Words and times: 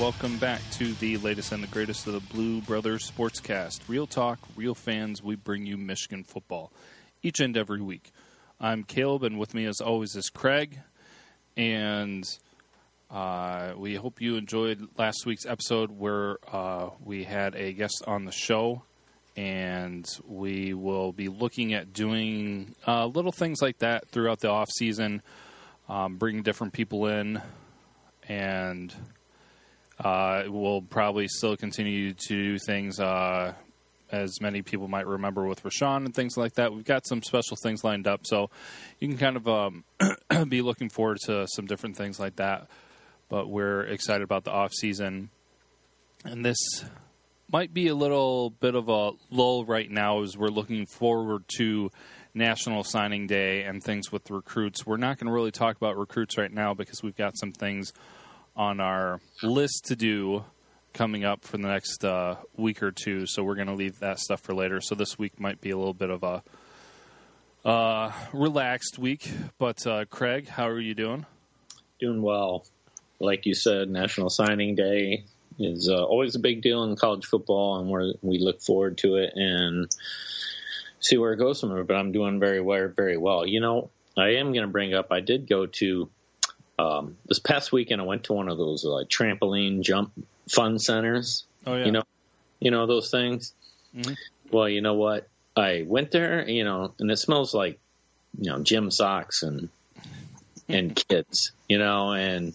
welcome 0.00 0.38
back 0.38 0.62
to 0.70 0.94
the 0.94 1.18
latest 1.18 1.52
and 1.52 1.62
the 1.62 1.66
greatest 1.66 2.06
of 2.06 2.14
the 2.14 2.20
Blue 2.34 2.62
Brothers 2.62 3.10
Sportscast. 3.10 3.80
Real 3.86 4.06
talk, 4.06 4.38
real 4.56 4.74
fans, 4.74 5.22
we 5.22 5.36
bring 5.36 5.66
you 5.66 5.76
Michigan 5.76 6.24
football 6.24 6.72
each 7.22 7.38
and 7.38 7.54
every 7.54 7.82
week. 7.82 8.10
I'm 8.58 8.82
Caleb, 8.82 9.24
and 9.24 9.38
with 9.38 9.52
me, 9.52 9.66
as 9.66 9.82
always, 9.82 10.16
is 10.16 10.30
Craig. 10.30 10.78
And 11.54 12.24
uh, 13.10 13.72
we 13.76 13.96
hope 13.96 14.22
you 14.22 14.36
enjoyed 14.36 14.88
last 14.96 15.26
week's 15.26 15.44
episode 15.44 15.90
where 15.90 16.38
uh, 16.50 16.88
we 17.04 17.24
had 17.24 17.54
a 17.54 17.74
guest 17.74 18.02
on 18.06 18.24
the 18.24 18.32
show. 18.32 18.82
And 19.36 20.08
we 20.26 20.72
will 20.72 21.12
be 21.12 21.28
looking 21.28 21.74
at 21.74 21.92
doing 21.92 22.74
uh, 22.86 23.04
little 23.04 23.32
things 23.32 23.60
like 23.60 23.80
that 23.80 24.08
throughout 24.08 24.40
the 24.40 24.48
off 24.48 24.70
season, 24.70 25.20
um, 25.90 26.16
bringing 26.16 26.42
different 26.42 26.72
people 26.72 27.06
in, 27.06 27.42
and 28.26 28.94
uh, 30.02 30.44
we'll 30.48 30.80
probably 30.80 31.28
still 31.28 31.56
continue 31.56 32.14
to 32.14 32.28
do 32.28 32.58
things 32.58 32.98
uh, 32.98 33.52
as 34.10 34.40
many 34.40 34.62
people 34.62 34.88
might 34.88 35.06
remember 35.06 35.44
with 35.46 35.62
Rashawn 35.62 36.06
and 36.06 36.14
things 36.14 36.36
like 36.36 36.54
that. 36.54 36.72
We've 36.72 36.84
got 36.84 37.06
some 37.06 37.22
special 37.22 37.56
things 37.62 37.84
lined 37.84 38.06
up, 38.06 38.26
so 38.26 38.50
you 38.98 39.08
can 39.08 39.18
kind 39.18 39.36
of 39.36 39.46
um, 39.46 39.84
be 40.48 40.62
looking 40.62 40.88
forward 40.88 41.18
to 41.26 41.46
some 41.48 41.66
different 41.66 41.96
things 41.96 42.18
like 42.18 42.36
that. 42.36 42.66
But 43.28 43.48
we're 43.48 43.82
excited 43.82 44.22
about 44.22 44.44
the 44.44 44.50
off 44.50 44.72
season, 44.72 45.30
and 46.24 46.44
this 46.44 46.58
might 47.52 47.74
be 47.74 47.88
a 47.88 47.94
little 47.94 48.50
bit 48.50 48.74
of 48.74 48.88
a 48.88 49.12
lull 49.30 49.64
right 49.64 49.90
now 49.90 50.22
as 50.22 50.36
we're 50.36 50.48
looking 50.48 50.86
forward 50.86 51.44
to 51.58 51.90
National 52.32 52.84
Signing 52.84 53.26
Day 53.26 53.64
and 53.64 53.82
things 53.82 54.10
with 54.10 54.30
recruits. 54.30 54.86
We're 54.86 54.96
not 54.96 55.18
going 55.18 55.26
to 55.26 55.32
really 55.32 55.50
talk 55.50 55.76
about 55.76 55.98
recruits 55.98 56.38
right 56.38 56.52
now 56.52 56.74
because 56.74 57.02
we've 57.02 57.16
got 57.16 57.36
some 57.36 57.52
things 57.52 57.92
on 58.60 58.78
our 58.78 59.20
list 59.42 59.86
to 59.86 59.96
do 59.96 60.44
coming 60.92 61.24
up 61.24 61.46
for 61.46 61.56
the 61.56 61.66
next 61.66 62.04
uh, 62.04 62.36
week 62.58 62.82
or 62.82 62.92
two. 62.92 63.24
So 63.26 63.42
we're 63.42 63.54
going 63.54 63.68
to 63.68 63.74
leave 63.74 64.00
that 64.00 64.18
stuff 64.18 64.42
for 64.42 64.54
later. 64.54 64.82
So 64.82 64.94
this 64.94 65.18
week 65.18 65.40
might 65.40 65.62
be 65.62 65.70
a 65.70 65.78
little 65.78 65.94
bit 65.94 66.10
of 66.10 66.22
a 66.22 66.42
uh, 67.66 68.12
relaxed 68.34 68.98
week. 68.98 69.30
But 69.56 69.86
uh, 69.86 70.04
Craig, 70.10 70.46
how 70.46 70.68
are 70.68 70.78
you 70.78 70.94
doing? 70.94 71.24
Doing 72.00 72.20
well. 72.20 72.66
Like 73.18 73.46
you 73.46 73.54
said, 73.54 73.88
National 73.88 74.28
Signing 74.28 74.74
Day 74.74 75.24
is 75.58 75.88
uh, 75.88 76.04
always 76.04 76.36
a 76.36 76.38
big 76.38 76.60
deal 76.60 76.84
in 76.84 76.96
college 76.96 77.24
football, 77.24 77.80
and 77.80 77.90
we 77.90 78.14
we 78.20 78.38
look 78.40 78.60
forward 78.60 78.98
to 78.98 79.16
it 79.16 79.32
and 79.36 79.90
see 81.00 81.16
where 81.16 81.32
it 81.32 81.38
goes 81.38 81.60
from 81.60 81.70
there. 81.70 81.84
But 81.84 81.96
I'm 81.96 82.12
doing 82.12 82.38
very 82.38 82.60
well, 82.60 82.92
very 82.94 83.16
well. 83.16 83.46
You 83.46 83.60
know, 83.60 83.90
I 84.18 84.34
am 84.34 84.52
going 84.52 84.66
to 84.66 84.72
bring 84.72 84.92
up. 84.92 85.06
I 85.10 85.20
did 85.20 85.48
go 85.48 85.64
to 85.64 86.10
um, 86.80 87.16
this 87.26 87.38
past 87.38 87.72
weekend. 87.72 88.00
I 88.00 88.04
went 88.04 88.24
to 88.24 88.32
one 88.32 88.48
of 88.48 88.56
those 88.56 88.84
like 88.84 89.08
trampoline 89.08 89.82
jump 89.82 90.12
fun 90.48 90.78
centers. 90.78 91.44
Oh 91.66 91.76
yeah, 91.76 91.84
You 91.84 91.92
know, 91.92 92.02
you 92.58 92.70
know 92.70 92.86
those 92.86 93.10
things. 93.10 93.52
Mhm. 93.94 94.16
Well, 94.50 94.68
you 94.68 94.80
know 94.80 94.94
what? 94.94 95.28
I 95.56 95.84
went 95.86 96.10
there, 96.10 96.48
you 96.48 96.64
know, 96.64 96.94
and 96.98 97.10
it 97.10 97.18
smells 97.18 97.52
like 97.54 97.78
you 98.38 98.50
know 98.50 98.62
gym 98.62 98.90
socks 98.90 99.42
and 99.42 99.68
and 100.68 100.94
kids, 101.08 101.52
you 101.68 101.78
know, 101.78 102.12
and 102.12 102.54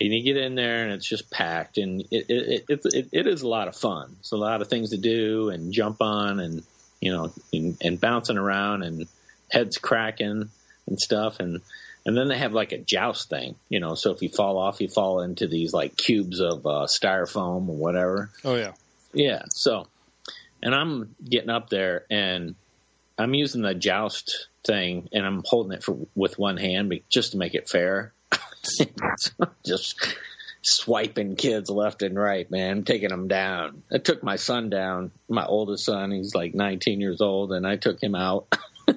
and 0.00 0.12
you 0.12 0.22
get 0.22 0.36
in 0.36 0.54
there 0.54 0.84
and 0.84 0.92
it's 0.92 1.08
just 1.08 1.30
packed 1.30 1.78
and 1.78 2.02
it 2.10 2.26
it, 2.28 2.64
it 2.68 2.80
it 2.84 3.08
it 3.12 3.26
is 3.26 3.42
a 3.42 3.48
lot 3.48 3.68
of 3.68 3.76
fun. 3.76 4.16
It's 4.20 4.32
a 4.32 4.36
lot 4.36 4.62
of 4.62 4.68
things 4.68 4.90
to 4.90 4.98
do 4.98 5.50
and 5.50 5.72
jump 5.72 6.00
on 6.00 6.40
and 6.40 6.62
you 7.00 7.12
know 7.12 7.32
and, 7.52 7.76
and 7.82 8.00
bouncing 8.00 8.38
around 8.38 8.82
and 8.82 9.06
heads 9.50 9.76
cracking 9.76 10.48
and 10.86 11.00
stuff 11.00 11.38
and 11.40 11.60
and 12.04 12.16
then 12.16 12.28
they 12.28 12.38
have 12.38 12.52
like 12.52 12.72
a 12.72 12.78
joust 12.78 13.28
thing, 13.28 13.54
you 13.68 13.80
know. 13.80 13.94
So 13.94 14.10
if 14.10 14.22
you 14.22 14.28
fall 14.28 14.58
off, 14.58 14.80
you 14.80 14.88
fall 14.88 15.20
into 15.20 15.46
these 15.46 15.72
like 15.72 15.96
cubes 15.96 16.40
of 16.40 16.66
uh, 16.66 16.86
styrofoam 16.86 17.68
or 17.68 17.76
whatever. 17.76 18.30
oh 18.44 18.56
yeah. 18.56 18.72
Yeah. 19.12 19.42
So, 19.50 19.86
and 20.62 20.74
I'm 20.74 21.14
getting 21.22 21.50
up 21.50 21.68
there 21.68 22.04
and 22.10 22.54
I'm 23.18 23.34
using 23.34 23.62
the 23.62 23.74
joust 23.74 24.48
thing 24.64 25.08
and 25.12 25.24
I'm 25.26 25.42
holding 25.44 25.72
it 25.72 25.84
for, 25.84 25.96
with 26.14 26.38
one 26.38 26.56
hand 26.56 26.92
just 27.08 27.32
to 27.32 27.38
make 27.38 27.54
it 27.54 27.68
fair. 27.68 28.12
just 29.66 30.16
swiping 30.62 31.36
kids 31.36 31.68
left 31.68 32.02
and 32.02 32.16
right, 32.16 32.50
man, 32.50 32.84
taking 32.84 33.08
them 33.08 33.28
down. 33.28 33.82
I 33.92 33.98
took 33.98 34.22
my 34.22 34.36
son 34.36 34.70
down, 34.70 35.10
my 35.28 35.44
oldest 35.44 35.84
son. 35.84 36.10
He's 36.12 36.34
like 36.34 36.54
19 36.54 37.00
years 37.00 37.20
old, 37.20 37.52
and 37.52 37.66
I 37.66 37.76
took 37.76 38.00
him 38.02 38.14
out. 38.14 38.46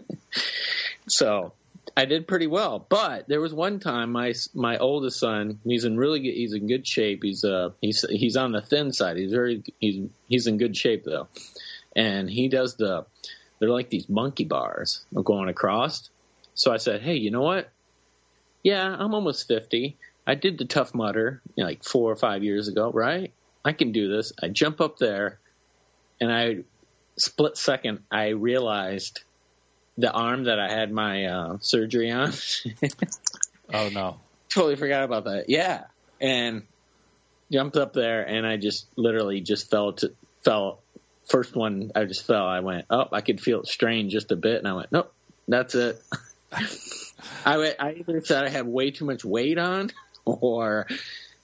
so 1.08 1.54
I 1.98 2.06
did 2.06 2.28
pretty 2.28 2.48
well. 2.48 2.86
But 2.90 3.28
there 3.28 3.40
was 3.40 3.54
one 3.54 3.80
time 3.80 4.12
my 4.12 4.34
my 4.54 4.78
oldest 4.78 5.20
son, 5.20 5.60
he's 5.64 5.86
in 5.86 5.98
really 5.98 6.20
good, 6.20 6.34
he's 6.34 6.54
in 6.54 6.68
good 6.68 6.86
shape. 6.86 7.24
He's 7.24 7.44
uh 7.44 7.70
he's 7.82 8.06
he's 8.10 8.36
on 8.36 8.52
the 8.52 8.62
thin 8.62 8.92
side. 8.92 9.18
He's 9.18 9.32
very 9.32 9.64
he's 9.80 10.10
he's 10.28 10.48
in 10.48 10.58
good 10.58 10.76
shape 10.76 11.04
though, 11.06 11.28
and 11.96 12.30
he 12.30 12.50
does 12.50 12.76
the 12.76 13.06
they're 13.60 13.70
like 13.70 13.90
these 13.90 14.10
monkey 14.10 14.44
bars 14.44 15.06
going 15.14 15.48
across. 15.48 16.10
So 16.54 16.72
I 16.72 16.78
said, 16.78 17.02
hey, 17.02 17.16
you 17.16 17.32
know 17.32 17.42
what? 17.42 17.70
Yeah, 18.64 18.84
I'm 18.86 19.14
almost 19.14 19.48
fifty. 19.48 19.98
I 20.28 20.36
did 20.36 20.58
the 20.58 20.66
Tough 20.66 20.94
Mudder 20.94 21.42
you 21.56 21.64
know, 21.64 21.70
like 21.70 21.84
four 21.84 22.12
or 22.12 22.16
five 22.16 22.44
years 22.44 22.68
ago, 22.68 22.92
right? 22.92 23.32
I 23.64 23.74
can 23.74 23.92
do 23.92 24.10
this. 24.10 24.34
I 24.42 24.50
jump 24.50 24.82
up 24.82 24.98
there, 24.98 25.40
and 26.20 26.32
I 26.32 26.64
split 27.18 27.56
second 27.58 28.00
I 28.12 28.30
realized 28.30 29.22
the 29.98 30.12
arm 30.12 30.46
that 30.46 30.60
I 30.60 30.70
had 30.70 30.92
my 30.92 31.26
uh, 31.26 31.58
surgery 31.62 32.12
on. 32.12 32.34
Oh 33.74 33.90
no. 33.90 34.20
totally 34.50 34.76
forgot 34.76 35.04
about 35.04 35.26
that. 35.26 35.46
Yeah, 35.50 35.86
and 36.22 36.64
jumped 37.52 37.78
up 37.78 37.94
there, 37.94 38.22
and 38.24 38.46
I 38.46 38.58
just 38.58 38.86
literally 38.96 39.42
just 39.42 39.70
fell 39.70 39.94
to 39.94 40.14
fell. 40.44 40.80
First 41.28 41.56
one, 41.56 41.92
I 41.96 42.06
just 42.06 42.28
fell. 42.28 42.46
I 42.46 42.60
went, 42.60 42.86
oh, 42.92 43.08
I 43.12 43.22
could 43.22 43.42
feel 43.42 43.62
it 43.62 43.68
strain 43.68 44.10
just 44.12 44.32
a 44.32 44.36
bit, 44.36 44.60
and 44.60 44.68
I 44.68 44.74
went, 44.74 44.92
nope, 44.92 45.12
that's 45.48 45.74
it. 45.74 46.00
I 47.46 47.58
went, 47.58 47.76
I 47.80 47.94
either 47.94 48.22
said 48.24 48.46
I 48.46 48.50
have 48.50 48.68
way 48.68 48.92
too 48.92 49.06
much 49.06 49.26
weight 49.26 49.58
on, 49.58 49.92
or 50.26 50.86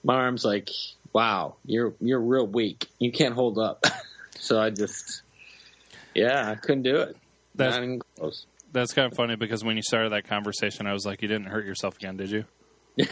my 0.04 0.14
arm's 0.14 0.44
like, 0.44 0.70
wow, 1.12 1.56
you're 1.64 1.94
you're 2.00 2.20
real 2.20 2.46
weak. 2.46 2.86
You 2.98 3.10
can't 3.10 3.34
hold 3.34 3.58
up. 3.58 3.84
so 4.38 4.60
I 4.60 4.70
just, 4.70 5.22
yeah, 6.14 6.48
I 6.48 6.54
couldn't 6.54 6.84
do 6.84 6.98
it. 6.98 7.16
That's 7.54 7.76
Not 7.76 7.84
even 7.84 8.00
close. 8.18 8.46
that's 8.72 8.92
kind 8.94 9.10
of 9.10 9.16
funny 9.16 9.36
because 9.36 9.62
when 9.64 9.76
you 9.76 9.82
started 9.82 10.12
that 10.12 10.26
conversation, 10.28 10.86
I 10.86 10.92
was 10.92 11.04
like, 11.04 11.22
you 11.22 11.28
didn't 11.28 11.46
hurt 11.48 11.66
yourself 11.66 11.96
again, 11.96 12.16
did 12.16 12.30
you? 12.30 12.44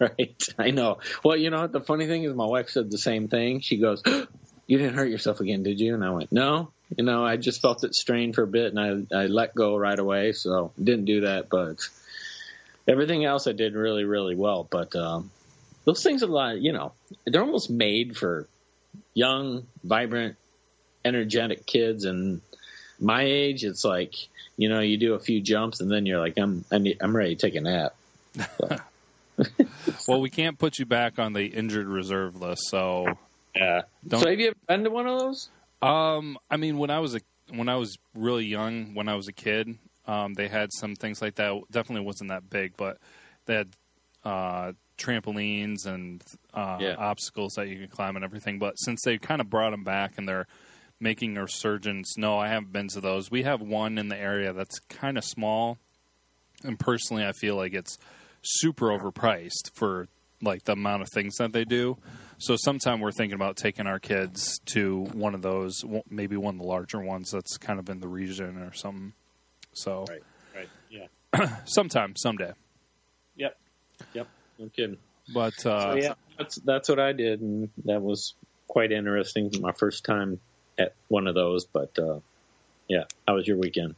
right. 0.00 0.42
I 0.58 0.70
know. 0.70 0.98
Well, 1.24 1.36
you 1.36 1.50
know 1.50 1.62
what? 1.62 1.72
The 1.72 1.80
funny 1.80 2.06
thing 2.06 2.24
is, 2.24 2.34
my 2.34 2.46
wife 2.46 2.70
said 2.70 2.90
the 2.90 2.98
same 2.98 3.28
thing. 3.28 3.60
She 3.60 3.76
goes, 3.78 4.02
"You 4.66 4.78
didn't 4.78 4.94
hurt 4.94 5.10
yourself 5.10 5.40
again, 5.40 5.62
did 5.62 5.78
you?" 5.80 5.94
And 5.94 6.02
I 6.04 6.10
went, 6.10 6.32
"No." 6.32 6.72
You 6.96 7.04
know, 7.04 7.22
I 7.26 7.36
just 7.36 7.60
felt 7.60 7.84
it 7.84 7.94
strain 7.94 8.32
for 8.32 8.42
a 8.42 8.46
bit, 8.46 8.72
and 8.74 9.06
I 9.12 9.16
I 9.24 9.26
let 9.26 9.54
go 9.54 9.76
right 9.76 9.98
away. 9.98 10.32
So 10.32 10.72
didn't 10.82 11.04
do 11.04 11.20
that, 11.22 11.50
but 11.50 11.76
everything 12.86 13.24
else 13.26 13.46
I 13.46 13.52
did 13.52 13.74
really 13.74 14.04
really 14.04 14.34
well. 14.34 14.66
But 14.68 14.96
um, 14.96 15.30
those 15.84 16.02
things 16.02 16.22
are 16.22 16.28
a 16.28 16.32
lot. 16.32 16.58
You 16.62 16.72
know, 16.72 16.92
they're 17.26 17.42
almost 17.42 17.68
made 17.68 18.16
for 18.16 18.48
young, 19.12 19.66
vibrant, 19.84 20.36
energetic 21.04 21.66
kids, 21.66 22.06
and 22.06 22.40
my 23.00 23.22
age, 23.22 23.64
it's 23.64 23.84
like 23.84 24.14
you 24.56 24.68
know, 24.68 24.80
you 24.80 24.96
do 24.96 25.14
a 25.14 25.18
few 25.20 25.40
jumps, 25.40 25.80
and 25.80 25.90
then 25.90 26.04
you're 26.06 26.18
like, 26.20 26.34
I'm 26.38 26.64
I 26.72 26.78
need, 26.78 26.98
I'm 27.00 27.16
ready 27.16 27.34
to 27.36 27.40
take 27.46 27.54
a 27.54 27.60
nap. 27.60 27.94
Well, 30.08 30.20
we 30.20 30.30
can't 30.30 30.58
put 30.58 30.78
you 30.78 30.86
back 30.86 31.18
on 31.18 31.32
the 31.32 31.44
injured 31.46 31.86
reserve 31.86 32.40
list, 32.40 32.62
so 32.70 33.16
Yeah. 33.54 33.82
Don't- 34.06 34.20
So 34.22 34.28
have 34.30 34.40
you 34.40 34.48
ever 34.48 34.56
been 34.66 34.84
to 34.84 34.90
one 34.90 35.06
of 35.06 35.18
those? 35.20 35.48
Um, 35.80 36.38
I 36.50 36.56
mean, 36.56 36.76
when 36.78 36.90
I 36.90 36.98
was 36.98 37.14
a 37.14 37.20
when 37.50 37.68
I 37.68 37.76
was 37.76 37.96
really 38.14 38.44
young, 38.46 38.94
when 38.94 39.08
I 39.08 39.14
was 39.14 39.28
a 39.28 39.32
kid, 39.32 39.78
um, 40.06 40.34
they 40.34 40.48
had 40.48 40.70
some 40.72 40.96
things 40.96 41.22
like 41.22 41.36
that. 41.36 41.54
Definitely 41.70 42.04
wasn't 42.04 42.30
that 42.30 42.50
big, 42.50 42.76
but 42.76 42.98
they 43.46 43.54
had 43.54 43.68
uh, 44.24 44.72
trampolines 44.98 45.86
and 45.86 46.22
uh, 46.52 46.78
Yeah. 46.80 46.94
obstacles 46.98 47.52
that 47.54 47.68
you 47.68 47.78
could 47.78 47.90
climb 47.90 48.16
and 48.16 48.24
everything. 48.24 48.58
But 48.58 48.74
since 48.78 49.02
they 49.04 49.18
kind 49.18 49.40
of 49.40 49.48
brought 49.48 49.70
them 49.70 49.84
back 49.84 50.14
and 50.18 50.26
they're 50.28 50.46
making 51.00 51.34
resurgence, 51.34 52.16
no, 52.16 52.38
I 52.38 52.48
haven't 52.48 52.72
been 52.72 52.88
to 52.88 53.00
those. 53.00 53.30
We 53.30 53.42
have 53.42 53.60
one 53.60 53.98
in 53.98 54.08
the 54.08 54.16
area 54.16 54.52
that's 54.52 54.78
kind 54.80 55.16
of 55.16 55.24
small, 55.24 55.78
and 56.64 56.78
personally, 56.78 57.24
I 57.24 57.32
feel 57.32 57.56
like 57.56 57.74
it's 57.74 57.98
super 58.42 58.86
overpriced 58.86 59.70
for 59.74 60.08
like 60.40 60.64
the 60.64 60.72
amount 60.72 61.02
of 61.02 61.08
things 61.12 61.36
that 61.36 61.52
they 61.52 61.64
do. 61.64 61.96
So 62.38 62.56
sometime 62.56 63.00
we're 63.00 63.12
thinking 63.12 63.34
about 63.34 63.56
taking 63.56 63.86
our 63.86 63.98
kids 63.98 64.60
to 64.66 65.04
one 65.12 65.34
of 65.34 65.42
those, 65.42 65.84
maybe 66.08 66.36
one 66.36 66.54
of 66.54 66.60
the 66.60 66.66
larger 66.66 67.00
ones 67.00 67.30
that's 67.32 67.56
kind 67.56 67.80
of 67.80 67.88
in 67.90 68.00
the 68.00 68.08
region 68.08 68.58
or 68.58 68.72
something. 68.72 69.12
So 69.72 70.04
Right. 70.08 70.22
Right. 70.54 70.68
Yeah. 70.90 71.56
sometime, 71.64 72.14
someday. 72.16 72.52
Yep. 73.36 73.56
Yep. 74.14 74.28
No 74.58 74.68
kidding. 74.68 74.98
But 75.32 75.66
uh, 75.66 75.92
so 75.92 75.94
yeah, 75.96 76.14
that's 76.38 76.56
that's 76.56 76.88
what 76.88 76.98
I 76.98 77.12
did, 77.12 77.42
and 77.42 77.68
that 77.84 78.00
was 78.00 78.34
quite 78.66 78.92
interesting. 78.92 79.50
My 79.60 79.72
first 79.72 80.04
time 80.04 80.40
at 80.78 80.94
one 81.08 81.26
of 81.26 81.34
those, 81.34 81.66
but 81.66 81.98
uh, 81.98 82.20
yeah, 82.88 83.04
how 83.26 83.34
was 83.34 83.46
your 83.46 83.56
weekend? 83.58 83.94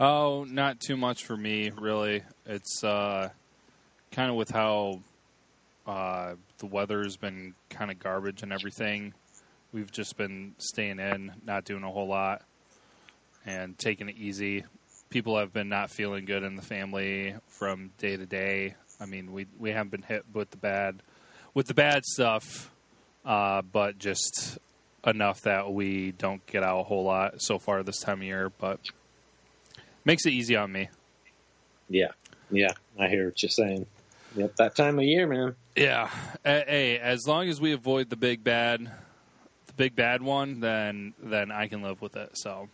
oh, 0.00 0.44
not 0.44 0.80
too 0.80 0.96
much 0.96 1.24
for 1.24 1.36
me 1.36 1.70
really. 1.78 2.22
It's 2.46 2.82
uh, 2.82 3.30
kind 4.10 4.30
of 4.30 4.36
with 4.36 4.50
how 4.50 5.00
Uh, 5.86 6.36
the 6.58 6.66
weather's 6.66 7.18
been 7.18 7.54
kind 7.68 7.90
of 7.90 7.98
garbage 7.98 8.42
and 8.42 8.52
everything. 8.52 9.12
We've 9.70 9.92
just 9.92 10.16
been 10.16 10.54
staying 10.56 10.98
in, 10.98 11.32
not 11.44 11.66
doing 11.66 11.84
a 11.84 11.90
whole 11.90 12.08
lot, 12.08 12.40
and 13.44 13.76
taking 13.78 14.08
it 14.08 14.16
easy. 14.16 14.64
People 15.10 15.36
have 15.36 15.52
been 15.52 15.68
not 15.68 15.90
feeling 15.90 16.24
good 16.24 16.42
in 16.42 16.56
the 16.56 16.62
family 16.62 17.34
from 17.48 17.90
day 17.98 18.16
to 18.16 18.24
day. 18.24 18.76
I 18.98 19.04
mean, 19.04 19.30
we 19.32 19.46
we 19.58 19.72
haven't 19.72 19.90
been 19.90 20.02
hit 20.02 20.24
with 20.32 20.50
the 20.52 20.56
bad 20.56 21.02
with 21.52 21.66
the 21.66 21.74
bad 21.74 22.02
stuff, 22.06 22.70
uh, 23.26 23.60
but 23.60 23.98
just 23.98 24.58
enough 25.06 25.42
that 25.42 25.72
we 25.72 26.12
don't 26.12 26.44
get 26.46 26.62
out 26.62 26.80
a 26.80 26.82
whole 26.84 27.04
lot 27.04 27.40
so 27.42 27.58
far 27.58 27.82
this 27.82 28.00
time 28.00 28.20
of 28.20 28.26
year. 28.26 28.50
But 28.50 28.80
makes 30.04 30.26
it 30.26 30.32
easy 30.32 30.56
on 30.56 30.72
me. 30.72 30.88
Yeah, 31.88 32.12
yeah, 32.50 32.72
I 32.98 33.08
hear 33.08 33.26
what 33.26 33.42
you're 33.42 33.50
saying. 33.50 33.86
Yep, 34.36 34.56
that 34.56 34.74
time 34.74 34.98
of 34.98 35.04
year, 35.04 35.26
man. 35.26 35.54
Yeah. 35.76 36.10
Hey, 36.44 36.98
as 36.98 37.26
long 37.26 37.48
as 37.48 37.60
we 37.60 37.72
avoid 37.72 38.10
the 38.10 38.16
big 38.16 38.42
bad, 38.42 38.90
the 39.66 39.72
big 39.74 39.94
bad 39.94 40.22
one, 40.22 40.60
then 40.60 41.14
then 41.22 41.52
I 41.52 41.68
can 41.68 41.82
live 41.82 42.00
with 42.00 42.16
it. 42.16 42.36
So. 42.36 42.68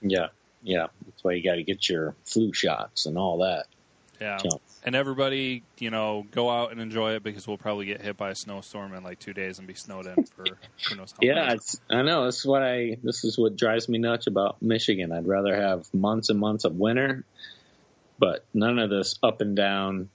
Yeah, 0.00 0.28
yeah. 0.62 0.86
That's 1.06 1.24
why 1.24 1.32
you 1.32 1.42
got 1.42 1.56
to 1.56 1.62
get 1.62 1.88
your 1.88 2.14
flu 2.24 2.52
shots 2.52 3.06
and 3.06 3.18
all 3.18 3.38
that. 3.38 3.66
Yeah. 4.20 4.38
So. 4.38 4.60
And 4.84 4.94
everybody, 4.94 5.62
you 5.78 5.90
know, 5.90 6.26
go 6.30 6.50
out 6.50 6.72
and 6.72 6.80
enjoy 6.80 7.14
it 7.14 7.22
because 7.22 7.46
we'll 7.46 7.58
probably 7.58 7.86
get 7.86 8.02
hit 8.02 8.16
by 8.16 8.30
a 8.30 8.34
snowstorm 8.34 8.94
in 8.94 9.02
like 9.04 9.18
two 9.18 9.32
days 9.32 9.58
and 9.58 9.66
be 9.66 9.74
snowed 9.74 10.06
in 10.06 10.24
for 10.24 10.44
who 10.88 10.96
knows 10.96 11.12
how 11.12 11.18
yeah, 11.22 11.56
I 11.90 12.02
know. 12.02 12.26
This 12.26 12.38
is 12.38 12.46
what 12.46 12.62
I. 12.62 12.96
This 13.02 13.24
is 13.24 13.38
what 13.38 13.56
drives 13.56 13.88
me 13.88 13.98
nuts 13.98 14.26
about 14.26 14.60
Michigan. 14.62 15.12
I'd 15.12 15.26
rather 15.26 15.54
have 15.54 15.92
months 15.94 16.30
and 16.30 16.38
months 16.38 16.64
of 16.64 16.76
winter, 16.76 17.24
but 18.18 18.44
none 18.52 18.78
of 18.78 18.90
this 18.90 19.18
up 19.22 19.40
and 19.40 19.56
down 19.56 20.08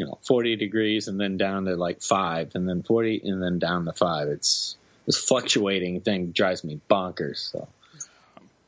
you 0.00 0.06
know 0.06 0.18
40 0.26 0.56
degrees 0.56 1.08
and 1.08 1.20
then 1.20 1.36
down 1.36 1.66
to 1.66 1.76
like 1.76 2.00
five 2.00 2.52
and 2.54 2.66
then 2.66 2.82
40 2.82 3.20
and 3.22 3.42
then 3.42 3.58
down 3.58 3.84
to 3.84 3.92
five 3.92 4.28
it's 4.28 4.78
this 5.04 5.18
fluctuating 5.18 6.00
thing 6.00 6.30
drives 6.30 6.64
me 6.64 6.80
bonkers 6.88 7.50
so 7.50 7.68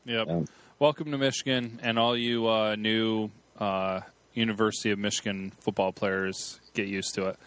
yep 0.05 0.27
um, 0.29 0.45
welcome 0.77 1.09
to 1.09 1.17
michigan 1.17 1.79
and 1.81 1.97
all 1.97 2.15
you 2.15 2.47
uh, 2.47 2.75
new 2.75 3.31
uh, 3.59 4.01
university 4.33 4.91
of 4.91 4.99
michigan 4.99 5.51
football 5.59 5.91
players 5.91 6.59
get 6.73 6.87
used 6.87 7.13
to 7.13 7.27
it 7.27 7.39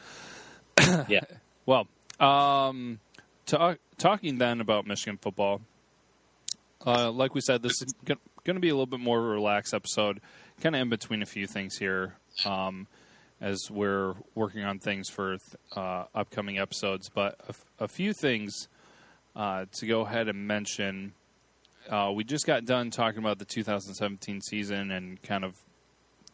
yeah 1.08 1.20
well 1.64 1.86
um, 2.18 2.98
talk, 3.44 3.78
talking 3.98 4.38
then 4.38 4.60
about 4.60 4.86
michigan 4.86 5.18
football 5.20 5.60
uh, 6.86 7.10
like 7.10 7.34
we 7.34 7.40
said 7.40 7.62
this 7.62 7.82
is 7.82 7.94
going 8.04 8.18
to 8.44 8.60
be 8.60 8.68
a 8.68 8.72
little 8.72 8.86
bit 8.86 9.00
more 9.00 9.20
relaxed 9.20 9.74
episode 9.74 10.20
kind 10.60 10.74
of 10.74 10.82
in 10.82 10.88
between 10.88 11.22
a 11.22 11.26
few 11.26 11.46
things 11.46 11.76
here 11.76 12.14
um, 12.44 12.86
as 13.40 13.70
we're 13.70 14.14
working 14.34 14.64
on 14.64 14.78
things 14.78 15.08
for 15.08 15.36
uh, 15.74 16.04
upcoming 16.14 16.58
episodes. 16.58 17.10
But 17.12 17.38
a, 17.46 17.50
f- 17.50 17.64
a 17.80 17.88
few 17.88 18.12
things 18.12 18.68
uh, 19.34 19.66
to 19.72 19.86
go 19.86 20.02
ahead 20.02 20.28
and 20.28 20.46
mention. 20.46 21.12
Uh, 21.88 22.12
we 22.14 22.24
just 22.24 22.46
got 22.46 22.64
done 22.64 22.90
talking 22.90 23.18
about 23.18 23.38
the 23.38 23.44
2017 23.44 24.40
season 24.40 24.90
and 24.90 25.22
kind 25.22 25.44
of 25.44 25.54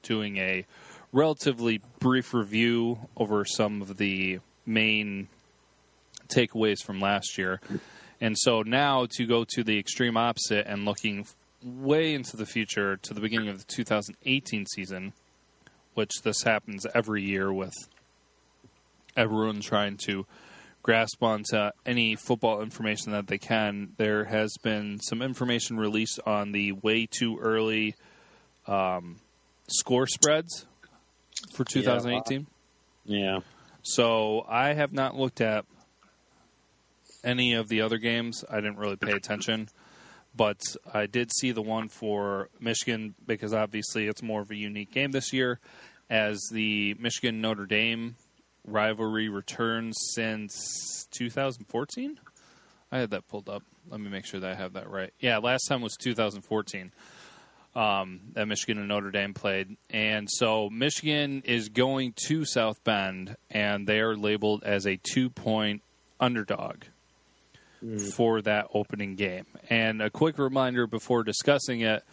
doing 0.02 0.36
a 0.38 0.66
relatively 1.12 1.80
brief 1.98 2.32
review 2.34 2.98
over 3.16 3.44
some 3.44 3.82
of 3.82 3.96
the 3.96 4.40
main 4.64 5.28
takeaways 6.28 6.82
from 6.82 7.00
last 7.00 7.36
year. 7.36 7.60
And 8.20 8.36
so 8.38 8.62
now 8.62 9.06
to 9.16 9.26
go 9.26 9.44
to 9.48 9.64
the 9.64 9.78
extreme 9.78 10.16
opposite 10.16 10.66
and 10.66 10.84
looking 10.84 11.26
way 11.62 12.14
into 12.14 12.36
the 12.36 12.46
future 12.46 12.96
to 12.96 13.14
the 13.14 13.20
beginning 13.20 13.48
of 13.48 13.58
the 13.58 13.64
2018 13.64 14.66
season 14.66 15.12
which 15.94 16.22
this 16.22 16.42
happens 16.42 16.86
every 16.94 17.22
year 17.22 17.52
with 17.52 17.74
everyone 19.16 19.60
trying 19.60 19.96
to 19.96 20.26
grasp 20.82 21.22
onto 21.22 21.70
any 21.86 22.16
football 22.16 22.62
information 22.62 23.12
that 23.12 23.26
they 23.26 23.38
can. 23.38 23.92
There 23.98 24.24
has 24.24 24.54
been 24.62 24.98
some 25.00 25.22
information 25.22 25.76
released 25.76 26.18
on 26.26 26.52
the 26.52 26.72
way 26.72 27.06
too 27.06 27.38
early 27.38 27.94
um, 28.66 29.16
score 29.68 30.06
spreads 30.06 30.66
for 31.54 31.64
2018. 31.64 32.46
Yeah. 33.04 33.18
yeah. 33.18 33.38
So 33.82 34.44
I 34.48 34.74
have 34.74 34.92
not 34.92 35.16
looked 35.16 35.40
at 35.40 35.64
any 37.24 37.54
of 37.54 37.68
the 37.68 37.80
other 37.80 37.98
games. 37.98 38.44
I 38.50 38.56
didn't 38.56 38.76
really 38.76 38.96
pay 38.96 39.12
attention. 39.12 39.68
But 40.34 40.60
I 40.92 41.06
did 41.06 41.30
see 41.32 41.52
the 41.52 41.62
one 41.62 41.88
for 41.88 42.48
Michigan 42.58 43.14
because 43.26 43.52
obviously 43.52 44.06
it's 44.06 44.22
more 44.22 44.40
of 44.40 44.50
a 44.50 44.56
unique 44.56 44.92
game 44.92 45.10
this 45.10 45.32
year 45.32 45.60
as 46.08 46.40
the 46.50 46.94
Michigan 46.94 47.40
Notre 47.40 47.66
Dame 47.66 48.16
rivalry 48.66 49.28
returns 49.28 49.96
since 50.14 51.06
2014. 51.10 52.18
I 52.90 52.98
had 52.98 53.10
that 53.10 53.28
pulled 53.28 53.48
up. 53.48 53.62
Let 53.90 54.00
me 54.00 54.08
make 54.08 54.24
sure 54.24 54.40
that 54.40 54.52
I 54.52 54.54
have 54.54 54.74
that 54.74 54.88
right. 54.88 55.12
Yeah, 55.18 55.38
last 55.38 55.66
time 55.68 55.82
was 55.82 55.96
2014 55.96 56.92
um, 57.74 58.20
that 58.34 58.46
Michigan 58.46 58.78
and 58.78 58.88
Notre 58.88 59.10
Dame 59.10 59.34
played. 59.34 59.76
And 59.90 60.28
so 60.30 60.68
Michigan 60.70 61.42
is 61.44 61.68
going 61.68 62.14
to 62.26 62.44
South 62.44 62.82
Bend, 62.84 63.36
and 63.50 63.86
they 63.86 64.00
are 64.00 64.16
labeled 64.16 64.62
as 64.64 64.86
a 64.86 64.98
two 65.02 65.30
point 65.30 65.82
underdog 66.20 66.82
mm. 67.82 68.12
for 68.12 68.42
that 68.42 68.68
opening 68.74 69.16
game. 69.16 69.46
And 69.70 70.02
a 70.02 70.10
quick 70.10 70.38
reminder 70.38 70.86
before 70.86 71.22
discussing 71.22 71.80
it 71.80 72.04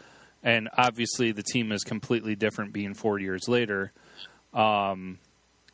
and 0.44 0.70
obviously 0.78 1.32
the 1.32 1.44
team 1.44 1.72
is 1.72 1.84
completely 1.84 2.36
different 2.36 2.74
being 2.74 2.94
four 2.94 3.20
years 3.20 3.48
later, 3.48 3.92
um, 4.54 5.20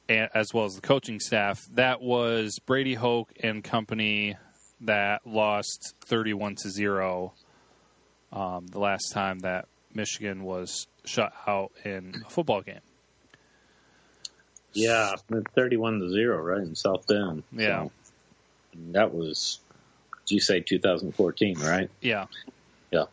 and, 0.09 0.29
as 0.33 0.53
well 0.53 0.65
as 0.65 0.75
the 0.75 0.81
coaching 0.81 1.19
staff. 1.19 1.65
That 1.73 2.01
was 2.01 2.57
Brady 2.65 2.95
Hoke 2.95 3.31
and 3.41 3.63
company 3.63 4.37
that 4.81 5.25
lost 5.25 5.95
thirty-one 6.05 6.55
to 6.55 6.69
zero 6.69 7.33
um, 8.33 8.67
the 8.67 8.79
last 8.79 9.11
time 9.13 9.39
that 9.39 9.67
Michigan 9.95 10.43
was 10.43 10.87
shut 11.05 11.33
out 11.47 11.71
in 11.83 12.23
a 12.25 12.29
football 12.29 12.61
game. 12.61 12.81
Yeah, 14.73 15.13
thirty-one 15.55 15.99
to 15.99 16.09
zero, 16.09 16.41
right 16.41 16.61
in 16.61 16.75
South 16.75 17.07
Bend. 17.07 17.43
Yeah, 17.51 17.83
so, 17.83 17.91
that 18.91 19.13
was. 19.13 19.59
Did 20.27 20.35
you 20.35 20.41
say 20.41 20.59
2014, 20.59 21.59
right? 21.59 21.89
Yeah. 22.01 22.25
Yeah. 22.91 23.05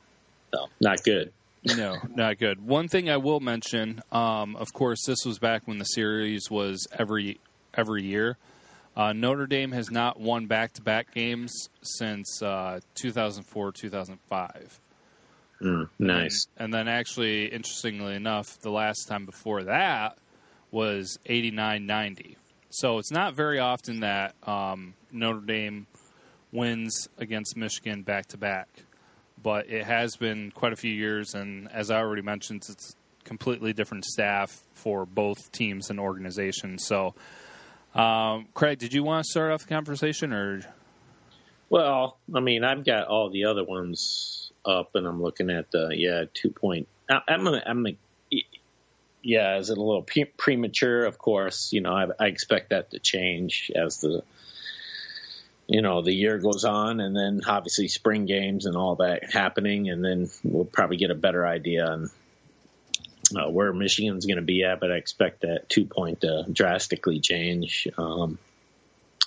No, 0.54 0.68
not 0.80 1.04
good 1.04 1.30
no, 1.64 1.98
not 2.14 2.38
good. 2.38 2.66
One 2.66 2.88
thing 2.88 3.08
I 3.08 3.16
will 3.16 3.40
mention, 3.40 4.02
um, 4.10 4.56
of 4.56 4.72
course, 4.72 5.04
this 5.06 5.24
was 5.24 5.38
back 5.38 5.66
when 5.66 5.78
the 5.78 5.84
series 5.84 6.50
was 6.50 6.86
every 6.98 7.40
every 7.74 8.02
year. 8.02 8.36
Uh, 8.96 9.12
Notre 9.12 9.46
Dame 9.46 9.72
has 9.72 9.90
not 9.90 10.20
won 10.20 10.46
back 10.46 10.74
to 10.74 10.82
back 10.82 11.14
games 11.14 11.68
since 11.82 12.42
uh, 12.42 12.80
2004 12.94 13.72
2005. 13.72 14.80
Mm, 15.62 15.88
nice. 15.98 16.48
And, 16.56 16.64
and, 16.64 16.74
then, 16.74 16.88
actually, 16.88 17.46
interestingly 17.46 18.14
enough, 18.14 18.60
the 18.60 18.70
last 18.70 19.06
time 19.06 19.26
before 19.26 19.64
that 19.64 20.18
was 20.70 21.18
89 21.26 21.86
90. 21.86 22.36
So 22.70 22.98
it's 22.98 23.10
not 23.10 23.34
very 23.34 23.58
often 23.58 24.00
that 24.00 24.34
um, 24.46 24.94
Notre 25.12 25.40
Dame 25.40 25.86
wins 26.50 27.08
against 27.18 27.56
Michigan 27.56 28.02
back 28.02 28.26
to 28.28 28.38
back 28.38 28.68
but 29.42 29.68
it 29.68 29.84
has 29.84 30.16
been 30.16 30.50
quite 30.52 30.72
a 30.72 30.76
few 30.76 30.92
years, 30.92 31.34
and 31.34 31.70
as 31.72 31.90
I 31.90 31.98
already 31.98 32.22
mentioned, 32.22 32.64
it's 32.68 32.94
completely 33.24 33.72
different 33.72 34.04
staff 34.04 34.62
for 34.74 35.04
both 35.04 35.50
teams 35.52 35.90
and 35.90 35.98
organizations. 35.98 36.86
So, 36.86 37.14
um, 37.94 38.46
Craig, 38.54 38.78
did 38.78 38.92
you 38.92 39.02
want 39.02 39.24
to 39.24 39.30
start 39.30 39.52
off 39.52 39.62
the 39.62 39.68
conversation, 39.68 40.32
or? 40.32 40.62
Well, 41.70 42.18
I 42.34 42.40
mean, 42.40 42.64
I've 42.64 42.84
got 42.84 43.08
all 43.08 43.30
the 43.30 43.46
other 43.46 43.64
ones 43.64 44.41
up, 44.64 44.94
and 44.94 45.06
I'm 45.06 45.22
looking 45.22 45.50
at 45.50 45.70
the 45.70 45.90
yeah 45.94 46.24
two 46.32 46.50
point. 46.50 46.88
I, 47.10 47.20
I'm 47.28 47.46
a, 47.46 47.62
I'm 47.64 47.86
a, 47.86 47.96
yeah, 49.22 49.58
is 49.58 49.70
it 49.70 49.78
a 49.78 49.82
little 49.82 50.02
pre- 50.02 50.24
premature? 50.24 51.04
Of 51.04 51.18
course, 51.18 51.72
you 51.72 51.80
know, 51.80 51.92
I, 51.92 52.06
I 52.18 52.26
expect 52.26 52.70
that 52.70 52.90
to 52.90 52.98
change 52.98 53.70
as 53.74 53.98
the 53.98 54.22
you 55.72 55.80
know 55.80 56.02
the 56.02 56.12
year 56.12 56.38
goes 56.38 56.64
on 56.64 57.00
and 57.00 57.16
then 57.16 57.40
obviously 57.46 57.88
spring 57.88 58.26
games 58.26 58.66
and 58.66 58.76
all 58.76 58.96
that 58.96 59.32
happening 59.32 59.88
and 59.88 60.04
then 60.04 60.28
we'll 60.44 60.64
probably 60.64 60.96
get 60.96 61.10
a 61.10 61.14
better 61.14 61.46
idea 61.46 61.86
on 61.86 62.10
uh, 63.34 63.48
where 63.48 63.72
Michigan's 63.72 64.26
going 64.26 64.36
to 64.36 64.42
be 64.42 64.64
at 64.64 64.80
but 64.80 64.90
I 64.90 64.96
expect 64.96 65.42
that 65.42 65.68
two 65.68 65.86
point 65.86 66.22
to 66.22 66.44
drastically 66.52 67.20
change 67.20 67.88
um, 67.96 68.38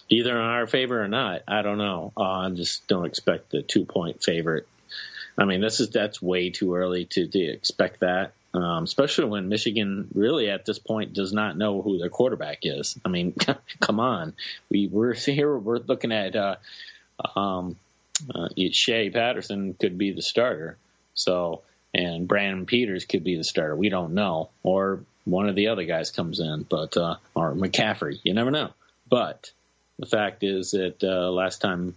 either 0.10 0.32
in 0.32 0.44
our 0.44 0.68
favor 0.68 1.02
or 1.02 1.08
not 1.08 1.42
I 1.48 1.62
don't 1.62 1.78
know 1.78 2.12
uh, 2.18 2.22
I 2.22 2.50
just 2.52 2.88
don't 2.88 3.06
expect 3.06 3.52
the 3.52 3.62
two 3.62 3.86
point 3.86 4.22
favorite 4.22 4.68
I 5.38 5.46
mean 5.46 5.62
this 5.62 5.80
is 5.80 5.90
that's 5.90 6.22
way 6.22 6.50
too 6.50 6.76
early 6.76 7.06
to, 7.06 7.28
to 7.28 7.40
expect 7.40 8.02
that 8.02 8.34
um, 8.56 8.86
especially 8.86 9.26
when 9.26 9.50
Michigan 9.50 10.08
really 10.14 10.50
at 10.50 10.66
this 10.66 10.80
point 10.80 11.14
does 11.14 11.34
not 11.34 11.58
know 11.58 11.82
who 11.82 11.98
their 11.98 12.10
quarterback 12.10 12.60
is. 12.64 12.98
I 13.04 13.10
mean, 13.10 13.34
come 13.82 14.00
on, 14.00 14.34
we 14.70 14.88
we're 14.88 15.14
here 15.14 15.58
we're 15.58 15.80
looking 15.80 16.12
at 16.12 16.36
uh, 16.36 16.56
um, 17.36 17.76
uh, 18.34 18.48
Shea 18.72 19.10
Patterson 19.10 19.74
could 19.74 19.98
be 19.98 20.12
the 20.12 20.22
starter, 20.22 20.78
so 21.14 21.62
and 21.94 22.28
Brandon 22.28 22.66
Peters 22.66 23.06
could 23.06 23.24
be 23.24 23.36
the 23.36 23.44
starter. 23.44 23.76
We 23.76 23.90
don't 23.90 24.14
know, 24.14 24.50
or 24.64 25.02
one 25.26 25.50
of 25.50 25.56
the 25.56 25.68
other 25.68 25.84
guys 25.84 26.12
comes 26.12 26.40
in, 26.40 26.64
but 26.70 26.96
uh, 26.96 27.18
or 27.34 27.54
McCaffrey, 27.54 28.20
you 28.24 28.34
never 28.34 28.52
know. 28.52 28.72
but 29.10 29.52
the 29.98 30.06
fact 30.06 30.44
is 30.44 30.72
that 30.72 31.02
uh, 31.04 31.32
last 31.32 31.62
time, 31.62 31.96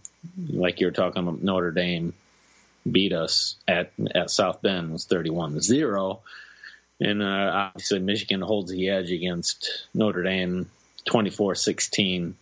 like 0.48 0.80
you 0.80 0.86
were 0.86 0.92
talking 0.92 1.20
about, 1.20 1.42
Notre 1.42 1.72
Dame 1.72 2.14
beat 2.92 3.12
us 3.12 3.56
at 3.66 3.92
at 4.14 4.30
South 4.30 4.62
Bend 4.62 4.92
was 4.92 5.06
31-0. 5.06 6.20
and 7.00 7.22
uh, 7.22 7.26
obviously 7.26 7.98
Michigan 8.00 8.40
holds 8.40 8.70
the 8.70 8.88
edge 8.90 9.10
against 9.10 9.86
Notre 9.94 10.22
Dame 10.22 10.70
24-16. 11.08 12.34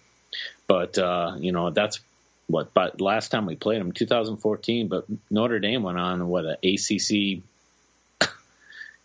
But 0.67 0.99
uh, 0.99 1.37
you 1.39 1.53
know 1.53 1.71
that's 1.71 2.01
what. 2.49 2.75
But 2.75 3.01
last 3.01 3.31
time 3.31 3.47
we 3.47 3.57
played 3.57 3.81
them, 3.81 3.93
2014. 3.93 4.89
But 4.89 5.07
Notre 5.31 5.61
Dame 5.61 5.83
went 5.83 5.99
on 5.99 6.27
what 6.27 6.45
an 6.45 6.57
ACC, 6.63 7.43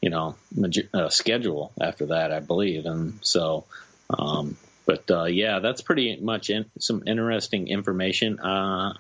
you 0.01 0.10
know, 0.10 0.36
uh, 0.93 1.10
schedule 1.10 1.71
after 1.79 2.07
that, 2.07 2.31
I 2.31 2.39
believe, 2.39 2.86
and 2.86 3.19
so. 3.21 3.65
Um, 4.10 4.57
but 4.91 5.10
uh, 5.10 5.24
yeah, 5.24 5.60
that's 5.60 5.81
pretty 5.81 6.17
much 6.17 6.50
in, 6.50 6.65
some 6.77 7.03
interesting 7.07 7.69
information. 7.69 8.41
Uh, 8.41 8.93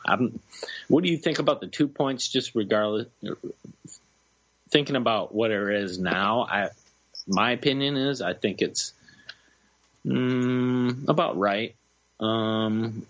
what 0.87 1.03
do 1.03 1.09
you 1.09 1.17
think 1.17 1.39
about 1.39 1.59
the 1.59 1.67
two 1.67 1.89
points? 1.89 2.29
Just 2.29 2.55
regardless, 2.55 3.07
thinking 4.69 4.95
about 4.95 5.35
what 5.35 5.51
it 5.51 5.83
is 5.83 5.99
now, 5.99 6.47
I 6.49 6.69
my 7.27 7.51
opinion 7.51 7.97
is 7.97 8.21
I 8.21 8.33
think 8.33 8.61
it's 8.61 8.93
mm, 10.05 11.09
about 11.09 11.37
right. 11.37 11.75
Um, 12.21 13.05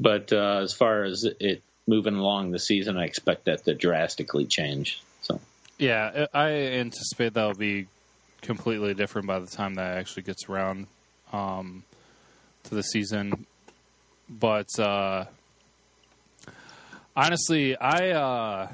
but 0.00 0.32
uh, 0.32 0.62
as 0.62 0.72
far 0.72 1.04
as 1.04 1.22
it 1.22 1.62
moving 1.86 2.16
along 2.16 2.50
the 2.50 2.58
season, 2.58 2.96
I 2.96 3.04
expect 3.04 3.44
that 3.44 3.64
to 3.66 3.74
drastically 3.74 4.46
change. 4.46 5.00
So 5.20 5.40
yeah, 5.78 6.26
I 6.34 6.50
anticipate 6.50 7.34
that'll 7.34 7.54
be 7.54 7.86
completely 8.42 8.92
different 8.94 9.28
by 9.28 9.38
the 9.38 9.46
time 9.46 9.76
that 9.76 9.98
actually 9.98 10.24
gets 10.24 10.48
around 10.48 10.88
um, 11.32 11.84
to 12.64 12.74
the 12.74 12.82
season. 12.82 13.46
But 14.28 14.68
uh, 14.78 15.24
honestly, 17.16 17.76
I 17.76 18.10
uh, 18.10 18.68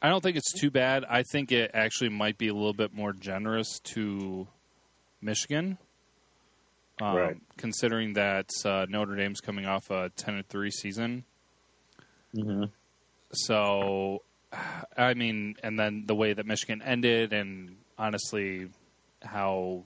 I 0.00 0.08
don't 0.08 0.22
think 0.22 0.36
it's 0.36 0.52
too 0.52 0.70
bad. 0.70 1.04
I 1.08 1.22
think 1.22 1.50
it 1.50 1.72
actually 1.74 2.10
might 2.10 2.38
be 2.38 2.48
a 2.48 2.54
little 2.54 2.72
bit 2.72 2.94
more 2.94 3.12
generous 3.12 3.80
to 3.94 4.46
Michigan, 5.20 5.78
um, 7.02 7.16
right. 7.16 7.36
considering 7.56 8.12
that 8.12 8.50
uh, 8.64 8.86
Notre 8.88 9.16
Dame's 9.16 9.40
coming 9.40 9.66
off 9.66 9.90
a 9.90 10.10
ten 10.10 10.34
and 10.34 10.48
three 10.48 10.70
season. 10.70 11.24
Mm-hmm. 12.36 12.64
So, 13.32 14.22
I 14.96 15.14
mean, 15.14 15.56
and 15.62 15.78
then 15.78 16.04
the 16.06 16.14
way 16.14 16.32
that 16.32 16.46
Michigan 16.46 16.80
ended, 16.82 17.32
and 17.32 17.76
honestly, 17.98 18.68
how 19.22 19.82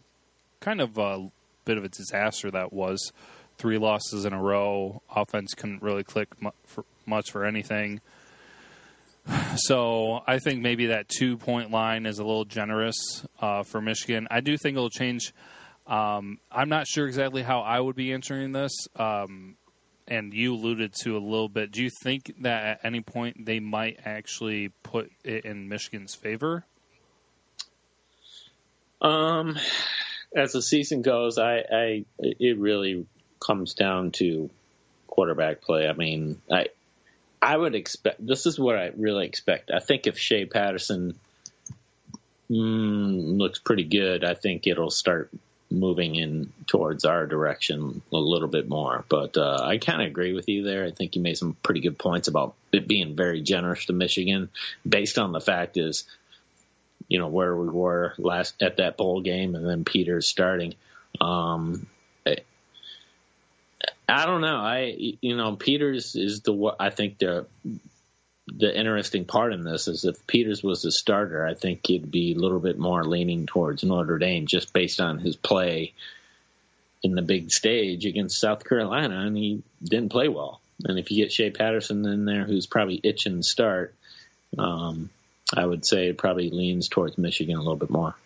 kind 0.61 0.81
of 0.81 0.99
a 0.99 1.31
bit 1.65 1.79
of 1.79 1.85
a 1.85 1.89
disaster 1.89 2.51
that 2.51 2.73
was. 2.73 3.13
Three 3.59 3.79
losses 3.79 4.25
in 4.25 4.33
a 4.33 4.41
row. 4.41 5.03
Offense 5.15 5.55
couldn't 5.55 5.83
really 5.83 6.05
click 6.05 6.29
much 7.07 7.31
for 7.31 7.45
anything. 7.45 8.01
So 9.55 10.21
I 10.27 10.39
think 10.41 10.63
maybe 10.63 10.87
that 10.87 11.09
two 11.09 11.37
point 11.37 11.71
line 11.71 12.07
is 12.07 12.19
a 12.19 12.25
little 12.25 12.45
generous 12.45 12.97
uh, 13.39 13.63
for 13.63 13.81
Michigan. 13.81 14.27
I 14.31 14.41
do 14.41 14.57
think 14.57 14.77
it'll 14.77 14.91
change. 14.91 15.33
Um, 15.87 16.41
I'm 16.51 16.69
not 16.69 16.89
sure 16.89 17.07
exactly 17.07 17.43
how 17.43 17.61
I 17.61 17.79
would 17.79 17.95
be 17.95 18.13
answering 18.13 18.51
this. 18.51 18.73
Um, 18.97 19.57
and 20.09 20.35
you 20.35 20.55
alluded 20.55 20.93
to 21.03 21.17
a 21.17 21.21
little 21.21 21.49
bit. 21.49 21.71
Do 21.71 21.83
you 21.83 21.91
think 22.03 22.35
that 22.41 22.65
at 22.65 22.81
any 22.85 23.01
point 23.01 23.47
they 23.47 23.61
might 23.61 24.01
actually 24.05 24.71
put 24.83 25.11
it 25.25 25.45
in 25.45 25.69
Michigan's 25.69 26.15
favor? 26.15 26.65
Um, 29.01 29.57
as 30.35 30.53
the 30.53 30.63
season 30.63 31.03
goes, 31.03 31.39
I, 31.39 31.65
I 31.71 32.05
it 32.19 32.59
really 32.59 33.07
comes 33.41 33.75
down 33.75 34.13
to 34.13 34.51
quarterback 35.07 35.61
play. 35.61 35.89
I 35.89 35.93
mean, 35.93 36.41
I 36.51 36.69
I 37.41 37.57
would 37.57 37.75
expect 37.75 38.25
this 38.25 38.47
is 38.47 38.59
what 38.59 38.77
I 38.77 38.93
really 38.97 39.27
expect. 39.27 39.71
I 39.71 39.81
think 39.81 40.07
if 40.07 40.19
Shea 40.19 40.47
Patterson 40.47 41.19
mm, 42.51 43.39
looks 43.39 43.59
pretty 43.59 43.85
good, 43.85 44.25
I 44.25 44.35
think 44.35 44.67
it'll 44.67 44.91
start 44.91 45.31
moving 45.71 46.15
in 46.17 46.53
towards 46.67 47.05
our 47.05 47.27
direction 47.27 48.03
a 48.13 48.17
little 48.17 48.49
bit 48.49 48.69
more. 48.69 49.05
But 49.09 49.37
uh, 49.37 49.61
I 49.63 49.79
kind 49.79 50.03
of 50.03 50.09
agree 50.09 50.35
with 50.35 50.49
you 50.49 50.63
there. 50.63 50.85
I 50.85 50.91
think 50.91 51.17
you 51.17 51.23
made 51.23 51.39
some 51.39 51.57
pretty 51.63 51.81
good 51.81 51.99
points 51.99 52.29
about 52.29 52.55
it 52.73 52.87
being 52.87 53.17
very 53.17 53.41
generous 53.41 53.87
to 53.87 53.93
Michigan, 53.93 54.51
based 54.89 55.19
on 55.19 55.33
the 55.33 55.41
fact 55.41 55.77
is 55.77 56.05
you 57.13 57.19
know 57.19 57.29
where 57.29 57.55
we 57.55 57.69
were 57.69 58.15
last 58.17 58.63
at 58.63 58.79
that 58.79 58.97
bowl 58.97 59.21
game, 59.21 59.55
and 59.55 59.69
then 59.69 59.85
Peters 59.85 60.27
starting. 60.27 60.75
Um, 61.21 61.87
I 64.09 64.25
don't 64.25 64.41
know. 64.41 64.57
I 64.57 64.97
you 65.21 65.37
know 65.37 65.55
Peters 65.57 66.17
is 66.17 66.41
the 66.41 66.75
I 66.81 66.89
think 66.89 67.19
the 67.19 67.47
the 68.47 68.75
interesting 68.75 69.27
part 69.27 69.53
in 69.53 69.63
this 69.63 69.89
is 69.89 70.07
if 70.07 70.27
Peters 70.27 70.63
was 70.63 70.81
the 70.81 70.91
starter, 70.91 71.47
I 71.47 71.53
think 71.53 71.87
he'd 71.87 72.11
be 72.11 72.33
a 72.33 72.39
little 72.39 72.61
bit 72.61 72.79
more 72.79 73.05
leaning 73.05 73.45
towards 73.45 73.85
Notre 73.85 74.17
Dame 74.17 74.47
just 74.47 74.73
based 74.73 74.99
on 74.99 75.19
his 75.19 75.37
play 75.37 75.93
in 77.03 77.15
the 77.15 77.21
big 77.21 77.51
stage 77.51 78.07
against 78.07 78.41
South 78.41 78.67
Carolina, 78.67 79.21
and 79.21 79.37
he 79.37 79.63
didn't 79.85 80.13
play 80.13 80.29
well. 80.29 80.63
And 80.83 80.99
if 80.99 81.11
you 81.11 81.23
get 81.23 81.31
Shea 81.31 81.51
Patterson 81.51 82.07
in 82.07 82.25
there, 82.25 82.45
who's 82.45 82.67
probably 82.67 83.01
itching 83.03 83.37
to 83.37 83.43
start, 83.43 83.95
um, 84.57 85.11
I 85.55 85.67
would 85.67 85.87
say 85.87 86.09
it 86.09 86.19
probably 86.19 86.51
leans 86.51 86.89
towards 86.89 87.19
Michigan 87.19 87.57
a 87.57 87.61
little 87.61 87.77
bit 87.77 87.91
more. 87.91 88.17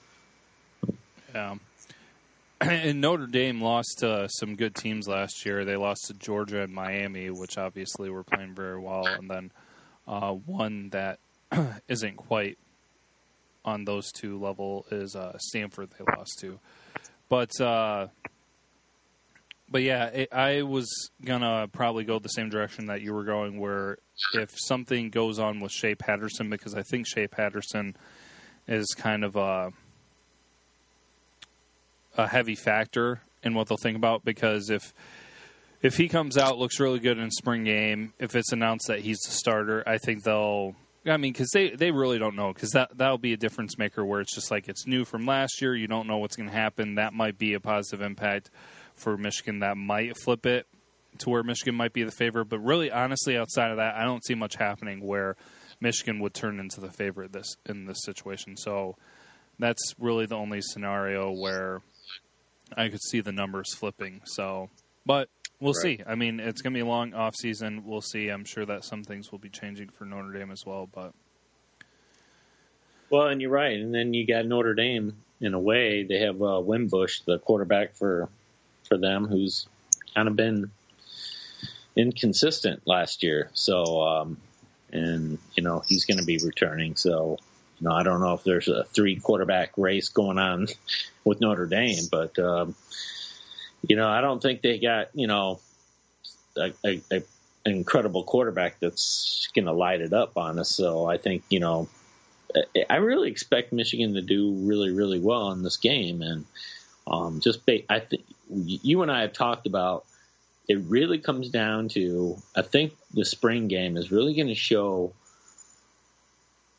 Yeah. 1.34 1.56
And 2.58 3.02
Notre 3.02 3.26
Dame 3.26 3.60
lost 3.60 3.98
to 3.98 4.30
some 4.30 4.56
good 4.56 4.74
teams 4.74 5.06
last 5.06 5.44
year. 5.44 5.66
They 5.66 5.76
lost 5.76 6.06
to 6.06 6.14
Georgia 6.14 6.62
and 6.62 6.72
Miami, 6.72 7.28
which 7.28 7.58
obviously 7.58 8.08
were 8.08 8.24
playing 8.24 8.54
very 8.54 8.80
well, 8.80 9.06
and 9.06 9.28
then 9.28 9.50
uh, 10.08 10.32
one 10.32 10.88
that 10.90 11.18
isn't 11.88 12.16
quite 12.16 12.56
on 13.62 13.84
those 13.84 14.10
two 14.10 14.38
level 14.38 14.86
is 14.90 15.14
uh, 15.14 15.36
Stanford. 15.38 15.90
They 15.98 16.04
lost 16.16 16.38
to, 16.40 16.58
but 17.28 17.60
uh, 17.60 18.06
but 19.68 19.82
yeah, 19.82 20.06
it, 20.06 20.32
I 20.32 20.62
was 20.62 21.10
gonna 21.22 21.68
probably 21.70 22.04
go 22.04 22.18
the 22.18 22.28
same 22.28 22.48
direction 22.48 22.86
that 22.86 23.02
you 23.02 23.12
were 23.12 23.24
going. 23.24 23.60
Where 23.60 23.98
if 24.34 24.50
something 24.56 25.10
goes 25.10 25.38
on 25.38 25.60
with 25.60 25.72
Shea 25.72 25.94
Patterson, 25.94 26.50
because 26.50 26.74
I 26.74 26.82
think 26.82 27.06
Shea 27.06 27.26
Patterson 27.26 27.96
is 28.66 28.86
kind 28.96 29.24
of 29.24 29.36
a 29.36 29.72
a 32.16 32.26
heavy 32.26 32.54
factor 32.54 33.20
in 33.42 33.54
what 33.54 33.68
they'll 33.68 33.76
think 33.76 33.96
about. 33.96 34.24
Because 34.24 34.70
if 34.70 34.92
if 35.82 35.96
he 35.96 36.08
comes 36.08 36.36
out, 36.36 36.58
looks 36.58 36.80
really 36.80 36.98
good 36.98 37.18
in 37.18 37.30
spring 37.30 37.64
game, 37.64 38.12
if 38.18 38.34
it's 38.34 38.52
announced 38.52 38.88
that 38.88 39.00
he's 39.00 39.18
the 39.20 39.32
starter, 39.32 39.82
I 39.86 39.98
think 39.98 40.24
they'll. 40.24 40.74
I 41.08 41.18
mean, 41.18 41.32
because 41.32 41.50
they, 41.54 41.70
they 41.70 41.92
really 41.92 42.18
don't 42.18 42.34
know, 42.34 42.52
because 42.52 42.70
that 42.70 42.96
that'll 42.96 43.18
be 43.18 43.32
a 43.32 43.36
difference 43.36 43.78
maker 43.78 44.04
where 44.04 44.20
it's 44.20 44.34
just 44.34 44.50
like 44.50 44.68
it's 44.68 44.86
new 44.86 45.04
from 45.04 45.24
last 45.24 45.62
year. 45.62 45.76
You 45.76 45.86
don't 45.86 46.08
know 46.08 46.18
what's 46.18 46.34
going 46.34 46.48
to 46.48 46.54
happen. 46.54 46.96
That 46.96 47.12
might 47.12 47.38
be 47.38 47.54
a 47.54 47.60
positive 47.60 48.04
impact 48.04 48.50
for 48.94 49.16
Michigan 49.16 49.60
that 49.60 49.76
might 49.76 50.16
flip 50.16 50.46
it 50.46 50.66
to 51.20 51.30
where 51.30 51.42
Michigan 51.42 51.74
might 51.74 51.92
be 51.92 52.02
the 52.02 52.10
favorite. 52.10 52.46
But 52.46 52.60
really, 52.60 52.90
honestly, 52.90 53.36
outside 53.36 53.70
of 53.70 53.76
that, 53.78 53.94
I 53.94 54.04
don't 54.04 54.24
see 54.24 54.34
much 54.34 54.56
happening 54.56 55.04
where 55.04 55.36
Michigan 55.80 56.20
would 56.20 56.34
turn 56.34 56.58
into 56.60 56.80
the 56.80 56.90
favorite 56.90 57.32
this 57.32 57.56
in 57.66 57.86
this 57.86 58.02
situation. 58.04 58.56
So 58.56 58.96
that's 59.58 59.94
really 59.98 60.26
the 60.26 60.36
only 60.36 60.60
scenario 60.60 61.30
where 61.30 61.82
I 62.76 62.88
could 62.88 63.02
see 63.02 63.20
the 63.20 63.32
numbers 63.32 63.74
flipping. 63.74 64.22
So, 64.24 64.70
but 65.04 65.28
we'll 65.60 65.72
right. 65.74 65.98
see. 65.98 66.04
I 66.06 66.14
mean, 66.14 66.40
it's 66.40 66.62
going 66.62 66.72
to 66.72 66.76
be 66.76 66.82
a 66.82 66.86
long 66.86 67.14
off 67.14 67.34
season. 67.36 67.84
We'll 67.84 68.00
see. 68.00 68.28
I'm 68.28 68.44
sure 68.44 68.66
that 68.66 68.84
some 68.84 69.04
things 69.04 69.30
will 69.30 69.38
be 69.38 69.48
changing 69.48 69.90
for 69.90 70.04
Notre 70.04 70.32
Dame 70.32 70.50
as 70.50 70.64
well. 70.66 70.88
But 70.92 71.12
well, 73.10 73.28
and 73.28 73.40
you're 73.40 73.50
right. 73.50 73.78
And 73.78 73.94
then 73.94 74.14
you 74.14 74.26
got 74.26 74.46
Notre 74.46 74.74
Dame 74.74 75.14
in 75.40 75.54
a 75.54 75.60
way. 75.60 76.02
They 76.02 76.20
have 76.20 76.42
uh, 76.42 76.60
Wimbush, 76.60 77.20
the 77.20 77.38
quarterback 77.38 77.94
for 77.94 78.28
for 78.84 78.96
them, 78.96 79.26
who's 79.26 79.66
kind 80.14 80.28
of 80.28 80.36
been 80.36 80.70
inconsistent 81.96 82.82
last 82.86 83.22
year. 83.22 83.50
So, 83.54 84.02
um, 84.02 84.36
and 84.92 85.38
you 85.54 85.62
know 85.62 85.82
he's 85.86 86.04
going 86.04 86.18
to 86.18 86.24
be 86.24 86.38
returning. 86.38 86.94
So, 86.96 87.38
you 87.80 87.88
know, 87.88 87.94
I 87.94 88.02
don't 88.02 88.20
know 88.20 88.34
if 88.34 88.44
there's 88.44 88.68
a 88.68 88.84
three 88.84 89.16
quarterback 89.16 89.72
race 89.76 90.08
going 90.08 90.38
on 90.38 90.68
with 91.24 91.40
Notre 91.40 91.66
Dame, 91.66 92.04
but 92.10 92.38
um, 92.38 92.74
you 93.86 93.96
know, 93.96 94.08
I 94.08 94.20
don't 94.20 94.40
think 94.40 94.62
they 94.62 94.78
got 94.78 95.08
you 95.14 95.26
know 95.26 95.60
a, 96.56 96.72
a, 96.84 97.02
a 97.10 97.22
incredible 97.64 98.22
quarterback 98.22 98.78
that's 98.78 99.48
going 99.54 99.64
to 99.64 99.72
light 99.72 100.00
it 100.00 100.12
up 100.12 100.36
on 100.36 100.58
us. 100.58 100.70
So 100.70 101.06
I 101.06 101.18
think 101.18 101.42
you 101.48 101.60
know. 101.60 101.88
I 102.88 102.96
really 102.96 103.30
expect 103.30 103.72
Michigan 103.72 104.14
to 104.14 104.22
do 104.22 104.52
really, 104.52 104.90
really 104.90 105.18
well 105.18 105.50
in 105.50 105.62
this 105.62 105.76
game, 105.76 106.22
and 106.22 106.46
um, 107.06 107.40
just 107.40 107.66
ba- 107.66 107.82
I 107.92 108.00
think 108.00 108.24
you 108.48 109.02
and 109.02 109.10
I 109.10 109.22
have 109.22 109.34
talked 109.34 109.66
about 109.66 110.06
it 110.68 110.80
really 110.88 111.18
comes 111.18 111.48
down 111.48 111.88
to 111.90 112.36
I 112.54 112.62
think 112.62 112.94
the 113.12 113.24
spring 113.24 113.68
game 113.68 113.96
is 113.96 114.10
really 114.10 114.34
going 114.34 114.48
to 114.48 114.54
show 114.54 115.12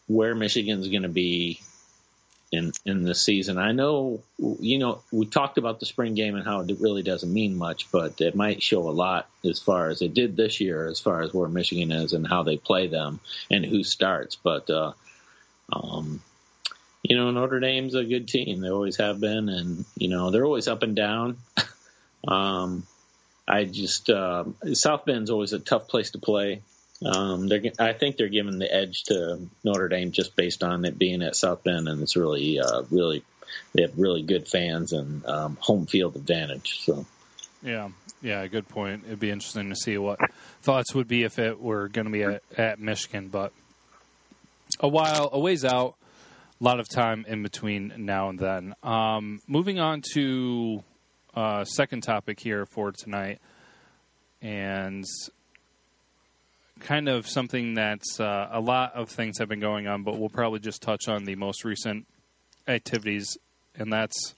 where 0.07 0.35
Michigan's 0.35 0.87
going 0.87 1.03
to 1.03 1.09
be 1.09 1.59
in 2.51 2.71
in 2.85 3.03
the 3.03 3.15
season. 3.15 3.57
I 3.57 3.71
know, 3.71 4.21
you 4.37 4.79
know, 4.79 5.01
we 5.11 5.25
talked 5.25 5.57
about 5.57 5.79
the 5.79 5.85
spring 5.85 6.15
game 6.15 6.35
and 6.35 6.45
how 6.45 6.61
it 6.61 6.79
really 6.79 7.03
doesn't 7.03 7.31
mean 7.31 7.57
much, 7.57 7.91
but 7.91 8.21
it 8.21 8.35
might 8.35 8.63
show 8.63 8.87
a 8.87 8.91
lot 8.91 9.29
as 9.43 9.59
far 9.59 9.89
as 9.89 10.01
it 10.01 10.13
did 10.13 10.37
this 10.37 10.61
year, 10.61 10.87
as 10.87 10.99
far 10.99 11.21
as 11.21 11.33
where 11.33 11.49
Michigan 11.49 11.91
is 11.91 12.13
and 12.13 12.25
how 12.25 12.43
they 12.43 12.57
play 12.57 12.87
them 12.87 13.19
and 13.51 13.65
who 13.65 13.83
starts. 13.83 14.35
But 14.35 14.69
uh, 14.69 14.93
um, 15.71 16.21
you 17.03 17.17
know, 17.17 17.31
Notre 17.31 17.59
Dame's 17.59 17.95
a 17.95 18.03
good 18.03 18.27
team. 18.27 18.61
They 18.61 18.69
always 18.69 18.97
have 18.97 19.19
been, 19.19 19.49
and 19.49 19.85
you 19.97 20.07
know, 20.07 20.31
they're 20.31 20.45
always 20.45 20.67
up 20.67 20.83
and 20.83 20.95
down. 20.95 21.37
um, 22.27 22.87
I 23.47 23.63
just 23.63 24.09
uh, 24.09 24.45
South 24.73 25.05
Bend's 25.05 25.29
always 25.29 25.53
a 25.53 25.59
tough 25.59 25.87
place 25.87 26.11
to 26.11 26.19
play. 26.19 26.61
Um, 27.05 27.49
I 27.79 27.93
think 27.93 28.17
they're 28.17 28.27
giving 28.27 28.57
the 28.57 28.73
edge 28.73 29.03
to 29.05 29.39
Notre 29.63 29.87
Dame 29.87 30.11
just 30.11 30.35
based 30.35 30.63
on 30.63 30.83
it 30.83 30.97
being 30.97 31.21
at 31.21 31.35
South 31.35 31.63
Bend, 31.63 31.87
and 31.87 32.01
it's 32.01 32.15
really, 32.15 32.59
uh, 32.59 32.83
really, 32.89 33.23
they 33.73 33.83
have 33.83 33.97
really 33.97 34.23
good 34.23 34.47
fans 34.47 34.93
and 34.93 35.23
um, 35.25 35.57
home 35.61 35.85
field 35.85 36.15
advantage. 36.15 36.79
So, 36.81 37.05
yeah, 37.61 37.89
yeah, 38.21 38.45
good 38.47 38.67
point. 38.67 39.03
It'd 39.05 39.19
be 39.19 39.29
interesting 39.29 39.69
to 39.69 39.75
see 39.75 39.97
what 39.99 40.19
thoughts 40.63 40.95
would 40.95 41.07
be 41.07 41.23
if 41.23 41.37
it 41.37 41.61
were 41.61 41.87
going 41.87 42.05
to 42.05 42.11
be 42.11 42.23
at, 42.23 42.41
at 42.57 42.79
Michigan, 42.79 43.27
but 43.27 43.53
a 44.79 44.87
while, 44.87 45.29
a 45.31 45.39
ways 45.39 45.63
out. 45.63 45.95
A 46.59 46.63
lot 46.63 46.79
of 46.79 46.89
time 46.89 47.23
in 47.27 47.43
between 47.43 47.93
now 47.99 48.29
and 48.29 48.39
then. 48.39 48.73
Um, 48.81 49.41
moving 49.45 49.79
on 49.79 50.01
to 50.13 50.83
uh, 51.37 51.63
second 51.65 52.01
topic 52.01 52.39
here 52.39 52.65
for 52.65 52.91
tonight, 52.91 53.39
and 54.41 55.05
kind 56.79 57.07
of 57.07 57.27
something 57.27 57.75
that's 57.75 58.19
uh, 58.19 58.49
a 58.51 58.59
lot 58.59 58.95
of 58.95 59.07
things 59.07 59.37
have 59.37 59.47
been 59.47 59.59
going 59.59 59.85
on, 59.85 60.01
but 60.01 60.17
we'll 60.17 60.29
probably 60.29 60.59
just 60.59 60.81
touch 60.81 61.07
on 61.07 61.25
the 61.25 61.35
most 61.35 61.63
recent 61.63 62.07
activities, 62.67 63.37
and 63.75 63.93
that's 63.93 64.33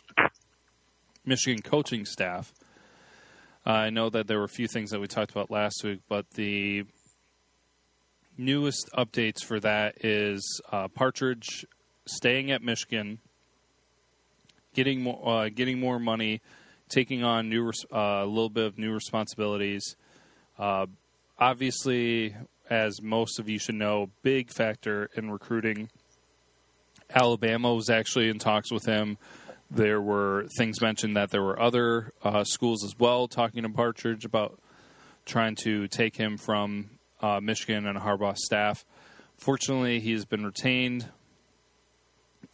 Michigan 1.25 1.61
coaching 1.61 2.03
staff. 2.03 2.53
Uh, 3.65 3.71
I 3.71 3.89
know 3.91 4.09
that 4.09 4.27
there 4.27 4.37
were 4.37 4.43
a 4.43 4.49
few 4.49 4.67
things 4.67 4.91
that 4.91 4.99
we 4.99 5.07
talked 5.07 5.31
about 5.31 5.49
last 5.49 5.81
week, 5.85 6.01
but 6.09 6.29
the 6.31 6.83
newest 8.37 8.89
updates 8.91 9.41
for 9.41 9.61
that 9.61 10.03
is 10.03 10.61
uh, 10.69 10.89
Partridge 10.89 11.65
staying 12.05 12.51
at 12.51 12.61
Michigan, 12.61 13.19
getting 14.73 15.01
more, 15.01 15.21
uh, 15.25 15.49
getting 15.49 15.79
more 15.79 15.97
money, 15.97 16.41
taking 16.89 17.23
on 17.23 17.49
new 17.49 17.71
uh, 17.93 17.97
a 17.97 18.25
little 18.25 18.49
bit 18.49 18.65
of 18.65 18.77
new 18.77 18.91
responsibilities. 18.91 19.95
Uh, 20.57 20.87
obviously, 21.37 22.35
as 22.69 23.01
most 23.01 23.39
of 23.39 23.47
you 23.47 23.57
should 23.59 23.75
know, 23.75 24.09
big 24.21 24.51
factor 24.51 25.09
in 25.15 25.31
recruiting. 25.31 25.89
Alabama 27.13 27.73
was 27.73 27.89
actually 27.89 28.29
in 28.29 28.37
talks 28.37 28.71
with 28.71 28.85
him. 28.85 29.17
There 29.71 30.01
were 30.01 30.47
things 30.57 30.81
mentioned 30.81 31.15
that 31.15 31.31
there 31.31 31.41
were 31.41 31.59
other 31.59 32.11
uh, 32.23 32.43
schools 32.43 32.83
as 32.83 32.97
well 32.99 33.27
talking 33.27 33.63
to 33.63 33.69
Partridge 33.69 34.25
about 34.25 34.59
trying 35.25 35.55
to 35.55 35.87
take 35.87 36.15
him 36.15 36.37
from 36.37 36.89
uh, 37.21 37.39
Michigan 37.39 37.87
and 37.87 37.97
Harbaugh 37.97 38.37
staff. 38.37 38.85
Fortunately, 39.37 39.99
he's 39.99 40.25
been 40.25 40.43
retained, 40.43 41.09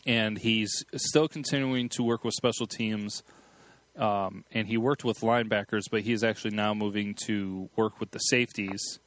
and 0.06 0.38
he's 0.38 0.84
still 0.96 1.28
continuing 1.28 1.90
to 1.90 2.04
work 2.04 2.24
with 2.24 2.34
special 2.34 2.68
teams 2.68 3.24
um, 3.98 4.44
and 4.52 4.68
he 4.68 4.78
worked 4.78 5.04
with 5.04 5.20
linebackers, 5.20 5.84
but 5.90 6.02
he's 6.02 6.24
actually 6.24 6.56
now 6.56 6.74
moving 6.74 7.16
to 7.26 7.70
work 7.76 8.00
with 8.00 8.12
the 8.12 8.20
safeties. 8.20 9.00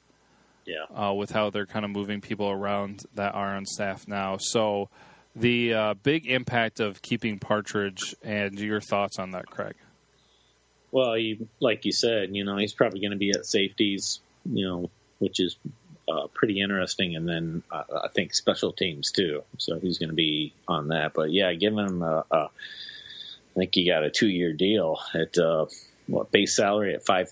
Yeah. 0.64 0.84
Uh, 0.94 1.14
with 1.14 1.30
how 1.30 1.48
they're 1.48 1.64
kind 1.64 1.86
of 1.86 1.90
moving 1.90 2.20
people 2.20 2.50
around 2.50 3.00
that 3.14 3.34
are 3.34 3.56
on 3.56 3.64
staff 3.64 4.06
now. 4.06 4.36
So, 4.38 4.90
the 5.34 5.72
uh, 5.72 5.94
big 5.94 6.26
impact 6.26 6.80
of 6.80 7.00
keeping 7.00 7.38
Partridge 7.38 8.14
and 8.22 8.58
your 8.58 8.80
thoughts 8.80 9.18
on 9.18 9.30
that, 9.30 9.46
Craig? 9.46 9.76
Well, 10.90 11.14
he, 11.14 11.46
like 11.60 11.84
you 11.84 11.92
said, 11.92 12.34
you 12.34 12.44
know, 12.44 12.56
he's 12.56 12.72
probably 12.72 13.00
going 13.00 13.12
to 13.12 13.18
be 13.18 13.30
at 13.30 13.46
safeties, 13.46 14.20
you 14.44 14.66
know, 14.66 14.90
which 15.18 15.40
is 15.40 15.56
uh, 16.08 16.26
pretty 16.32 16.60
interesting. 16.60 17.14
And 17.14 17.28
then 17.28 17.62
uh, 17.70 17.82
I 18.04 18.08
think 18.08 18.34
special 18.34 18.72
teams 18.72 19.10
too. 19.10 19.42
So 19.58 19.78
he's 19.78 19.98
going 19.98 20.08
to 20.08 20.14
be 20.14 20.54
on 20.66 20.88
that. 20.88 21.12
But 21.14 21.30
yeah, 21.30 21.52
give 21.54 21.74
him 21.74 22.02
a, 22.02 22.24
a 22.30 22.48
I 23.58 23.62
think 23.62 23.74
he 23.74 23.86
got 23.86 24.04
a 24.04 24.10
two 24.10 24.28
year 24.28 24.52
deal 24.52 25.00
at 25.14 25.36
uh, 25.36 25.66
what 26.06 26.30
base 26.30 26.54
salary 26.54 26.94
at 26.94 27.04
five 27.04 27.28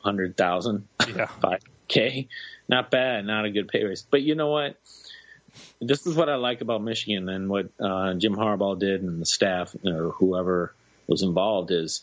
hundred 0.00 0.36
thousand, 0.36 0.86
yeah, 1.08 1.30
k. 1.88 2.28
Not 2.68 2.90
bad, 2.90 3.24
not 3.24 3.46
a 3.46 3.50
good 3.50 3.68
pay 3.68 3.82
raise. 3.82 4.02
But 4.02 4.22
you 4.22 4.34
know 4.34 4.48
what? 4.48 4.76
This 5.80 6.06
is 6.06 6.14
what 6.14 6.28
I 6.28 6.36
like 6.36 6.60
about 6.60 6.82
Michigan 6.82 7.28
and 7.30 7.48
what 7.48 7.70
uh, 7.80 8.14
Jim 8.14 8.36
Harbaugh 8.36 8.78
did 8.78 9.02
and 9.02 9.22
the 9.22 9.26
staff 9.26 9.74
or 9.84 10.10
whoever 10.10 10.74
was 11.06 11.22
involved 11.22 11.70
is 11.70 12.02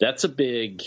that's 0.00 0.22
a 0.24 0.28
big 0.28 0.82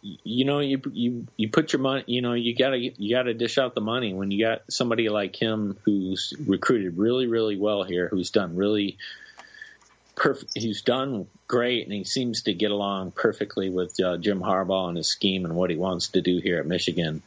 you 0.00 0.44
know 0.44 0.60
you 0.60 0.80
you 0.90 1.26
you 1.36 1.48
put 1.50 1.72
your 1.72 1.80
money 1.80 2.02
you 2.06 2.22
know 2.22 2.32
you 2.32 2.56
got 2.56 2.70
to 2.70 2.78
you 2.78 3.14
got 3.14 3.24
to 3.24 3.34
dish 3.34 3.58
out 3.58 3.74
the 3.74 3.80
money 3.80 4.12
when 4.14 4.30
you 4.30 4.44
got 4.44 4.62
somebody 4.68 5.08
like 5.08 5.36
him 5.36 5.76
who's 5.84 6.34
recruited 6.46 6.96
really 6.98 7.26
really 7.26 7.56
well 7.56 7.84
here 7.84 8.08
who's 8.08 8.30
done 8.30 8.56
really 8.56 8.98
perfect. 10.16 10.52
He's 10.54 10.82
done 10.82 11.28
great, 11.46 11.84
and 11.84 11.92
he 11.92 12.04
seems 12.04 12.42
to 12.42 12.54
get 12.54 12.72
along 12.72 13.12
perfectly 13.12 13.70
with 13.70 14.00
uh, 14.00 14.16
Jim 14.16 14.40
Harbaugh 14.40 14.88
and 14.88 14.96
his 14.96 15.08
scheme 15.08 15.44
and 15.44 15.54
what 15.54 15.70
he 15.70 15.76
wants 15.76 16.08
to 16.08 16.20
do 16.20 16.38
here 16.38 16.58
at 16.58 16.66
Michigan. 16.66 17.22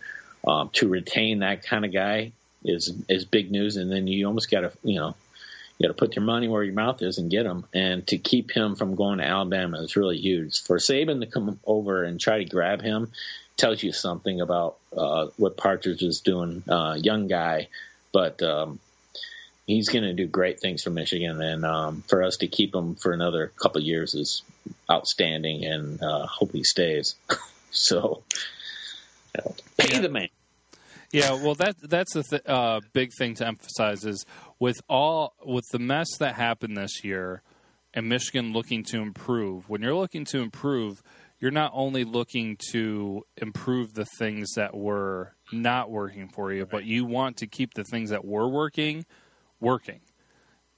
Um, 0.45 0.69
to 0.73 0.88
retain 0.88 1.39
that 1.39 1.63
kind 1.63 1.86
of 1.86 1.93
guy 1.93 2.32
is 2.63 2.93
is 3.08 3.25
big 3.25 3.52
news, 3.52 3.78
and 3.78 3.91
then 3.91 4.08
you 4.08 4.28
almost 4.28 4.52
got 4.52 4.62
to 4.62 4.71
you 4.84 4.99
know 4.99 5.15
you 5.78 5.88
got 5.88 5.95
to 5.95 6.06
put 6.06 6.15
your 6.15 6.25
money 6.25 6.47
where 6.47 6.63
your 6.63 6.73
mouth 6.73 7.02
is 7.02 7.17
and 7.17 7.32
get 7.32 7.45
him. 7.45 7.65
And 7.73 8.06
to 8.08 8.17
keep 8.17 8.52
him 8.52 8.75
from 8.75 8.95
going 8.95 9.19
to 9.19 9.25
Alabama 9.25 9.82
is 9.82 9.95
really 9.95 10.17
huge. 10.17 10.62
For 10.62 10.78
Saban 10.78 11.21
to 11.21 11.25
come 11.25 11.60
over 11.65 12.04
and 12.04 12.19
try 12.19 12.39
to 12.39 12.45
grab 12.45 12.82
him 12.82 13.12
tells 13.56 13.82
you 13.84 13.91
something 13.91 14.41
about 14.41 14.78
uh, 14.95 15.28
what 15.38 15.58
Partridge 15.58 16.04
is 16.04 16.21
doing. 16.21 16.63
Uh, 16.67 16.97
young 17.02 17.28
guy, 17.28 17.67
but 18.12 18.41
um, 18.41 18.80
he's 19.69 19.88
going 19.88 20.03
to 20.03 20.13
do 20.13 20.25
great 20.25 20.60
things 20.60 20.82
for 20.82 20.89
Michigan, 20.89 21.39
and 21.41 21.63
um, 21.63 22.03
for 22.08 22.23
us 22.23 22.38
to 22.38 22.47
keep 22.47 22.73
him 22.73 22.95
for 22.95 23.12
another 23.12 23.51
couple 23.62 23.79
years 23.82 24.15
is 24.15 24.41
outstanding, 24.89 25.63
and 25.63 26.01
uh, 26.01 26.25
hope 26.25 26.51
he 26.51 26.63
stays. 26.63 27.15
so, 27.71 28.23
you 29.36 29.41
know, 29.45 29.55
pay 29.77 29.93
yeah. 29.93 30.01
the 30.01 30.10
man. 30.10 30.29
Yeah, 31.12 31.34
well, 31.34 31.55
that 31.55 31.75
that's 31.82 32.13
the 32.13 32.23
th- 32.23 32.47
uh, 32.47 32.82
big 32.93 33.12
thing 33.17 33.36
to 33.36 33.47
emphasize 33.47 34.05
is 34.05 34.25
with 34.60 34.82
all 34.89 35.34
with 35.45 35.65
the 35.71 35.79
mess 35.79 36.08
that 36.19 36.36
happened 36.36 36.75
this 36.75 37.03
year, 37.03 37.43
and 37.93 38.10
Michigan 38.10 38.53
looking 38.53 38.84
to 38.86 39.01
improve. 39.01 39.69
When 39.69 39.82
you're 39.82 39.95
looking 39.95 40.25
to 40.25 40.39
improve, 40.39 41.01
you're 41.39 41.51
not 41.51 41.71
only 41.75 42.03
looking 42.05 42.58
to 42.71 43.23
improve 43.38 43.93
the 43.93 44.05
things 44.17 44.49
that 44.55 44.75
were 44.75 45.34
not 45.51 45.91
working 45.91 46.27
for 46.27 46.51
you, 46.51 46.62
right. 46.62 46.71
but 46.71 46.86
you 46.86 47.05
want 47.05 47.38
to 47.38 47.47
keep 47.47 47.75
the 47.75 47.84
things 47.84 48.10
that 48.10 48.25
were 48.25 48.47
working 48.47 49.05
working. 49.60 50.02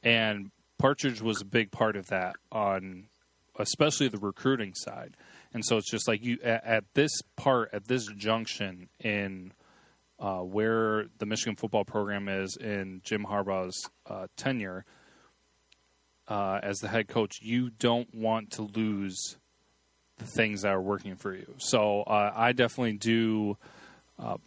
And 0.03 0.51
Partridge 0.77 1.21
was 1.21 1.41
a 1.41 1.45
big 1.45 1.71
part 1.71 1.95
of 1.95 2.07
that 2.07 2.35
on 2.51 3.07
especially 3.59 4.07
the 4.07 4.17
recruiting 4.17 4.73
side. 4.73 5.15
And 5.53 5.63
so 5.65 5.77
it's 5.77 5.91
just 5.91 6.07
like 6.07 6.23
you 6.23 6.37
at, 6.43 6.65
at 6.65 6.83
this 6.93 7.11
part 7.35 7.69
at 7.73 7.87
this 7.87 8.07
junction 8.07 8.89
in 8.99 9.53
uh, 10.19 10.39
where 10.39 11.05
the 11.17 11.25
Michigan 11.25 11.55
football 11.55 11.83
program 11.83 12.27
is 12.29 12.55
in 12.57 13.01
Jim 13.03 13.25
Harbaugh's 13.25 13.89
uh, 14.07 14.27
tenure 14.37 14.85
uh, 16.27 16.59
as 16.63 16.77
the 16.77 16.87
head 16.87 17.07
coach, 17.07 17.39
you 17.41 17.69
don't 17.71 18.13
want 18.13 18.51
to 18.51 18.61
lose 18.61 19.37
the 20.17 20.25
things 20.25 20.61
that 20.61 20.69
are 20.69 20.81
working 20.81 21.15
for 21.15 21.33
you. 21.33 21.55
So 21.57 22.03
uh, 22.03 22.31
I 22.33 22.53
definitely 22.53 22.97
do 22.97 23.57
uh, 24.19 24.37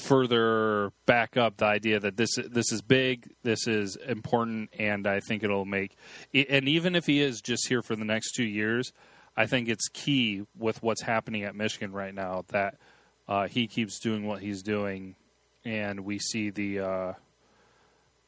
further 0.00 0.92
back 1.06 1.36
up 1.36 1.58
the 1.58 1.66
idea 1.66 2.00
that 2.00 2.16
this 2.16 2.36
this 2.50 2.72
is 2.72 2.82
big, 2.82 3.30
this 3.42 3.66
is 3.66 3.96
important, 3.96 4.70
and 4.78 5.06
I 5.06 5.20
think 5.20 5.42
it'll 5.42 5.64
make. 5.64 5.96
And 6.34 6.68
even 6.68 6.94
if 6.94 7.06
he 7.06 7.20
is 7.20 7.40
just 7.40 7.68
here 7.68 7.82
for 7.82 7.96
the 7.96 8.04
next 8.04 8.32
two 8.32 8.44
years, 8.44 8.92
I 9.36 9.46
think 9.46 9.68
it's 9.68 9.88
key 9.88 10.44
with 10.58 10.82
what's 10.82 11.02
happening 11.02 11.44
at 11.44 11.54
Michigan 11.54 11.92
right 11.92 12.14
now 12.14 12.44
that 12.48 12.76
uh, 13.28 13.46
he 13.46 13.66
keeps 13.66 13.98
doing 13.98 14.26
what 14.26 14.40
he's 14.40 14.62
doing, 14.62 15.14
and 15.64 16.00
we 16.00 16.18
see 16.18 16.50
the 16.50 16.80
uh, 16.80 17.12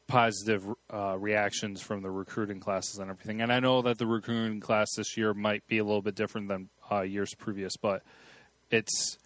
positive 0.07 0.65
uh, 0.93 1.17
reactions 1.17 1.81
from 1.81 2.01
the 2.01 2.09
recruiting 2.09 2.59
classes 2.59 2.99
and 2.99 3.09
everything. 3.09 3.41
And 3.41 3.51
I 3.51 3.59
know 3.59 3.81
that 3.81 3.97
the 3.97 4.07
recruiting 4.07 4.59
class 4.59 4.87
this 4.95 5.17
year 5.17 5.33
might 5.33 5.65
be 5.67 5.77
a 5.79 5.83
little 5.83 6.01
bit 6.01 6.15
different 6.15 6.47
than 6.47 6.69
uh, 6.91 7.01
years 7.01 7.33
previous, 7.35 7.75
but 7.77 8.03
it's 8.69 9.17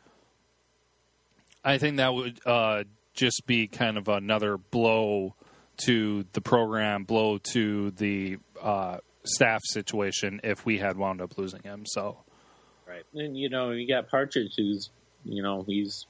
I 1.67 1.79
think 1.79 1.97
that 1.97 2.13
would 2.13 2.39
uh, 2.45 2.85
just 3.13 3.45
be 3.45 3.67
kind 3.67 3.97
of 3.97 4.07
another 4.07 4.57
blow 4.57 5.35
to 5.79 6.25
the 6.31 6.39
program, 6.39 7.03
blow 7.03 7.39
to 7.51 7.91
the 7.91 8.37
uh, 8.61 8.99
staff 9.25 9.59
situation 9.65 10.39
if 10.45 10.65
we 10.65 10.77
had 10.77 10.95
wound 10.95 11.21
up 11.21 11.37
losing 11.37 11.61
him. 11.63 11.83
So, 11.85 12.19
right, 12.87 13.03
and 13.13 13.37
you 13.37 13.49
know, 13.49 13.71
you 13.71 13.85
got 13.85 14.09
Partridge, 14.09 14.53
who's 14.55 14.89
you 15.25 15.43
know 15.43 15.63
he's 15.67 16.05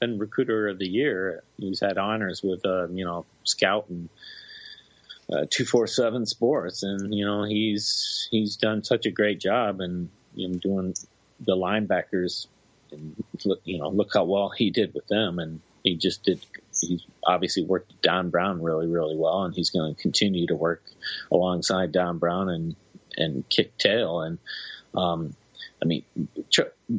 been 0.00 0.18
recruiter 0.18 0.66
of 0.66 0.80
the 0.80 0.88
year. 0.88 1.44
He's 1.56 1.78
had 1.78 1.98
honors 1.98 2.42
with 2.42 2.66
uh, 2.66 2.88
you 2.88 3.04
know 3.04 3.26
scout 3.44 3.86
and 3.88 4.08
uh, 5.32 5.46
two 5.48 5.64
four 5.64 5.86
seven 5.86 6.26
Sports, 6.26 6.82
and 6.82 7.14
you 7.14 7.24
know 7.24 7.44
he's 7.44 8.26
he's 8.32 8.56
done 8.56 8.82
such 8.82 9.06
a 9.06 9.12
great 9.12 9.38
job 9.38 9.80
and 9.80 10.08
you 10.34 10.48
know 10.48 10.54
doing 10.54 10.94
the 11.38 11.54
linebackers, 11.54 12.48
and 12.92 13.22
look, 13.44 13.60
you 13.64 13.78
know 13.78 13.88
look 13.88 14.10
how 14.14 14.24
well 14.24 14.50
he 14.50 14.70
did 14.70 14.94
with 14.94 15.06
them, 15.08 15.38
and 15.38 15.60
he 15.82 15.96
just 15.96 16.24
did. 16.24 16.44
He's 16.78 17.04
obviously 17.24 17.64
worked 17.64 18.00
Don 18.02 18.30
Brown 18.30 18.62
really 18.62 18.86
really 18.86 19.16
well, 19.16 19.44
and 19.44 19.54
he's 19.54 19.70
going 19.70 19.94
to 19.94 20.00
continue 20.00 20.46
to 20.48 20.54
work 20.54 20.82
alongside 21.30 21.92
Don 21.92 22.18
Brown 22.18 22.48
and 22.48 22.76
and 23.16 23.48
kick 23.48 23.76
tail 23.78 24.20
and. 24.20 24.38
Um, 24.94 25.34
I 25.82 25.84
mean, 25.84 26.04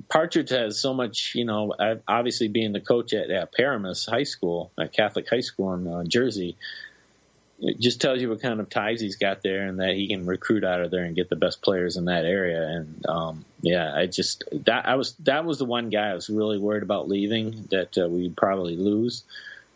Partridge 0.07 0.51
has 0.51 0.79
so 0.79 0.93
much, 0.93 1.33
you 1.33 1.45
know, 1.45 1.73
obviously 2.07 2.47
being 2.47 2.73
the 2.73 2.79
coach 2.79 3.11
at, 3.11 3.31
at 3.31 3.51
Paramus 3.51 4.05
High 4.05 4.23
School, 4.23 4.71
at 4.79 4.93
Catholic 4.93 5.27
High 5.27 5.39
School 5.39 5.73
in 5.73 5.87
uh, 5.87 6.03
Jersey, 6.03 6.57
it 7.59 7.79
just 7.79 7.99
tells 7.99 8.21
you 8.21 8.29
what 8.29 8.41
kind 8.41 8.59
of 8.59 8.69
ties 8.69 9.01
he's 9.01 9.15
got 9.15 9.41
there 9.41 9.63
and 9.63 9.79
that 9.79 9.95
he 9.95 10.07
can 10.07 10.25
recruit 10.25 10.63
out 10.63 10.81
of 10.81 10.91
there 10.91 11.03
and 11.03 11.15
get 11.15 11.29
the 11.29 11.35
best 11.35 11.61
players 11.61 11.97
in 11.97 12.05
that 12.05 12.25
area. 12.25 12.67
And 12.67 13.05
um, 13.07 13.45
yeah, 13.61 13.93
I 13.95 14.05
just 14.05 14.43
that 14.65 14.87
I 14.87 14.95
was 14.95 15.13
that 15.21 15.43
was 15.45 15.57
the 15.57 15.65
one 15.65 15.89
guy 15.89 16.09
I 16.09 16.13
was 16.13 16.29
really 16.29 16.59
worried 16.59 16.83
about 16.83 17.09
leaving 17.09 17.67
that 17.71 17.97
uh, 17.97 18.07
we'd 18.07 18.37
probably 18.37 18.75
lose. 18.75 19.23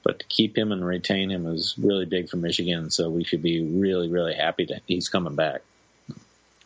But 0.03 0.19
to 0.19 0.25
keep 0.25 0.57
him 0.57 0.71
and 0.71 0.83
retain 0.83 1.29
him 1.29 1.45
is 1.45 1.75
really 1.77 2.05
big 2.05 2.29
for 2.29 2.37
Michigan, 2.37 2.89
so 2.89 3.09
we 3.09 3.23
should 3.23 3.43
be 3.43 3.63
really, 3.63 4.09
really 4.09 4.33
happy 4.33 4.65
that 4.65 4.81
he's 4.87 5.09
coming 5.09 5.35
back. 5.35 5.61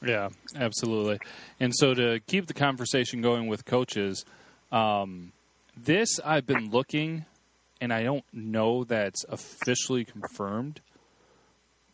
Yeah, 0.01 0.29
absolutely. 0.55 1.19
And 1.59 1.73
so 1.75 1.93
to 1.93 2.21
keep 2.27 2.47
the 2.47 2.53
conversation 2.53 3.21
going 3.21 3.47
with 3.47 3.65
coaches, 3.65 4.23
um, 4.71 5.33
this 5.75 6.19
I've 6.23 6.45
been 6.45 6.69
looking, 6.69 7.25
and 7.81 7.91
I 7.91 8.03
don't 8.03 8.23
know 8.31 8.85
that's 8.85 9.25
officially 9.27 10.05
confirmed 10.05 10.79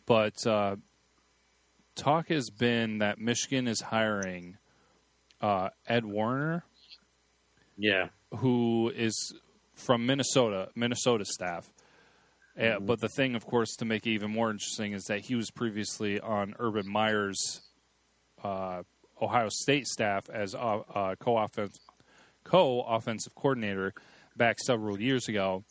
but 0.06 0.46
uh, 0.46 0.76
talk 1.94 2.28
has 2.28 2.50
been 2.50 2.98
that 2.98 3.18
Michigan 3.18 3.68
is 3.68 3.80
hiring 3.80 4.58
uh, 5.40 5.70
Ed 5.86 6.04
Warinner. 6.04 6.64
Yeah. 7.76 8.08
Who 8.36 8.92
is 8.94 9.34
from 9.74 10.06
Minnesota, 10.06 10.68
Minnesota 10.74 11.24
staff. 11.24 11.70
Uh, 12.56 12.62
mm-hmm. 12.62 12.76
Uh, 12.76 12.80
but 12.80 13.00
the 13.00 13.08
thing, 13.08 13.34
of 13.34 13.46
course, 13.46 13.76
to 13.76 13.84
make 13.84 14.06
it 14.06 14.10
even 14.10 14.30
more 14.30 14.50
interesting 14.50 14.92
is 14.92 15.04
that 15.04 15.20
he 15.20 15.34
was 15.34 15.50
previously 15.50 16.20
on 16.20 16.54
Urban 16.58 16.88
Meyer's 16.88 17.62
uh, 18.42 18.82
Ohio 19.20 19.48
State 19.50 19.86
staff 19.86 20.28
as 20.30 20.54
uh, 20.54 21.14
co-offense, 21.18 21.78
co-offensive 22.44 23.34
coordinator 23.34 23.94
back 24.36 24.58
several 24.58 25.00
years 25.00 25.28
ago 25.28 25.64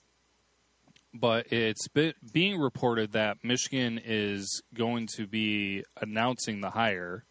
but 1.13 1.51
it's 1.51 1.87
being 1.87 2.59
reported 2.59 3.13
that 3.13 3.43
Michigan 3.43 3.99
is 4.03 4.61
going 4.73 5.07
to 5.15 5.27
be 5.27 5.83
announcing 5.99 6.61
the 6.61 6.69
hire. 6.69 7.23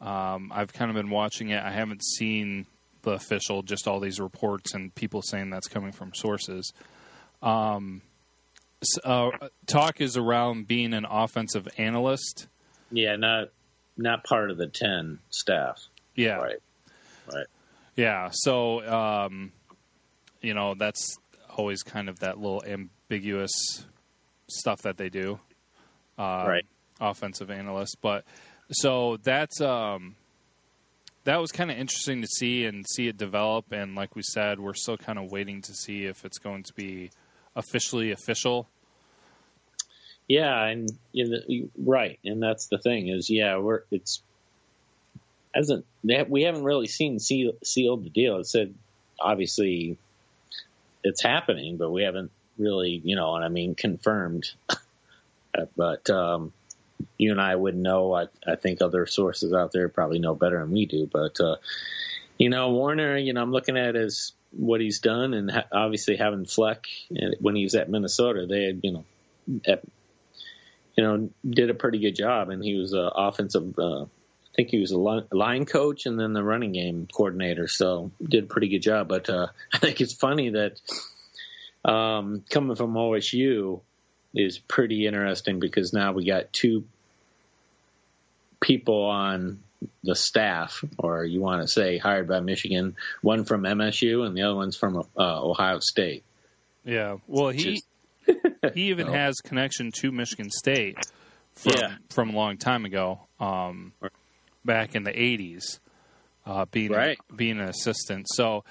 Um, 0.00 0.52
I've 0.54 0.72
kind 0.72 0.90
of 0.90 0.94
been 0.94 1.10
watching 1.10 1.50
it. 1.50 1.62
I 1.62 1.70
haven't 1.70 2.04
seen 2.04 2.66
the 3.02 3.12
official, 3.12 3.62
just 3.62 3.88
all 3.88 4.00
these 4.00 4.20
reports 4.20 4.74
and 4.74 4.94
people 4.94 5.22
saying 5.22 5.50
that's 5.50 5.68
coming 5.68 5.92
from 5.92 6.12
sources. 6.14 6.72
Um, 7.42 8.02
uh, 9.04 9.30
talk 9.66 10.00
is 10.00 10.16
around 10.16 10.68
being 10.68 10.92
an 10.92 11.06
offensive 11.08 11.68
analyst. 11.78 12.46
Yeah, 12.90 13.16
not 13.16 13.48
not 13.96 14.24
part 14.24 14.50
of 14.50 14.58
the 14.58 14.66
ten 14.66 15.18
staff. 15.30 15.82
Yeah, 16.14 16.36
right, 16.36 16.58
right. 17.32 17.46
Yeah, 17.96 18.28
so 18.32 18.86
um, 18.86 19.52
you 20.40 20.54
know 20.54 20.74
that's 20.74 21.18
always 21.56 21.82
kind 21.82 22.08
of 22.08 22.20
that 22.20 22.38
little 22.38 22.62
ambiguous 22.66 23.52
stuff 24.48 24.82
that 24.82 24.96
they 24.96 25.08
do. 25.08 25.40
Uh, 26.18 26.44
right. 26.48 26.66
Offensive 27.00 27.50
analyst, 27.50 27.98
but 28.00 28.24
so 28.70 29.18
that's 29.22 29.60
um, 29.60 30.16
that 31.24 31.40
was 31.40 31.52
kind 31.52 31.70
of 31.70 31.76
interesting 31.76 32.22
to 32.22 32.26
see 32.26 32.64
and 32.64 32.86
see 32.88 33.08
it 33.08 33.18
develop. 33.18 33.72
And 33.72 33.94
like 33.94 34.16
we 34.16 34.22
said, 34.22 34.58
we're 34.58 34.74
still 34.74 34.96
kind 34.96 35.18
of 35.18 35.30
waiting 35.30 35.60
to 35.62 35.74
see 35.74 36.04
if 36.04 36.24
it's 36.24 36.38
going 36.38 36.62
to 36.62 36.72
be 36.72 37.10
officially 37.54 38.12
official. 38.12 38.68
Yeah, 40.28 40.64
and 40.64 40.88
the, 41.12 41.68
right, 41.76 42.18
and 42.24 42.42
that's 42.42 42.66
the 42.66 42.78
thing 42.78 43.08
is, 43.08 43.28
yeah, 43.30 43.58
we're 43.58 43.82
it's 43.90 44.22
hasn't 45.54 45.84
we 46.02 46.42
haven't 46.42 46.64
really 46.64 46.88
seen 46.88 47.18
seal, 47.18 47.52
sealed 47.62 48.04
the 48.04 48.10
deal. 48.10 48.38
It 48.38 48.46
said 48.46 48.74
obviously 49.20 49.98
it's 51.06 51.22
happening, 51.22 51.76
but 51.76 51.90
we 51.90 52.02
haven't 52.02 52.30
really, 52.58 53.00
you 53.04 53.16
know, 53.16 53.36
and 53.36 53.44
I 53.44 53.48
mean, 53.48 53.74
confirmed. 53.74 54.50
but 55.76 56.10
um, 56.10 56.52
you 57.16 57.30
and 57.30 57.40
I 57.40 57.54
would 57.54 57.76
know. 57.76 58.14
I, 58.14 58.26
I 58.46 58.56
think 58.56 58.82
other 58.82 59.06
sources 59.06 59.52
out 59.52 59.72
there 59.72 59.88
probably 59.88 60.18
know 60.18 60.34
better 60.34 60.58
than 60.58 60.72
we 60.72 60.86
do. 60.86 61.08
But 61.10 61.40
uh, 61.40 61.56
you 62.38 62.50
know, 62.50 62.72
Warinner, 62.72 63.16
you 63.16 63.32
know, 63.32 63.42
I'm 63.42 63.52
looking 63.52 63.78
at 63.78 63.94
his 63.94 64.32
what 64.50 64.80
he's 64.80 64.98
done, 64.98 65.34
and 65.34 65.50
ha- 65.50 65.68
obviously 65.72 66.16
having 66.16 66.44
Fleck 66.44 66.86
when 67.40 67.54
he 67.54 67.64
was 67.64 67.74
at 67.74 67.90
Minnesota, 67.90 68.46
they 68.48 68.64
had, 68.64 68.80
you 68.82 68.92
know, 68.92 69.04
at, 69.66 69.82
you 70.96 71.04
know, 71.04 71.30
did 71.48 71.70
a 71.70 71.74
pretty 71.74 71.98
good 71.98 72.16
job, 72.16 72.50
and 72.50 72.62
he 72.62 72.74
was 72.74 72.92
an 72.92 73.10
offensive. 73.14 73.78
Uh, 73.78 74.06
think 74.56 74.70
he 74.70 74.80
was 74.80 74.90
a 74.90 74.98
line 74.98 75.66
coach 75.66 76.06
and 76.06 76.18
then 76.18 76.32
the 76.32 76.42
running 76.42 76.72
game 76.72 77.06
coordinator, 77.12 77.68
so 77.68 78.10
did 78.22 78.44
a 78.44 78.46
pretty 78.46 78.68
good 78.68 78.82
job. 78.82 79.08
But 79.08 79.28
uh, 79.28 79.48
I 79.72 79.78
think 79.78 80.00
it's 80.00 80.14
funny 80.14 80.50
that 80.50 80.80
um, 81.84 82.42
coming 82.50 82.76
from 82.76 82.94
OSU 82.94 83.80
is 84.34 84.58
pretty 84.58 85.06
interesting 85.06 85.60
because 85.60 85.92
now 85.92 86.12
we 86.12 86.26
got 86.26 86.52
two 86.52 86.84
people 88.60 89.04
on 89.04 89.60
the 90.02 90.14
staff, 90.14 90.82
or 90.98 91.24
you 91.24 91.40
want 91.40 91.62
to 91.62 91.68
say 91.68 91.98
hired 91.98 92.26
by 92.26 92.40
Michigan, 92.40 92.96
one 93.20 93.44
from 93.44 93.62
MSU 93.62 94.26
and 94.26 94.36
the 94.36 94.42
other 94.42 94.54
one's 94.54 94.76
from 94.76 94.96
uh, 94.96 95.42
Ohio 95.42 95.80
State. 95.80 96.24
Yeah, 96.84 97.18
well, 97.26 97.50
he 97.50 97.82
he 98.74 98.88
even 98.90 99.06
has 99.12 99.36
connection 99.36 99.92
to 99.96 100.12
Michigan 100.12 100.50
State 100.50 100.98
from, 101.54 101.72
yeah. 101.76 101.94
from 102.10 102.30
a 102.30 102.36
long 102.36 102.56
time 102.56 102.84
ago. 102.84 103.20
Um, 103.38 103.92
back 104.66 104.94
in 104.94 105.04
the 105.04 105.12
80s, 105.12 105.80
uh, 106.44 106.66
being 106.66 106.92
right. 106.92 107.18
being 107.34 107.60
an 107.60 107.68
assistant. 107.68 108.26
So, 108.34 108.64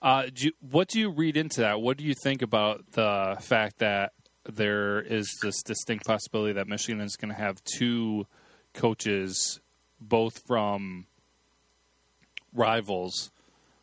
uh, 0.00 0.26
do 0.34 0.46
you, 0.46 0.52
what 0.60 0.88
do 0.88 0.98
you 0.98 1.10
read 1.10 1.36
into 1.36 1.60
that? 1.60 1.80
What 1.80 1.96
do 1.96 2.04
you 2.04 2.14
think 2.14 2.42
about 2.42 2.92
the 2.92 3.36
fact 3.40 3.78
that 3.78 4.12
there 4.44 5.00
is 5.00 5.38
this 5.42 5.62
distinct 5.62 6.04
possibility 6.06 6.54
that 6.54 6.66
Michigan 6.66 7.00
is 7.00 7.16
going 7.16 7.32
to 7.32 7.40
have 7.40 7.62
two 7.64 8.26
coaches, 8.74 9.60
both 10.00 10.42
from 10.46 11.06
rivals? 12.52 13.30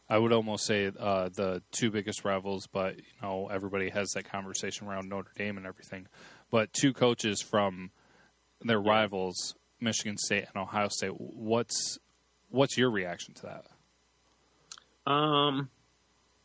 I 0.10 0.18
would 0.18 0.34
almost 0.34 0.66
say 0.66 0.92
uh, 1.00 1.30
the 1.30 1.62
two 1.72 1.92
biggest 1.92 2.26
rivals, 2.26 2.68
but 2.68 2.98
you 2.98 3.04
know 3.22 3.48
everybody 3.48 3.90
has 3.90 4.10
that 4.12 4.30
conversation 4.30 4.88
around 4.88 5.08
Notre 5.08 5.32
Dame 5.38 5.58
and 5.58 5.68
everything. 5.68 6.08
But 6.50 6.74
two 6.74 6.94
coaches 6.94 7.42
from 7.42 7.92
their 8.62 8.80
rivals 8.80 9.56
Michigan 9.82 10.18
State 10.18 10.46
and 10.54 10.62
Ohio 10.62 10.88
State. 10.90 11.14
What's 11.18 12.00
what's 12.50 12.78
your 12.78 12.90
reaction 12.90 13.34
to 13.36 13.42
that? 13.44 15.12
Um, 15.12 15.70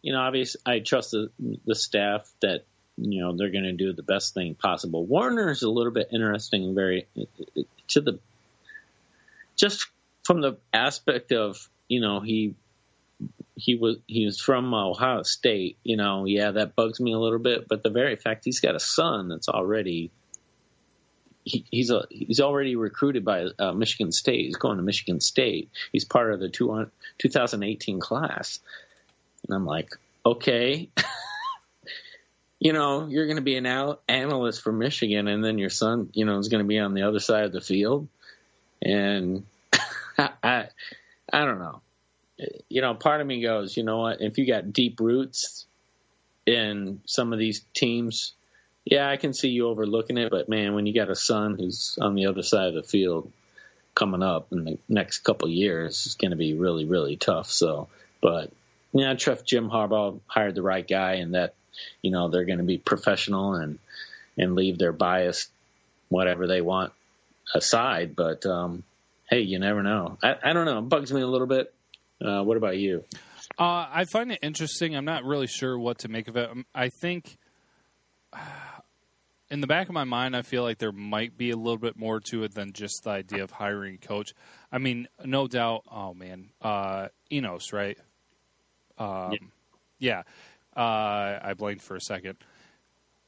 you 0.02 0.12
know, 0.12 0.20
obviously, 0.20 0.60
I 0.66 0.80
trust 0.80 1.12
the, 1.12 1.30
the 1.64 1.74
staff 1.74 2.30
that 2.40 2.64
you 2.96 3.20
know 3.20 3.36
they're 3.36 3.50
going 3.50 3.64
to 3.64 3.72
do 3.72 3.92
the 3.92 4.02
best 4.02 4.34
thing 4.34 4.54
possible. 4.54 5.06
Warinner 5.06 5.50
is 5.50 5.62
a 5.62 5.70
little 5.70 5.92
bit 5.92 6.08
interesting, 6.12 6.74
very 6.74 7.06
to 7.88 8.00
the 8.00 8.18
just 9.56 9.86
from 10.24 10.40
the 10.40 10.58
aspect 10.72 11.32
of 11.32 11.56
you 11.88 12.00
know 12.00 12.20
he 12.20 12.54
he 13.56 13.76
was 13.76 13.96
he 14.06 14.24
was 14.24 14.40
from 14.40 14.72
Ohio 14.74 15.22
State. 15.22 15.78
You 15.84 15.96
know, 15.96 16.24
yeah, 16.26 16.52
that 16.52 16.74
bugs 16.74 17.00
me 17.00 17.12
a 17.12 17.18
little 17.18 17.38
bit. 17.38 17.68
But 17.68 17.82
the 17.82 17.90
very 17.90 18.16
fact 18.16 18.44
he's 18.44 18.60
got 18.60 18.74
a 18.74 18.80
son 18.80 19.28
that's 19.28 19.48
already 19.48 20.10
he, 21.44 21.64
he's 21.70 21.90
a 21.90 22.06
he's 22.10 22.40
already 22.40 22.74
recruited 22.74 23.24
by 23.24 23.46
uh, 23.58 23.72
Michigan 23.72 24.12
State. 24.12 24.46
He's 24.46 24.56
going 24.56 24.78
to 24.78 24.82
Michigan 24.82 25.20
State. 25.20 25.70
He's 25.92 26.04
part 26.04 26.32
of 26.32 26.40
the 26.40 26.48
two, 26.48 26.90
2018 27.18 28.00
class, 28.00 28.60
and 29.46 29.54
I'm 29.54 29.66
like, 29.66 29.90
okay, 30.24 30.88
you 32.58 32.72
know, 32.72 33.06
you're 33.06 33.26
going 33.26 33.36
to 33.36 33.42
be 33.42 33.56
an 33.56 33.66
al- 33.66 34.00
analyst 34.08 34.62
for 34.62 34.72
Michigan, 34.72 35.28
and 35.28 35.44
then 35.44 35.58
your 35.58 35.70
son, 35.70 36.10
you 36.14 36.24
know, 36.24 36.38
is 36.38 36.48
going 36.48 36.64
to 36.64 36.68
be 36.68 36.78
on 36.78 36.94
the 36.94 37.02
other 37.02 37.20
side 37.20 37.44
of 37.44 37.52
the 37.52 37.60
field, 37.60 38.08
and 38.80 39.44
I, 40.18 40.68
I 41.32 41.44
don't 41.44 41.58
know. 41.58 41.80
You 42.68 42.80
know, 42.80 42.94
part 42.94 43.20
of 43.20 43.26
me 43.26 43.42
goes, 43.42 43.76
you 43.76 43.84
know 43.84 43.98
what? 43.98 44.20
If 44.20 44.38
you 44.38 44.46
got 44.46 44.72
deep 44.72 44.98
roots 44.98 45.66
in 46.46 47.00
some 47.06 47.32
of 47.32 47.38
these 47.38 47.64
teams 47.74 48.32
yeah, 48.84 49.08
I 49.08 49.16
can 49.16 49.32
see 49.32 49.48
you 49.48 49.68
overlooking 49.68 50.18
it, 50.18 50.30
but 50.30 50.48
man, 50.48 50.74
when 50.74 50.86
you 50.86 50.94
got 50.94 51.10
a 51.10 51.14
son 51.14 51.56
who's 51.58 51.98
on 52.00 52.14
the 52.14 52.26
other 52.26 52.42
side 52.42 52.68
of 52.68 52.74
the 52.74 52.82
field 52.82 53.30
coming 53.94 54.22
up 54.22 54.52
in 54.52 54.64
the 54.64 54.78
next 54.88 55.18
couple 55.18 55.48
years, 55.48 56.06
it's 56.06 56.16
going 56.16 56.32
to 56.32 56.36
be 56.36 56.54
really, 56.54 56.84
really 56.84 57.16
tough. 57.16 57.50
So, 57.50 57.88
but 58.20 58.52
yeah, 58.92 59.10
I 59.10 59.14
trust 59.14 59.46
Jim 59.46 59.70
Harbaugh 59.70 60.20
hired 60.26 60.54
the 60.54 60.62
right 60.62 60.86
guy, 60.86 61.14
and 61.14 61.34
that 61.34 61.54
you 62.02 62.10
know 62.10 62.28
they're 62.28 62.44
going 62.44 62.58
to 62.58 62.64
be 62.64 62.78
professional 62.78 63.54
and 63.54 63.78
and 64.36 64.54
leave 64.54 64.78
their 64.78 64.92
bias 64.92 65.48
whatever 66.08 66.46
they 66.46 66.60
want 66.60 66.92
aside. 67.54 68.14
But 68.14 68.46
um, 68.46 68.84
hey, 69.28 69.40
you 69.40 69.58
never 69.58 69.82
know. 69.82 70.18
I, 70.22 70.36
I 70.44 70.52
don't 70.52 70.66
know. 70.66 70.78
It 70.78 70.88
bugs 70.88 71.12
me 71.12 71.22
a 71.22 71.26
little 71.26 71.46
bit. 71.46 71.72
Uh, 72.24 72.42
what 72.42 72.56
about 72.56 72.76
you? 72.76 73.04
Uh, 73.58 73.86
I 73.90 74.04
find 74.04 74.32
it 74.32 74.38
interesting. 74.42 74.96
I'm 74.96 75.04
not 75.04 75.24
really 75.24 75.46
sure 75.46 75.78
what 75.78 75.98
to 76.00 76.08
make 76.08 76.28
of 76.28 76.36
it. 76.36 76.50
Um, 76.50 76.66
I 76.74 76.88
think, 76.88 77.36
in 79.50 79.60
the 79.60 79.66
back 79.66 79.88
of 79.88 79.94
my 79.94 80.04
mind, 80.04 80.34
I 80.36 80.42
feel 80.42 80.62
like 80.62 80.78
there 80.78 80.92
might 80.92 81.36
be 81.36 81.50
a 81.50 81.56
little 81.56 81.78
bit 81.78 81.96
more 81.96 82.20
to 82.30 82.44
it 82.44 82.54
than 82.54 82.72
just 82.72 83.04
the 83.04 83.10
idea 83.10 83.42
of 83.42 83.50
hiring 83.50 83.98
a 84.02 84.06
coach. 84.06 84.34
I 84.72 84.78
mean, 84.78 85.08
no 85.24 85.46
doubt. 85.46 85.82
Oh 85.90 86.14
man, 86.14 86.50
uh, 86.62 87.08
Enos, 87.30 87.72
right? 87.72 87.98
Um, 88.98 89.32
yeah. 89.98 90.22
yeah. 90.76 90.82
Uh, 90.82 91.38
I 91.42 91.54
blanked 91.56 91.82
for 91.82 91.96
a 91.96 92.00
second. 92.00 92.38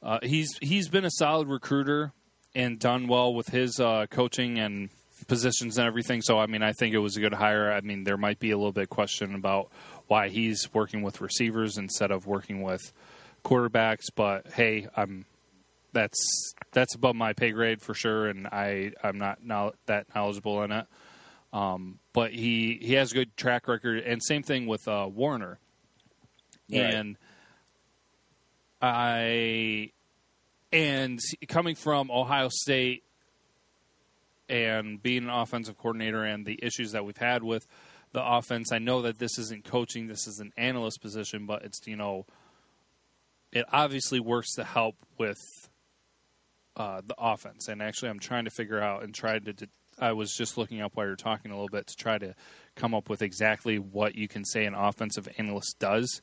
Uh, 0.02 0.18
he's 0.22 0.57
he's 0.61 0.88
been 0.88 1.05
a 1.05 1.11
solid 1.11 1.48
recruiter 1.48 2.12
and 2.55 2.79
done 2.79 3.09
well 3.09 3.35
with 3.35 3.48
his 3.48 3.79
uh, 3.79 4.07
coaching 4.11 4.59
and 4.59 4.88
positions 5.29 5.79
and 5.79 5.87
everything. 5.87 6.22
So 6.22 6.38
I 6.38 6.46
mean, 6.46 6.62
I 6.62 6.72
think 6.72 6.94
it 6.94 6.98
was 6.98 7.16
a 7.16 7.20
good 7.20 7.35
hire. 7.35 7.72
I 7.72 7.81
mean, 7.83 8.05
there 8.05 8.16
might 8.16 8.38
be 8.38 8.50
a 8.50 8.57
little 8.57 8.72
bit 8.72 8.85
of 8.85 8.90
question 8.90 9.35
about 9.35 9.70
why 10.07 10.29
he's 10.29 10.72
working 10.72 11.02
with 11.02 11.20
receivers 11.20 11.79
instead 11.79 12.11
of 12.11 12.26
working 12.26 12.62
with 12.62 12.92
quarterbacks, 13.44 14.07
but 14.14 14.48
hey, 14.52 14.88
I'm 14.96 15.24
that's 15.96 16.54
that's 16.72 16.94
above 16.94 17.16
my 17.16 17.32
pay 17.32 17.50
grade 17.50 17.80
for 17.80 17.94
sure, 17.94 18.26
and 18.26 18.46
I 18.46 18.92
I'm 19.02 19.18
not 19.18 19.42
now 19.42 19.72
that 19.87 20.06
knowledgeable 20.14 20.62
in 20.62 20.70
it. 20.70 20.87
Um, 21.52 21.98
but 22.12 22.32
he 22.32 22.78
he 22.82 22.94
has 22.94 23.12
a 23.12 23.14
good 23.14 23.37
track 23.37 23.66
record, 23.66 24.04
and 24.04 24.22
same 24.22 24.42
thing 24.42 24.66
with 24.66 24.87
uh, 24.87 25.09
Warinner. 25.11 25.59
Right. 26.70 26.80
And 26.80 27.16
I 28.82 29.90
and 30.72 31.18
coming 31.48 31.76
from 31.76 32.11
Ohio 32.11 32.48
State 32.50 33.04
and 34.48 35.02
being 35.02 35.24
an 35.24 35.30
offensive 35.30 35.78
coordinator 35.78 36.24
and 36.24 36.44
the 36.44 36.59
issues 36.62 36.92
that 36.92 37.04
we've 37.04 37.16
had 37.16 37.42
with 37.42 37.66
the 38.12 38.24
offense, 38.24 38.70
I 38.70 38.78
know 38.78 39.02
that 39.02 39.18
this 39.18 39.38
isn't 39.38 39.64
coaching, 39.64 40.09
this 40.09 40.26
is 40.26 40.40
an 40.40 40.52
analyst 40.56 41.00
position, 41.00 41.46
but 41.46 41.62
it's, 41.62 41.80
you 41.87 41.96
know, 41.96 42.26
it 43.52 43.64
obviously 43.72 44.20
works 44.20 44.54
to 44.56 44.64
help 44.64 44.96
with 45.18 45.38
uh, 46.77 47.01
the 47.07 47.15
offense. 47.19 47.69
And 47.69 47.83
actually, 47.83 48.11
I'm 48.11 48.19
trying 48.19 48.45
to 48.45 48.51
figure 48.51 48.81
out 48.81 49.03
and 49.03 49.15
try 49.15 49.39
to. 49.39 49.69
I 49.99 50.12
was 50.12 50.35
just 50.35 50.59
looking 50.59 50.83
up 50.83 50.93
while 50.95 51.07
you're 51.07 51.17
talking 51.17 51.51
a 51.51 51.55
little 51.55 51.71
bit 51.71 51.87
to 51.87 51.97
try 51.97 52.19
to 52.19 52.35
come 52.75 52.95
up 52.95 53.09
with 53.09 53.23
exactly 53.23 53.79
what 53.79 54.15
you 54.15 54.29
can 54.29 54.45
say 54.45 54.67
an 54.67 54.75
offensive 54.75 55.27
analyst 55.39 55.79
does 55.79 56.21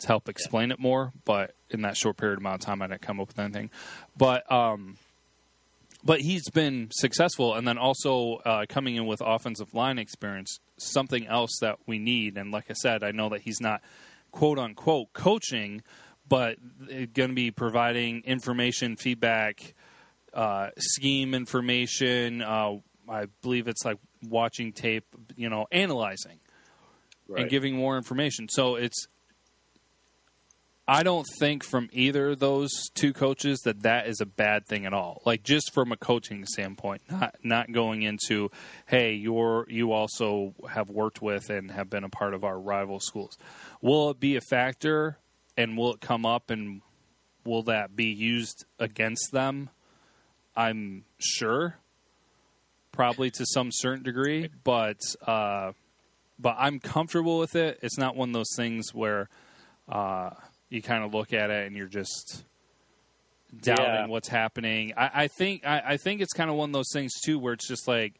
to 0.00 0.06
help 0.06 0.28
explain 0.28 0.68
yeah. 0.68 0.74
it 0.74 0.80
more. 0.80 1.12
But 1.24 1.54
in 1.70 1.82
that 1.82 1.96
short 1.96 2.18
period 2.18 2.38
amount 2.38 2.62
of 2.62 2.66
time, 2.66 2.82
I 2.82 2.86
didn't 2.86 3.00
come 3.00 3.18
up 3.18 3.28
with 3.28 3.38
anything. 3.38 3.70
But 4.16 4.50
um, 4.52 4.98
but 6.04 6.20
he's 6.20 6.48
been 6.50 6.88
successful, 6.92 7.54
and 7.54 7.66
then 7.66 7.78
also 7.78 8.36
uh, 8.44 8.66
coming 8.68 8.96
in 8.96 9.06
with 9.06 9.20
offensive 9.24 9.74
line 9.74 9.98
experience, 9.98 10.58
something 10.76 11.26
else 11.26 11.58
that 11.60 11.78
we 11.86 11.98
need. 11.98 12.36
And 12.36 12.50
like 12.50 12.66
I 12.70 12.74
said, 12.74 13.02
I 13.02 13.10
know 13.10 13.30
that 13.30 13.40
he's 13.42 13.60
not 13.60 13.82
quote 14.30 14.58
unquote 14.58 15.12
coaching, 15.12 15.82
but 16.28 16.56
it's 16.88 17.12
going 17.12 17.30
to 17.30 17.34
be 17.34 17.50
providing 17.50 18.22
information, 18.24 18.96
feedback, 18.96 19.74
uh, 20.34 20.68
scheme 20.78 21.34
information. 21.34 22.42
Uh, 22.42 22.76
I 23.08 23.26
believe 23.42 23.68
it's 23.68 23.84
like 23.84 23.98
watching 24.28 24.72
tape, 24.72 25.06
you 25.36 25.48
know, 25.48 25.66
analyzing 25.72 26.38
right. 27.28 27.42
and 27.42 27.50
giving 27.50 27.74
more 27.74 27.96
information. 27.96 28.48
So 28.48 28.76
it's 28.76 29.06
I 30.90 31.02
don't 31.02 31.26
think 31.38 31.64
from 31.64 31.90
either 31.92 32.30
of 32.30 32.38
those 32.38 32.70
two 32.94 33.12
coaches 33.12 33.60
that 33.66 33.82
that 33.82 34.06
is 34.06 34.22
a 34.22 34.26
bad 34.26 34.66
thing 34.66 34.86
at 34.86 34.94
all. 34.94 35.20
Like 35.26 35.42
just 35.42 35.74
from 35.74 35.92
a 35.92 35.98
coaching 35.98 36.46
standpoint, 36.46 37.02
not 37.10 37.36
not 37.42 37.70
going 37.72 38.02
into, 38.02 38.50
hey, 38.86 39.12
you're 39.12 39.66
you 39.68 39.92
also 39.92 40.54
have 40.70 40.88
worked 40.88 41.20
with 41.20 41.50
and 41.50 41.70
have 41.70 41.90
been 41.90 42.04
a 42.04 42.08
part 42.08 42.32
of 42.32 42.42
our 42.42 42.58
rival 42.58 43.00
schools. 43.00 43.36
Will 43.82 44.10
it 44.10 44.18
be 44.18 44.36
a 44.36 44.40
factor, 44.40 45.18
and 45.58 45.76
will 45.76 45.92
it 45.92 46.00
come 46.00 46.24
up, 46.24 46.48
and 46.48 46.80
will 47.44 47.64
that 47.64 47.94
be 47.94 48.06
used 48.06 48.64
against 48.78 49.32
them? 49.32 49.68
I'm 50.56 51.04
sure, 51.18 51.76
probably 52.92 53.30
to 53.32 53.44
some 53.44 53.68
certain 53.70 54.02
degree, 54.02 54.48
but 54.64 55.00
uh, 55.26 55.72
but 56.38 56.56
I'm 56.58 56.80
comfortable 56.80 57.38
with 57.38 57.56
it. 57.56 57.78
It's 57.82 57.98
not 57.98 58.16
one 58.16 58.30
of 58.30 58.34
those 58.34 58.54
things 58.56 58.94
where. 58.94 59.28
Uh, 59.86 60.30
you 60.70 60.82
kind 60.82 61.04
of 61.04 61.14
look 61.14 61.32
at 61.32 61.50
it 61.50 61.66
and 61.66 61.76
you're 61.76 61.86
just 61.86 62.44
doubting 63.60 63.84
yeah. 63.84 64.06
what's 64.06 64.28
happening. 64.28 64.92
I, 64.96 65.10
I 65.14 65.28
think 65.28 65.66
I, 65.66 65.82
I, 65.86 65.96
think 65.96 66.20
it's 66.20 66.32
kind 66.32 66.50
of 66.50 66.56
one 66.56 66.70
of 66.70 66.74
those 66.74 66.92
things 66.92 67.12
too, 67.24 67.38
where 67.38 67.54
it's 67.54 67.66
just 67.66 67.88
like 67.88 68.14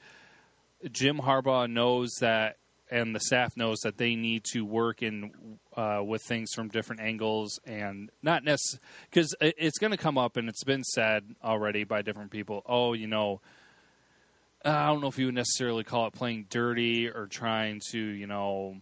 Jim 0.91 1.19
Harbaugh 1.19 1.71
knows 1.71 2.11
that, 2.21 2.57
and 2.91 3.15
the 3.15 3.21
staff 3.21 3.57
knows 3.57 3.79
that 3.81 3.99
they 3.99 4.15
need 4.15 4.45
to 4.53 4.65
work 4.65 5.03
in 5.03 5.59
uh, 5.77 6.03
with 6.05 6.23
things 6.23 6.53
from 6.55 6.69
different 6.69 7.03
angles, 7.03 7.59
and 7.65 8.11
not 8.23 8.45
necessarily 8.45 8.83
because 9.11 9.35
it's 9.41 9.79
going 9.79 9.91
to 9.91 9.97
come 9.97 10.19
up, 10.19 10.37
and 10.37 10.49
it's 10.49 10.65
been 10.65 10.85
said 10.85 11.35
already 11.43 11.85
by 11.85 12.03
different 12.03 12.31
people. 12.31 12.63
Oh, 12.67 12.93
you 12.93 13.07
know. 13.07 13.41
I 14.65 14.87
don't 14.87 15.01
know 15.01 15.07
if 15.07 15.19
you 15.21 15.27
would 15.27 15.37
necessarily 15.37 15.85
call 15.85 16.09
it 16.09 16.15
playing 16.15 16.47
dirty 16.51 17.09
or 17.09 17.29
trying 17.29 17.81
to, 17.93 17.99
you 17.99 18.27
know, 18.27 18.79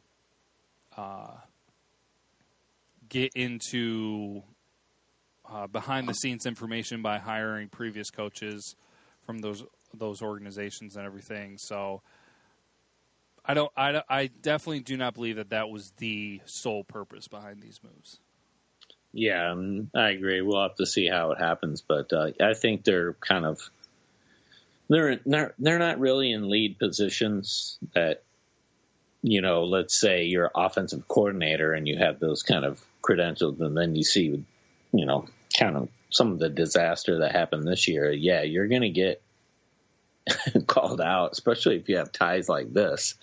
uh, 0.97 1.33
get 3.11 3.33
into 3.35 4.43
uh, 5.49 5.67
behind 5.67 6.09
the 6.09 6.15
scenes 6.15 6.47
information 6.47 7.03
by 7.03 7.19
hiring 7.19 7.69
previous 7.69 8.11
coaches 8.11 8.75
from 9.25 9.39
those 9.39 9.65
those 9.93 10.23
organizations 10.23 10.97
and 10.97 11.07
everything. 11.07 11.57
So 11.59 12.03
I 13.47 13.55
don't 13.55 13.73
I, 13.77 14.03
I 14.09 14.27
definitely 14.27 14.81
do 14.81 14.97
not 14.97 15.15
believe 15.15 15.37
that 15.37 15.51
that 15.51 15.71
was 15.71 15.93
the 15.99 16.41
sole 16.45 16.85
purpose 16.85 17.29
behind 17.29 17.63
these 17.63 17.81
moves. 17.83 18.21
Yeah, 19.13 19.53
um, 19.53 19.91
I 19.95 20.11
agree. 20.11 20.43
We'll 20.43 20.63
have 20.63 20.77
to 20.77 20.87
see 20.87 21.09
how 21.09 21.31
it 21.33 21.39
happens, 21.39 21.81
but 21.81 22.13
uh, 22.13 22.33
I 22.41 22.55
think 22.55 22.85
they're 22.85 23.15
kind 23.15 23.47
of 23.47 23.71
they're 24.89 25.21
not 25.25 25.53
they're 25.59 25.79
not 25.79 26.01
really 26.01 26.33
in 26.33 26.51
lead 26.51 26.79
positions 26.79 27.79
that 27.95 28.23
you 29.23 29.41
know, 29.41 29.65
let's 29.65 29.99
say 29.99 30.25
you're 30.25 30.53
offensive 30.55 31.09
coordinator 31.09 31.73
and 31.73 31.89
you 31.89 31.99
have 31.99 32.21
those 32.21 32.45
kind 32.45 32.65
of 32.65 32.81
credentials, 33.03 33.61
and 33.61 33.77
then 33.77 33.97
you 33.97 34.05
see, 34.05 34.45
you 34.93 35.05
know, 35.05 35.27
kind 35.59 35.77
of 35.77 35.89
some 36.11 36.31
of 36.31 36.39
the 36.39 36.49
disaster 36.49 37.19
that 37.19 37.33
happened 37.33 37.67
this 37.67 37.89
year. 37.89 38.13
Yeah, 38.13 38.43
you're 38.43 38.69
going 38.69 38.83
to 38.83 38.91
get 38.91 39.21
called 40.67 41.01
out, 41.01 41.33
especially 41.33 41.77
if 41.77 41.89
you 41.89 41.97
have 41.97 42.13
ties 42.13 42.49
like 42.49 42.73
this. 42.73 43.15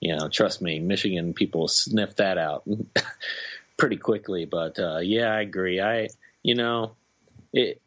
You 0.00 0.16
know, 0.16 0.28
trust 0.28 0.62
me, 0.62 0.80
Michigan 0.80 1.34
people 1.34 1.68
sniff 1.68 2.16
that 2.16 2.38
out 2.38 2.64
pretty 3.76 3.96
quickly. 3.96 4.46
But 4.46 4.78
uh, 4.78 4.98
yeah, 4.98 5.32
I 5.32 5.40
agree. 5.42 5.80
I, 5.80 6.08
you 6.42 6.54
know, 6.54 6.92
it 7.52 7.80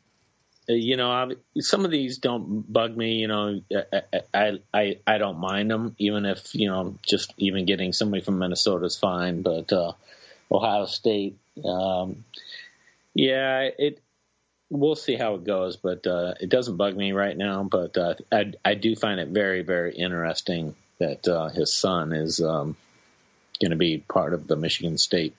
uh, 0.69 0.73
you 0.73 0.95
know, 0.95 1.11
I've, 1.11 1.37
some 1.59 1.83
of 1.83 1.91
these 1.91 2.19
don't 2.19 2.71
bug 2.71 2.95
me. 2.95 3.15
You 3.15 3.27
know, 3.27 3.61
I 4.33 4.59
I 4.73 4.97
I 5.05 5.17
don't 5.17 5.39
mind 5.39 5.69
them, 5.69 5.95
even 5.97 6.25
if 6.25 6.55
you 6.55 6.69
know, 6.69 6.97
just 7.05 7.33
even 7.37 7.65
getting 7.65 7.91
somebody 7.91 8.23
from 8.23 8.39
Minnesota 8.39 8.85
is 8.85 8.97
fine. 8.97 9.41
But 9.41 9.73
uh, 9.73 9.93
Ohio 10.51 10.85
State, 10.85 11.37
um, 11.65 12.23
yeah, 13.13 13.69
it. 13.77 13.99
We'll 14.69 14.95
see 14.95 15.15
how 15.15 15.36
it 15.36 15.43
goes, 15.43 15.78
but 15.78 16.08
uh, 16.08 16.34
it 16.39 16.49
doesn't 16.49 16.78
bug 16.78 16.95
me 16.95 17.12
right 17.12 17.38
now. 17.38 17.63
But 17.63 17.97
uh, 17.97 18.15
I 18.32 18.54
I 18.63 18.73
do 18.73 18.95
find 18.95 19.19
it 19.19 19.30
very 19.30 19.62
very 19.62 19.95
interesting 19.95 20.76
that 20.99 21.28
uh, 21.28 21.49
his 21.49 21.73
son 21.73 22.13
is 22.13 22.41
um, 22.41 22.76
going 23.62 23.71
to 23.71 23.78
be 23.78 23.97
part 23.99 24.34
of 24.34 24.47
the 24.47 24.56
Michigan 24.56 24.97
State 24.97 25.36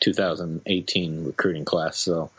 2018 0.00 1.24
recruiting 1.24 1.64
class. 1.64 1.98
So 1.98 2.30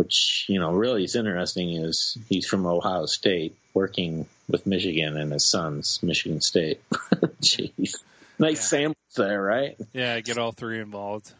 which 0.00 0.46
you 0.48 0.58
know 0.58 0.72
really 0.72 1.04
is 1.04 1.14
interesting 1.14 1.72
is 1.72 2.16
he's 2.26 2.46
from 2.46 2.64
Ohio 2.64 3.04
State 3.04 3.54
working 3.74 4.26
with 4.48 4.64
Michigan 4.64 5.18
and 5.18 5.30
his 5.30 5.44
son's 5.44 6.02
Michigan 6.02 6.40
State. 6.40 6.80
Jeez, 7.42 7.96
nice 8.38 8.56
yeah. 8.56 8.78
samples 8.78 9.14
there, 9.14 9.42
right? 9.42 9.76
Yeah, 9.92 10.18
get 10.20 10.38
all 10.38 10.52
three 10.52 10.80
involved. 10.80 11.30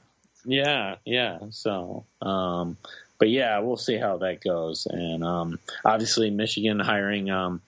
Yeah, 0.44 0.96
yeah. 1.06 1.38
So, 1.52 2.04
um, 2.20 2.76
but 3.20 3.28
yeah, 3.28 3.60
we'll 3.60 3.76
see 3.76 3.98
how 3.98 4.16
that 4.18 4.42
goes. 4.42 4.86
And 4.90 5.22
um, 5.22 5.60
obviously, 5.84 6.30
Michigan 6.30 6.80
hiring, 6.80 7.30
um, 7.30 7.60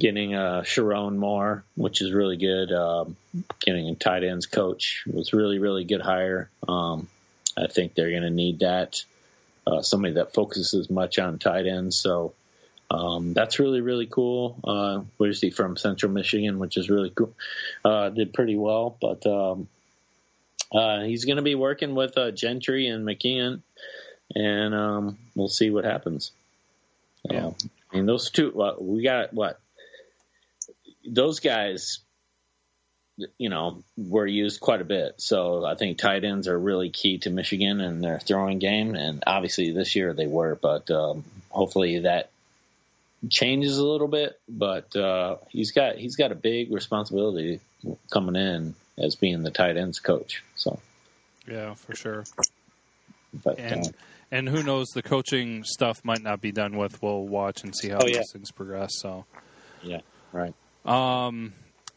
getting 0.00 0.34
uh, 0.34 0.62
Sherrone 0.64 1.16
Moore, 1.16 1.62
which 1.76 2.00
is 2.00 2.10
really 2.10 2.38
good. 2.38 2.72
Um, 2.72 3.16
getting 3.60 3.88
a 3.88 3.94
tight 3.94 4.24
ends 4.24 4.46
coach 4.46 5.04
was 5.06 5.32
really, 5.32 5.58
really 5.58 5.84
good 5.84 6.00
hire. 6.00 6.50
Um, 6.66 7.06
I 7.56 7.66
think 7.66 7.94
they're 7.94 8.10
going 8.10 8.22
to 8.22 8.30
need 8.30 8.60
that 8.60 9.04
uh, 9.66 9.82
somebody 9.82 10.14
that 10.14 10.32
focuses 10.32 10.90
much 10.90 11.18
on 11.18 11.38
tight 11.38 11.66
ends. 11.66 11.96
So 11.96 12.32
um, 12.90 13.34
that's 13.34 13.58
really 13.58 13.82
really 13.82 14.06
cool. 14.06 14.58
Uh, 14.64 15.02
where's 15.18 15.40
he 15.40 15.50
from? 15.50 15.76
Central 15.76 16.10
Michigan, 16.10 16.58
which 16.58 16.78
is 16.78 16.88
really 16.88 17.10
cool. 17.10 17.34
Uh, 17.84 18.08
did 18.08 18.32
pretty 18.32 18.56
well, 18.56 18.96
but 19.00 19.26
um, 19.26 19.68
uh, 20.72 21.02
he's 21.02 21.26
going 21.26 21.36
to 21.36 21.42
be 21.42 21.54
working 21.54 21.94
with 21.94 22.16
uh, 22.16 22.30
Gentry 22.30 22.86
and 22.86 23.06
McKeon, 23.06 23.60
and 24.34 24.74
um, 24.74 25.18
we'll 25.34 25.48
see 25.48 25.70
what 25.70 25.84
happens. 25.84 26.32
Yeah. 27.30 27.50
I 27.92 27.96
mean, 27.96 28.06
those 28.06 28.30
two. 28.30 28.52
Well, 28.54 28.76
we 28.80 29.02
got 29.02 29.32
what? 29.32 29.60
Those 31.06 31.40
guys, 31.40 31.98
you 33.38 33.48
know, 33.48 33.82
were 33.96 34.26
used 34.26 34.60
quite 34.60 34.80
a 34.80 34.84
bit. 34.84 35.14
So 35.18 35.64
I 35.64 35.74
think 35.74 35.98
tight 35.98 36.24
ends 36.24 36.48
are 36.48 36.58
really 36.58 36.90
key 36.90 37.18
to 37.18 37.30
Michigan 37.30 37.80
and 37.80 38.02
their 38.02 38.18
throwing 38.18 38.58
game. 38.58 38.94
And 38.94 39.22
obviously 39.26 39.72
this 39.72 39.94
year 39.94 40.14
they 40.14 40.26
were, 40.26 40.54
but 40.54 40.90
um, 40.90 41.24
hopefully 41.50 42.00
that 42.00 42.30
changes 43.28 43.78
a 43.78 43.86
little 43.86 44.08
bit. 44.08 44.40
But 44.48 44.94
uh, 44.96 45.36
he's 45.50 45.72
got 45.72 45.96
he's 45.96 46.16
got 46.16 46.32
a 46.32 46.36
big 46.36 46.72
responsibility 46.72 47.60
coming 48.10 48.36
in 48.36 48.74
as 48.98 49.16
being 49.16 49.42
the 49.42 49.50
tight 49.50 49.76
ends 49.76 50.00
coach. 50.00 50.42
So 50.56 50.78
yeah, 51.46 51.74
for 51.74 51.94
sure. 51.94 52.24
But, 53.44 53.58
And 53.58 53.86
uh, 53.86 53.90
and 54.32 54.48
who 54.48 54.64
knows, 54.64 54.88
the 54.88 55.02
coaching 55.02 55.62
stuff 55.62 56.04
might 56.04 56.22
not 56.22 56.40
be 56.40 56.50
done 56.50 56.76
with. 56.76 57.00
We'll 57.02 57.28
watch 57.28 57.62
and 57.62 57.76
see 57.76 57.90
how 57.90 57.98
Oh, 58.02 58.06
yeah. 58.08 58.18
these 58.18 58.32
things 58.32 58.50
progress. 58.50 58.90
So. 58.98 59.26
yeah, 59.82 60.00
right. 60.32 60.54
Um, 60.84 61.52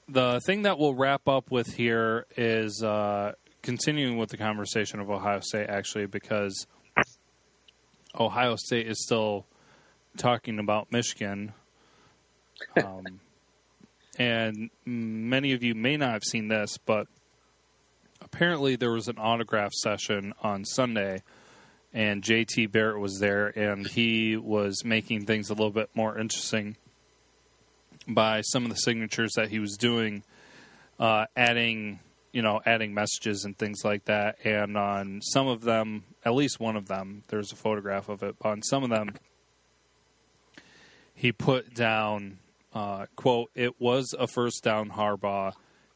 the 0.08 0.39
thing 0.45 0.62
that 0.63 0.78
we'll 0.78 0.93
wrap 0.93 1.28
up 1.28 1.50
with 1.50 1.74
here 1.74 2.28
is 2.38 2.84
uh, 2.84 3.32
continuing 3.63 4.17
with 4.17 4.30
the 4.30 4.38
conversation 4.38 5.00
of 5.00 5.10
Ohio 5.10 5.39
State, 5.39 5.67
actually, 5.69 6.06
because 6.06 6.67
Ohio 8.19 8.56
State 8.56 8.88
is 8.88 9.02
still 9.04 9.45
talking 10.17 10.60
about 10.60 10.91
Michigan. 10.91 11.54
Um, 12.78 13.19
and 14.17 14.69
many 14.86 15.52
of 15.52 15.62
you 15.62 15.76
may 15.76 15.98
not 15.98 16.12
have 16.13 16.24
seen 16.24 16.48
this, 16.48 16.78
but 16.78 17.08
apparently 18.21 18.78
there 18.78 18.91
was 18.93 19.10
an 19.10 19.17
autograph 19.17 19.74
session 19.74 20.34
on 20.41 20.63
Sunday, 20.63 21.21
and 21.95 22.21
JT 22.21 22.73
Barrett 22.73 22.99
was 22.99 23.19
there, 23.19 23.47
and 23.47 23.88
he 23.88 24.36
was 24.36 24.84
making 24.84 25.25
things 25.25 25.49
a 25.49 25.53
little 25.53 25.71
bit 25.71 25.89
more 25.95 26.19
interesting 26.19 26.75
by 28.05 28.41
some 28.41 28.65
of 28.65 28.69
the 28.69 28.75
signatures 28.75 29.31
that 29.38 29.47
he 29.47 29.60
was 29.60 29.77
doing, 29.77 30.21
uh, 30.99 31.25
adding 31.38 32.01
you 32.34 32.41
know 32.41 32.60
adding 32.65 32.93
messages 32.93 33.45
and 33.45 33.58
things 33.58 33.86
like 33.86 34.03
that. 34.05 34.36
And 34.43 34.77
on 34.77 35.21
some 35.21 35.47
of 35.47 35.62
them, 35.62 36.03
at 36.25 36.36
least 36.36 36.60
one 36.60 36.75
of 36.75 36.89
them, 36.89 37.23
there's 37.29 37.53
a 37.53 37.55
photograph 37.55 38.10
of 38.10 38.23
it. 38.23 38.36
On 38.41 38.62
some 38.62 38.84
of 38.84 38.89
them, 38.89 39.15
he 41.13 41.31
put 41.31 41.73
down 41.73 42.39
uh, 42.73 43.05
quote 43.15 43.51
It 43.55 43.79
was 43.79 44.13
a 44.19 44.27
first 44.27 44.65
down 44.65 44.89
Harbaugh, 44.89 45.53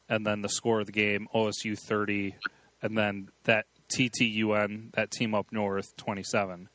and 0.08 0.26
then 0.26 0.40
the 0.40 0.48
score 0.48 0.80
of 0.80 0.86
the 0.86 0.92
game 0.92 1.28
OSU 1.34 1.78
thirty, 1.78 2.36
and 2.80 2.96
then 2.96 3.28
that 3.44 3.66
TTUN 3.94 4.92
that 4.92 5.10
team 5.10 5.34
up 5.34 5.46
north 5.52 5.96
twenty 5.96 6.22
seven. 6.22 6.68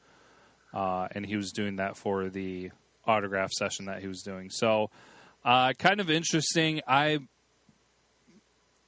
Uh, 0.74 1.08
and 1.12 1.26
he 1.26 1.38
was 1.38 1.52
doing 1.52 1.78
that 1.78 1.96
for 1.96 2.30
the 2.30 2.72
autograph 3.06 3.50
session 3.52 3.86
that 3.86 4.02
he 4.02 4.08
was 4.08 4.22
doing. 4.24 4.50
So, 4.50 4.90
uh, 5.46 5.72
kind 5.80 6.02
of 6.02 6.10
interesting. 6.10 6.82
I 6.88 7.20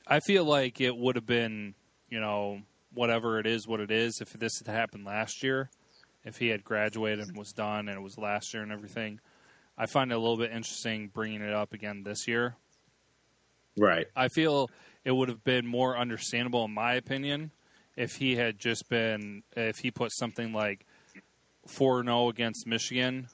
I 0.05 0.19
feel 0.19 0.43
like 0.43 0.81
it 0.81 0.95
would 0.95 1.15
have 1.15 1.25
been, 1.25 1.75
you 2.09 2.19
know, 2.19 2.61
whatever 2.93 3.39
it 3.39 3.47
is, 3.47 3.67
what 3.67 3.79
it 3.79 3.91
is. 3.91 4.19
If 4.21 4.33
this 4.33 4.59
had 4.65 4.73
happened 4.73 5.05
last 5.05 5.43
year, 5.43 5.69
if 6.25 6.37
he 6.37 6.47
had 6.47 6.63
graduated 6.63 7.27
and 7.27 7.37
was 7.37 7.51
done, 7.51 7.87
and 7.87 7.97
it 7.97 8.01
was 8.01 8.17
last 8.17 8.53
year 8.53 8.63
and 8.63 8.71
everything, 8.71 9.19
I 9.77 9.85
find 9.85 10.11
it 10.11 10.15
a 10.15 10.19
little 10.19 10.37
bit 10.37 10.51
interesting 10.51 11.09
bringing 11.13 11.41
it 11.41 11.53
up 11.53 11.73
again 11.73 12.03
this 12.03 12.27
year. 12.27 12.55
Right. 13.77 14.07
I 14.15 14.27
feel 14.29 14.69
it 15.05 15.11
would 15.11 15.29
have 15.29 15.43
been 15.43 15.67
more 15.67 15.97
understandable, 15.97 16.65
in 16.65 16.73
my 16.73 16.95
opinion, 16.95 17.51
if 17.97 18.13
he 18.15 18.37
had 18.37 18.57
just 18.59 18.87
been 18.87 19.43
if 19.57 19.79
he 19.79 19.91
put 19.91 20.11
something 20.13 20.53
like 20.53 20.85
four 21.65 22.01
zero 22.03 22.29
against 22.29 22.65
Michigan 22.65 23.27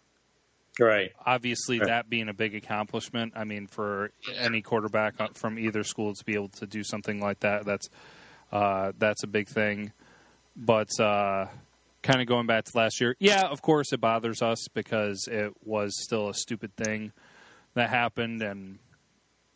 Right. 0.79 1.11
obviously 1.23 1.77
Right. 1.77 1.85
that 1.87 2.09
being 2.09 2.29
a 2.29 2.33
big 2.33 2.55
accomplishment 2.55 3.33
i 3.35 3.43
mean 3.43 3.67
for 3.67 4.09
any 4.39 4.63
quarterback 4.63 5.13
from 5.35 5.59
either 5.59 5.83
school 5.83 6.15
to 6.15 6.25
be 6.25 6.33
able 6.33 6.49
to 6.49 6.65
do 6.65 6.83
something 6.83 7.19
like 7.21 7.39
that 7.41 7.63
that's 7.63 7.89
uh, 8.51 8.91
that's 8.97 9.23
a 9.23 9.27
big 9.27 9.47
thing 9.47 9.91
but 10.55 10.89
uh, 10.99 11.45
kind 12.01 12.21
of 12.21 12.27
going 12.27 12.47
back 12.47 12.63
to 12.65 12.75
last 12.75 12.99
year 12.99 13.15
yeah 13.19 13.43
of 13.43 13.61
course 13.61 13.93
it 13.93 14.01
bothers 14.01 14.41
us 14.41 14.67
because 14.73 15.27
it 15.27 15.53
was 15.63 15.93
still 16.03 16.29
a 16.29 16.33
stupid 16.33 16.75
thing 16.75 17.11
that 17.75 17.91
happened 17.91 18.41
and 18.41 18.79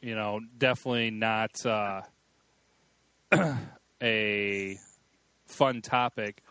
you 0.02 0.14
know 0.14 0.40
definitely 0.60 1.10
not 1.10 1.66
uh, 1.66 2.02
a 4.04 4.78
fun 5.48 5.82
topic 5.82 6.42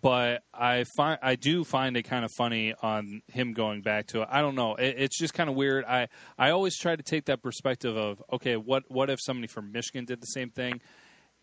but 0.00 0.42
I 0.52 0.84
find 0.96 1.18
I 1.22 1.36
do 1.36 1.64
find 1.64 1.96
it 1.96 2.02
kind 2.02 2.24
of 2.24 2.30
funny 2.32 2.74
on 2.82 3.22
him 3.28 3.52
going 3.52 3.82
back 3.82 4.08
to 4.08 4.22
it. 4.22 4.28
I 4.30 4.40
don't 4.40 4.54
know. 4.54 4.74
It, 4.74 4.96
it's 4.98 5.18
just 5.18 5.34
kind 5.34 5.48
of 5.48 5.56
weird. 5.56 5.84
I 5.84 6.08
I 6.38 6.50
always 6.50 6.76
try 6.76 6.96
to 6.96 7.02
take 7.02 7.26
that 7.26 7.42
perspective 7.42 7.96
of 7.96 8.22
okay, 8.32 8.56
what 8.56 8.84
what 8.88 9.10
if 9.10 9.18
somebody 9.22 9.46
from 9.46 9.72
Michigan 9.72 10.04
did 10.04 10.20
the 10.20 10.26
same 10.26 10.50
thing? 10.50 10.80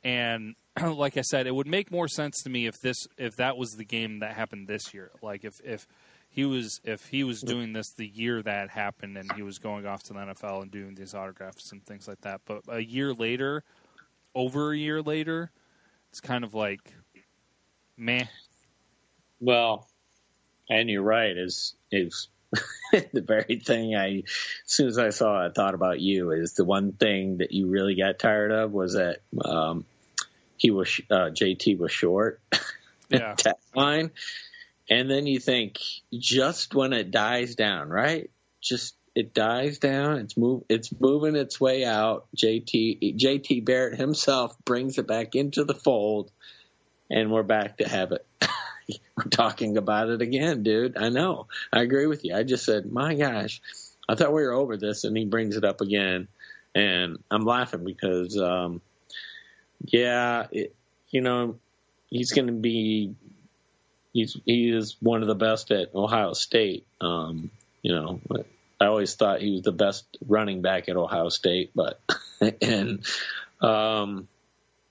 And 0.03 0.55
like 0.81 1.17
I 1.17 1.21
said, 1.21 1.47
it 1.47 1.55
would 1.55 1.67
make 1.67 1.91
more 1.91 2.07
sense 2.07 2.41
to 2.43 2.49
me 2.49 2.65
if 2.65 2.79
this 2.81 3.07
if 3.17 3.35
that 3.37 3.57
was 3.57 3.71
the 3.71 3.85
game 3.85 4.19
that 4.19 4.35
happened 4.35 4.67
this 4.67 4.93
year. 4.93 5.11
Like 5.21 5.45
if 5.45 5.53
if 5.63 5.87
he 6.29 6.45
was 6.45 6.79
if 6.83 7.07
he 7.07 7.23
was 7.23 7.41
doing 7.41 7.73
this 7.73 7.93
the 7.97 8.07
year 8.07 8.41
that 8.41 8.69
happened 8.69 9.17
and 9.17 9.31
he 9.33 9.43
was 9.43 9.59
going 9.59 9.85
off 9.85 10.03
to 10.03 10.13
the 10.13 10.19
NFL 10.19 10.61
and 10.61 10.71
doing 10.71 10.95
these 10.95 11.13
autographs 11.13 11.71
and 11.71 11.85
things 11.85 12.07
like 12.07 12.21
that. 12.21 12.41
But 12.45 12.63
a 12.69 12.83
year 12.83 13.13
later, 13.13 13.63
over 14.33 14.71
a 14.71 14.77
year 14.77 15.01
later, 15.01 15.51
it's 16.11 16.21
kind 16.21 16.43
of 16.43 16.53
like 16.53 16.81
meh. 17.97 18.25
Well, 19.39 19.87
and 20.69 20.89
you're 20.89 21.01
right. 21.01 21.35
Is 21.35 21.73
is 21.91 22.27
the 22.91 23.21
very 23.21 23.59
thing 23.59 23.95
I, 23.95 24.17
as 24.17 24.23
soon 24.65 24.87
as 24.87 24.97
I 24.97 25.09
saw 25.09 25.43
it, 25.43 25.49
I 25.49 25.51
thought 25.53 25.73
about 25.73 26.01
you. 26.01 26.31
Is 26.31 26.53
the 26.53 26.65
one 26.65 26.91
thing 26.91 27.37
that 27.37 27.51
you 27.51 27.67
really 27.67 27.95
got 27.95 28.19
tired 28.19 28.51
of 28.51 28.71
was 28.71 28.93
that 28.93 29.21
um, 29.43 29.85
he 30.57 30.69
was 30.69 30.99
uh, 31.09 31.31
JT 31.31 31.77
was 31.77 31.91
short. 31.91 32.41
Yeah. 33.09 33.35
line, 33.75 34.11
and 34.89 35.11
then 35.11 35.27
you 35.27 35.41
think 35.41 35.79
just 36.13 36.73
when 36.73 36.93
it 36.93 37.11
dies 37.11 37.55
down, 37.55 37.89
right? 37.89 38.31
Just 38.61 38.95
it 39.13 39.33
dies 39.33 39.79
down. 39.79 40.19
It's 40.19 40.37
move. 40.37 40.63
It's 40.69 40.91
moving 40.99 41.35
its 41.35 41.59
way 41.59 41.83
out. 41.83 42.27
JT 42.35 43.17
JT 43.17 43.65
Barrett 43.65 43.99
himself 43.99 44.55
brings 44.63 44.97
it 44.97 45.07
back 45.07 45.35
into 45.35 45.63
the 45.63 45.73
fold, 45.73 46.31
and 47.09 47.31
we're 47.31 47.43
back 47.43 47.77
to 47.77 47.87
have 47.87 48.13
it. 48.13 48.25
we're 49.17 49.29
talking 49.29 49.77
about 49.77 50.09
it 50.09 50.21
again, 50.21 50.63
dude. 50.63 50.97
I 50.97 51.09
know. 51.09 51.47
I 51.73 51.81
agree 51.81 52.07
with 52.07 52.23
you. 52.23 52.35
I 52.35 52.43
just 52.43 52.65
said, 52.65 52.91
my 52.91 53.15
gosh, 53.15 53.61
I 54.07 54.15
thought 54.15 54.33
we 54.33 54.43
were 54.43 54.53
over 54.53 54.77
this, 54.77 55.03
and 55.03 55.15
he 55.17 55.25
brings 55.25 55.57
it 55.57 55.65
up 55.65 55.81
again, 55.81 56.29
and 56.73 57.21
I'm 57.29 57.43
laughing 57.43 57.83
because, 57.83 58.37
um, 58.37 58.81
yeah, 59.81 60.47
it, 60.51 60.73
you 61.09 61.21
know, 61.21 61.57
he's 62.09 62.31
going 62.31 62.47
to 62.47 62.53
be. 62.53 63.15
He's 64.13 64.37
he 64.45 64.69
is 64.69 64.97
one 64.99 65.21
of 65.21 65.29
the 65.29 65.35
best 65.35 65.71
at 65.71 65.95
Ohio 65.95 66.33
State. 66.33 66.85
Um, 66.99 67.49
you 67.81 67.95
know, 67.95 68.19
I 68.81 68.87
always 68.87 69.13
thought 69.13 69.41
he 69.41 69.51
was 69.51 69.61
the 69.61 69.71
best 69.71 70.05
running 70.27 70.63
back 70.63 70.89
at 70.89 70.95
Ohio 70.95 71.29
State, 71.29 71.69
but 71.75 72.01
and 72.61 73.05
um, 73.61 74.27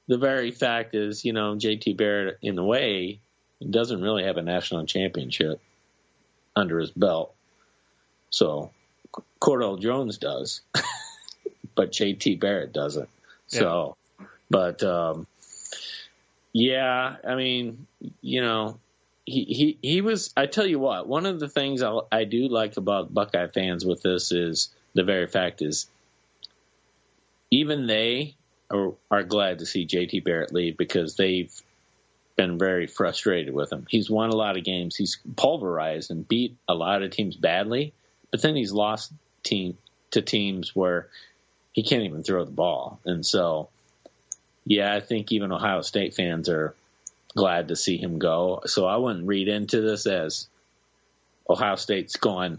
the 0.07 0.17
very 0.17 0.53
fact 0.53 0.95
is, 0.95 1.25
you 1.25 1.33
know, 1.33 1.57
JT 1.57 1.97
Barrett 1.97 2.39
in 2.41 2.57
a 2.57 2.65
way 2.65 3.19
doesn't 3.69 4.01
really 4.01 4.23
have 4.23 4.37
a 4.37 4.43
national 4.43 4.87
championship 4.87 5.61
under 6.55 6.79
his 6.79 6.93
belt. 6.93 7.35
So 8.31 8.71
Cardale 9.43 9.81
Jones 9.81 10.19
does, 10.19 10.61
but 11.75 11.91
JT 11.91 12.39
Barrett 12.39 12.73
doesn't. 12.73 13.09
So, 13.49 13.97
but 14.49 14.85
um, 14.85 15.27
yeah, 16.53 17.17
I 17.27 17.35
mean, 17.35 17.89
you 18.21 18.41
know, 18.41 18.79
he, 19.25 19.79
he 19.83 20.01
was. 20.01 20.33
I 20.37 20.47
tell 20.47 20.67
you 20.67 20.79
what, 20.79 21.07
one 21.07 21.27
of 21.27 21.41
the 21.41 21.49
things 21.49 21.83
I, 21.83 21.99
I 22.11 22.25
do 22.25 22.49
like 22.49 22.77
about 22.77 23.13
Buckeye 23.13 23.49
fans 23.49 23.85
with 23.85 24.03
this 24.03 24.33
is 24.33 24.71
the 24.95 25.05
very 25.05 25.27
fact 25.27 25.63
is 25.63 25.87
even 27.51 27.87
they 27.87 28.35
are, 28.71 28.95
are 29.11 29.23
glad 29.23 29.59
to 29.59 29.67
see 29.67 29.87
JT 29.87 30.25
Barrett 30.25 30.53
leave 30.53 30.77
because 30.77 31.17
they've 31.17 31.53
been 32.37 32.59
very 32.59 32.87
frustrated 32.87 33.53
with 33.53 33.73
him. 33.73 33.87
He's 33.89 34.09
won 34.09 34.31
a 34.31 34.37
lot 34.37 34.57
of 34.57 34.65
games. 34.65 34.97
He's 34.97 35.19
pulverized 35.37 36.11
and 36.11 36.27
beat 36.27 36.57
a 36.69 36.75
lot 36.75 37.03
of 37.03 37.11
teams 37.11 37.37
badly, 37.37 37.93
but 38.31 38.41
then 38.43 38.57
he's 38.57 38.73
lost 38.73 39.13
team 39.43 39.77
to 40.13 40.23
teams 40.23 40.75
where 40.75 41.09
he 41.73 41.83
can't 41.83 42.05
even 42.05 42.23
throw 42.23 42.45
the 42.45 42.51
ball. 42.51 43.01
And 43.05 43.25
so, 43.25 43.69
yeah, 44.65 44.95
I 44.95 45.01
think 45.01 45.33
even 45.33 45.53
Ohio 45.53 45.83
State 45.83 46.15
fans 46.15 46.49
are 46.49 46.75
glad 47.37 47.69
to 47.69 47.77
see 47.77 47.97
him 47.97 48.19
go. 48.19 48.61
So 48.67 48.87
I 48.87 48.97
wouldn't 48.97 49.27
read 49.27 49.49
into 49.49 49.81
this 49.81 50.07
as 50.07 50.49
Ohio 51.49 51.77
State's 51.77 52.17
going, 52.17 52.59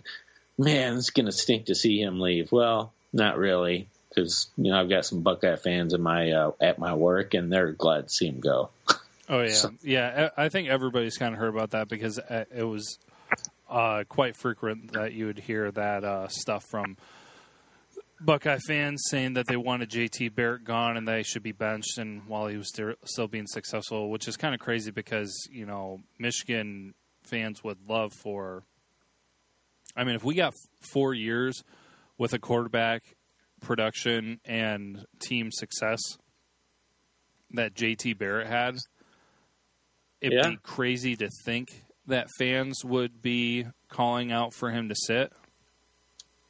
man, 0.57 0.97
it's 0.97 1.09
going 1.09 1.25
to 1.25 1.31
stink 1.31 1.65
to 1.65 1.75
see 1.75 1.99
him 2.01 2.19
leave. 2.19 2.51
Well, 2.51 2.93
not 3.13 3.37
really, 3.37 3.87
because 4.09 4.49
you 4.57 4.71
know 4.71 4.79
I've 4.79 4.89
got 4.89 5.05
some 5.05 5.21
Buckeye 5.21 5.55
fans 5.55 5.93
in 5.93 6.01
my 6.01 6.31
uh, 6.31 6.51
at 6.61 6.79
my 6.79 6.93
work, 6.95 7.33
and 7.33 7.51
they're 7.51 7.71
glad 7.71 8.07
to 8.07 8.13
see 8.13 8.27
him 8.27 8.39
go. 8.39 8.69
Oh 9.29 9.41
yeah, 9.41 9.49
So- 9.53 9.73
yeah. 9.83 10.29
I 10.37 10.49
think 10.49 10.69
everybody's 10.69 11.17
kind 11.17 11.33
of 11.33 11.39
heard 11.39 11.53
about 11.53 11.71
that 11.71 11.87
because 11.87 12.19
uh, 12.19 12.45
it 12.55 12.63
was 12.63 12.97
uh, 13.69 14.03
quite 14.09 14.35
frequent 14.35 14.93
that 14.93 15.13
you 15.13 15.27
would 15.27 15.39
hear 15.39 15.71
that 15.71 16.03
uh, 16.03 16.27
stuff 16.27 16.65
from 16.69 16.97
Buckeye 18.23 18.59
fans 18.67 19.01
saying 19.09 19.33
that 19.33 19.47
they 19.47 19.57
wanted 19.57 19.89
JT 19.89 20.33
Barrett 20.35 20.63
gone 20.63 20.97
and 20.97 21.07
they 21.07 21.23
should 21.23 21.43
be 21.43 21.51
benched, 21.51 21.97
and 21.97 22.27
while 22.27 22.47
he 22.47 22.57
was 22.57 22.71
still 23.05 23.27
being 23.27 23.47
successful, 23.47 24.09
which 24.09 24.27
is 24.27 24.37
kind 24.37 24.53
of 24.53 24.59
crazy 24.59 24.91
because 24.91 25.47
you 25.51 25.65
know 25.65 25.99
Michigan 26.19 26.93
fans 27.23 27.63
would 27.63 27.77
love 27.89 28.13
for. 28.13 28.63
I 29.95 30.03
mean, 30.03 30.15
if 30.15 30.23
we 30.23 30.35
got 30.35 30.53
four 30.93 31.13
years 31.13 31.63
with 32.17 32.33
a 32.33 32.39
quarterback 32.39 33.03
production 33.61 34.39
and 34.45 35.05
team 35.19 35.49
success 35.51 35.99
that 37.51 37.73
JT 37.73 38.17
Barrett 38.17 38.47
had, 38.47 38.77
it'd 40.21 40.37
Yeah. 40.37 40.49
be 40.51 40.57
crazy 40.63 41.15
to 41.17 41.29
think 41.45 41.83
that 42.07 42.27
fans 42.37 42.83
would 42.85 43.21
be 43.21 43.65
calling 43.89 44.31
out 44.31 44.53
for 44.53 44.71
him 44.71 44.89
to 44.89 44.95
sit. 44.95 45.33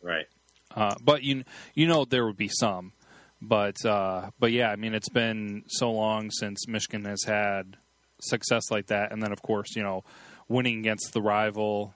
Right. 0.02 0.28
Uh, 0.76 0.96
but 1.04 1.24
you 1.24 1.44
you 1.74 1.88
know 1.88 2.06
there 2.06 2.26
would 2.26 2.38
be 2.38 2.50
some, 2.50 2.94
but 3.42 3.84
uh, 3.86 4.30
but 4.40 4.52
yeah, 4.52 4.70
I 4.70 4.76
mean 4.76 4.94
it's 4.94 5.10
been 5.10 5.64
so 5.68 5.92
long 5.92 6.32
since 6.32 6.68
Michigan 6.68 7.06
has 7.06 7.24
had 7.24 7.78
success 8.22 8.72
like 8.72 8.88
that, 8.88 9.12
and 9.12 9.22
then 9.22 9.32
of 9.32 9.42
course 9.42 9.76
you 9.76 9.84
know 9.84 10.04
winning 10.48 10.80
against 10.80 11.14
the 11.14 11.22
rival 11.22 11.94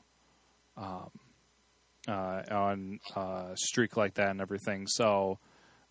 um, 0.77 1.09
uh, 2.07 2.41
on 2.51 2.99
a 3.15 3.51
streak 3.55 3.97
like 3.97 4.15
that 4.15 4.29
and 4.29 4.41
everything. 4.41 4.87
So 4.87 5.39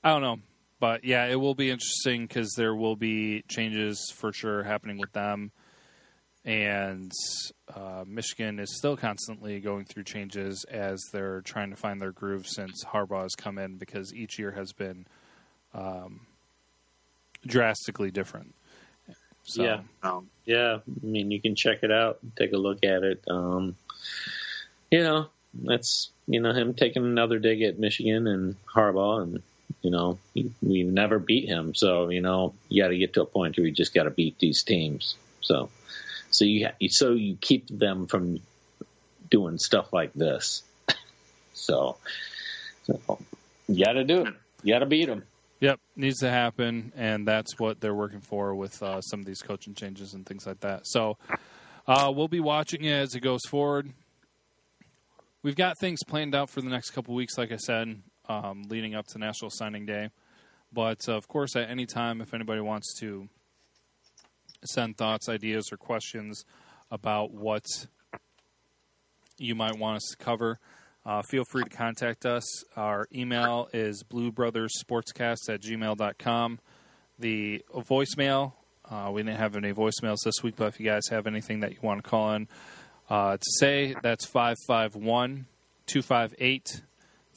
I 0.02 0.10
don't 0.10 0.22
know, 0.22 0.38
but 0.80 1.04
yeah, 1.04 1.26
it 1.26 1.36
will 1.36 1.54
be 1.54 1.70
interesting 1.70 2.26
because 2.26 2.52
there 2.56 2.74
will 2.74 2.96
be 2.96 3.42
changes 3.48 4.12
for 4.14 4.32
sure 4.32 4.62
happening 4.62 4.98
with 4.98 5.12
them. 5.12 5.52
And 6.44 7.10
uh, 7.74 8.04
Michigan 8.06 8.58
is 8.58 8.76
still 8.76 8.96
constantly 8.96 9.60
going 9.60 9.86
through 9.86 10.04
changes 10.04 10.64
as 10.70 11.00
they're 11.12 11.40
trying 11.40 11.70
to 11.70 11.76
find 11.76 12.00
their 12.00 12.12
groove 12.12 12.46
since 12.46 12.84
Harbaugh 12.84 13.22
has 13.22 13.34
come 13.34 13.56
in 13.56 13.76
because 13.78 14.12
each 14.12 14.38
year 14.38 14.50
has 14.50 14.72
been 14.72 15.06
um, 15.72 16.26
drastically 17.46 18.10
different. 18.10 18.54
So, 19.44 19.62
Yeah. 19.62 19.80
Um, 20.02 20.28
yeah. 20.44 20.78
I 20.86 21.06
mean, 21.06 21.30
you 21.30 21.40
can 21.40 21.54
check 21.54 21.82
it 21.82 21.90
out, 21.90 22.18
take 22.36 22.52
a 22.52 22.58
look 22.58 22.84
at 22.84 23.02
it. 23.02 23.24
Um, 23.28 23.76
you 24.90 25.02
know, 25.02 25.28
that's 25.62 26.10
you 26.26 26.40
know 26.40 26.52
him 26.52 26.74
taking 26.74 27.04
another 27.04 27.38
dig 27.38 27.62
at 27.62 27.78
Michigan 27.78 28.26
and 28.26 28.56
Harbaugh, 28.66 29.22
and 29.22 29.42
you 29.82 29.90
know 29.90 30.18
we've 30.34 30.86
never 30.86 31.18
beat 31.18 31.48
him, 31.48 31.74
so 31.74 32.08
you 32.08 32.20
know 32.20 32.54
you 32.68 32.82
got 32.82 32.88
to 32.88 32.98
get 32.98 33.14
to 33.14 33.22
a 33.22 33.26
point 33.26 33.56
where 33.56 33.66
you 33.66 33.72
just 33.72 33.94
got 33.94 34.04
to 34.04 34.10
beat 34.10 34.38
these 34.38 34.62
teams. 34.62 35.16
So, 35.40 35.68
so 36.34 36.44
you 36.44 36.68
so 36.88 37.12
you 37.12 37.36
keep 37.40 37.68
them 37.68 38.08
from 38.08 38.40
doing 39.30 39.56
stuff 39.58 39.92
like 39.92 40.12
this. 40.14 40.64
so, 41.54 41.96
so 42.82 43.18
you 43.68 43.84
got 43.84 43.92
to 43.92 44.04
do 44.04 44.26
it. 44.26 44.34
You 44.64 44.74
got 44.74 44.80
to 44.80 44.86
beat 44.86 45.06
them. 45.06 45.22
Yep, 45.60 45.78
needs 45.94 46.18
to 46.18 46.30
happen, 46.30 46.92
and 46.96 47.26
that's 47.26 47.58
what 47.58 47.80
they're 47.80 47.94
working 47.94 48.20
for 48.20 48.54
with 48.54 48.82
uh, 48.82 49.00
some 49.00 49.20
of 49.20 49.26
these 49.26 49.42
coaching 49.42 49.74
changes 49.74 50.12
and 50.12 50.26
things 50.26 50.44
like 50.44 50.60
that. 50.60 50.86
So 50.86 51.16
uh, 51.86 52.12
we'll 52.14 52.28
be 52.28 52.40
watching 52.40 52.82
it 52.82 52.92
as 52.92 53.14
it 53.14 53.20
goes 53.20 53.40
forward. 53.48 53.90
We've 55.42 55.56
got 55.56 55.78
things 55.78 56.00
planned 56.02 56.34
out 56.34 56.50
for 56.50 56.60
the 56.60 56.68
next 56.68 56.90
couple 56.90 57.14
weeks, 57.14 57.38
like 57.38 57.52
I 57.52 57.58
said, 57.58 58.02
um, 58.28 58.64
leading 58.68 58.94
up 58.96 59.06
to 59.08 59.18
National 59.18 59.50
Signing 59.50 59.86
Day. 59.86 60.10
But 60.72 61.08
uh, 61.08 61.12
of 61.12 61.28
course, 61.28 61.54
at 61.54 61.70
any 61.70 61.86
time, 61.86 62.20
if 62.20 62.34
anybody 62.34 62.60
wants 62.60 62.98
to 62.98 63.28
send 64.68 64.96
thoughts, 64.96 65.28
ideas, 65.28 65.70
or 65.72 65.76
questions 65.76 66.44
about 66.90 67.32
what 67.32 67.64
you 69.38 69.54
might 69.54 69.78
want 69.78 69.96
us 69.96 70.08
to 70.10 70.24
cover, 70.24 70.58
uh, 71.06 71.22
feel 71.22 71.44
free 71.44 71.64
to 71.64 71.70
contact 71.70 72.24
us. 72.24 72.44
Our 72.76 73.06
email 73.14 73.68
is 73.72 74.02
bluebrothersportscast 74.02 75.48
at 75.48 75.60
gmail.com. 75.60 76.58
The 77.18 77.64
voicemail, 77.74 78.52
uh, 78.90 79.10
we 79.12 79.22
didn't 79.22 79.38
have 79.38 79.56
any 79.56 79.72
voicemails 79.72 80.18
this 80.24 80.42
week, 80.42 80.56
but 80.56 80.68
if 80.68 80.80
you 80.80 80.86
guys 80.86 81.08
have 81.10 81.26
anything 81.26 81.60
that 81.60 81.72
you 81.72 81.78
want 81.82 82.02
to 82.02 82.08
call 82.08 82.32
in 82.32 82.48
uh, 83.10 83.36
to 83.36 83.50
say, 83.58 83.94
that's 84.02 84.24
551 84.26 85.46
258 85.86 86.82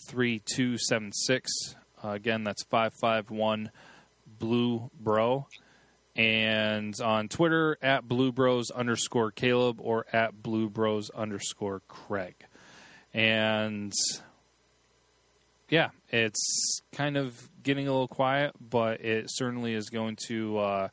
3276. 0.09 1.75
Uh, 2.03 2.09
Again, 2.09 2.43
that's 2.43 2.63
551 2.63 3.71
Blue 4.39 4.89
Bro. 4.99 5.47
And 6.17 6.99
on 6.99 7.29
Twitter, 7.29 7.77
at 7.81 8.07
Blue 8.07 8.31
Bros 8.31 8.71
underscore 8.71 9.31
Caleb 9.31 9.79
or 9.79 10.05
at 10.11 10.41
Blue 10.41 10.67
Bros 10.67 11.11
underscore 11.11 11.81
Craig. 11.87 12.35
And 13.13 13.93
yeah, 15.69 15.89
it's 16.09 16.81
kind 16.91 17.17
of 17.17 17.49
getting 17.61 17.87
a 17.87 17.91
little 17.91 18.07
quiet, 18.07 18.53
but 18.59 19.01
it 19.01 19.25
certainly 19.29 19.73
is 19.73 19.89
going 19.89 20.17
to 20.27 20.57
uh, 20.57 20.87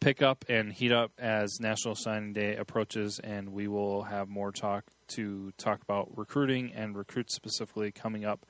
pick 0.00 0.22
up 0.22 0.44
and 0.48 0.72
heat 0.72 0.92
up 0.92 1.12
as 1.18 1.58
National 1.60 1.94
Signing 1.94 2.32
Day 2.32 2.56
approaches, 2.56 3.20
and 3.22 3.52
we 3.52 3.68
will 3.68 4.04
have 4.04 4.28
more 4.28 4.52
talk 4.52 4.84
to 5.08 5.52
talk 5.58 5.82
about 5.82 6.16
recruiting 6.16 6.72
and 6.72 6.96
recruits 6.96 7.34
specifically 7.34 7.92
coming 7.92 8.24
up. 8.24 8.46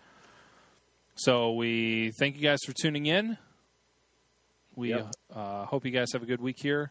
So 1.17 1.53
we 1.53 2.13
thank 2.19 2.37
you 2.37 2.43
guys 2.43 2.61
for 2.65 2.73
tuning 2.73 3.07
in. 3.07 3.39
We 4.77 4.91
Yep. 4.91 5.13
uh, 5.35 5.65
hope 5.67 5.85
you 5.85 5.91
guys 5.91 6.13
have 6.13 6.23
a 6.23 6.27
good 6.27 6.41
week 6.41 6.59
here, 6.59 6.91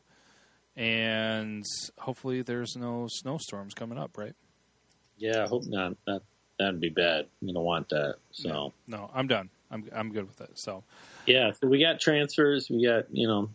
and 0.75 1.63
hopefully 1.97 2.41
there's 2.41 2.75
no 2.75 3.07
snowstorms 3.09 3.73
coming 3.73 3.97
up, 3.97 4.17
right? 4.17 4.33
Yeah, 5.17 5.43
I 5.43 5.47
hope 5.47 5.63
not. 5.65 5.95
That 6.05 6.21
that'd 6.59 6.79
be 6.79 6.89
bad. 6.89 7.27
You 7.41 7.53
don't 7.53 7.63
want 7.63 7.89
that. 7.89 8.15
So 8.31 8.73
No, 8.87 9.09
I'm 9.13 9.27
done. 9.27 9.49
I'm 9.71 9.85
I'm 9.93 10.11
good 10.11 10.27
with 10.27 10.41
it. 10.41 10.51
So 10.55 10.83
yeah, 11.25 11.51
so 11.51 11.67
we 11.67 11.79
got 11.79 11.99
transfers. 11.99 12.69
We 12.69 12.85
got 12.85 13.05
you 13.11 13.27
know, 13.27 13.49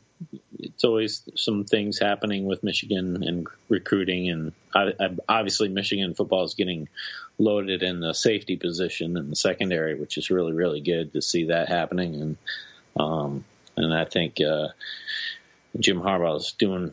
it's 0.59 0.85
always 0.85 1.23
some 1.37 1.65
things 1.65 1.99
happening 1.99 2.45
with 2.47 2.63
Michigan 2.63 3.23
and 3.23 3.47
recruiting, 3.69 4.29
and 4.31 4.53
I, 4.75 4.93
I, 5.01 5.17
obviously 5.29 5.69
Michigan 5.69 6.15
football 6.15 6.45
is 6.45 6.55
getting 6.55 6.89
loaded 7.39 7.83
in 7.83 8.01
the 8.01 8.13
safety 8.15 8.57
position 8.57 9.17
in 9.17 9.31
the 9.31 9.37
secondary, 9.37 9.95
which 9.99 10.19
is 10.19 10.31
really 10.31 10.53
really 10.53 10.81
good 10.81 11.13
to 11.13 11.23
see 11.23 11.45
that 11.47 11.69
happening. 11.69 12.15
And 12.21 12.37
um, 12.99 13.45
and 13.79 13.95
I 13.95 14.05
think 14.05 14.41
uh, 14.41 14.69
Jim 15.79 16.03
is 16.07 16.53
doing 16.59 16.93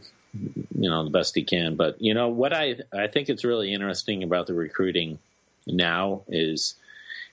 you 0.78 0.90
know 0.90 1.04
the 1.04 1.10
best 1.10 1.36
he 1.36 1.44
can. 1.44 1.76
But 1.76 2.02
you 2.02 2.14
know 2.14 2.30
what 2.30 2.54
I 2.54 2.78
I 2.94 3.08
think 3.08 3.30
it's 3.30 3.44
really 3.44 3.74
interesting 3.74 4.24
about 4.24 4.48
the 4.48 4.54
recruiting 4.54 5.20
now 5.68 6.22
is 6.28 6.76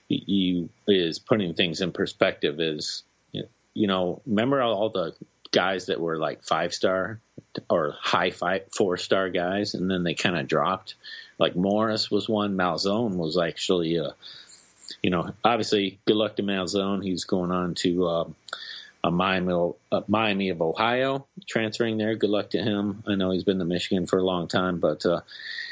you 0.07 0.69
is 0.87 1.19
putting 1.19 1.53
things 1.53 1.81
in 1.81 1.91
perspective. 1.91 2.59
Is 2.59 3.03
you 3.31 3.87
know 3.87 4.21
remember 4.25 4.61
all 4.61 4.89
the 4.89 5.15
guys 5.51 5.87
that 5.87 5.99
were 5.99 6.17
like 6.17 6.43
five 6.43 6.73
star 6.73 7.19
or 7.69 7.95
high 7.99 8.31
five 8.31 8.63
four 8.75 8.97
star 8.97 9.29
guys, 9.29 9.73
and 9.73 9.89
then 9.89 10.03
they 10.03 10.13
kind 10.13 10.37
of 10.37 10.47
dropped. 10.47 10.95
Like 11.39 11.55
Morris 11.55 12.11
was 12.11 12.29
one. 12.29 12.55
Malzone 12.55 13.15
was 13.15 13.37
actually 13.37 13.97
a 13.97 14.15
you 15.01 15.09
know 15.09 15.33
obviously 15.43 15.99
good 16.05 16.15
luck 16.15 16.35
to 16.37 16.43
Malzone. 16.43 17.03
He's 17.03 17.25
going 17.25 17.51
on 17.51 17.75
to. 17.75 18.07
Uh, 18.07 18.29
Miami, 19.11 19.73
uh, 19.91 20.01
Miami 20.07 20.49
of 20.49 20.61
Ohio, 20.61 21.27
transferring 21.47 21.97
there. 21.97 22.15
Good 22.15 22.29
luck 22.29 22.51
to 22.51 22.59
him. 22.59 23.03
I 23.07 23.15
know 23.15 23.31
he's 23.31 23.43
been 23.43 23.59
to 23.59 23.65
Michigan 23.65 24.07
for 24.07 24.19
a 24.19 24.23
long 24.23 24.47
time, 24.47 24.79
but 24.79 25.05
uh, 25.05 25.21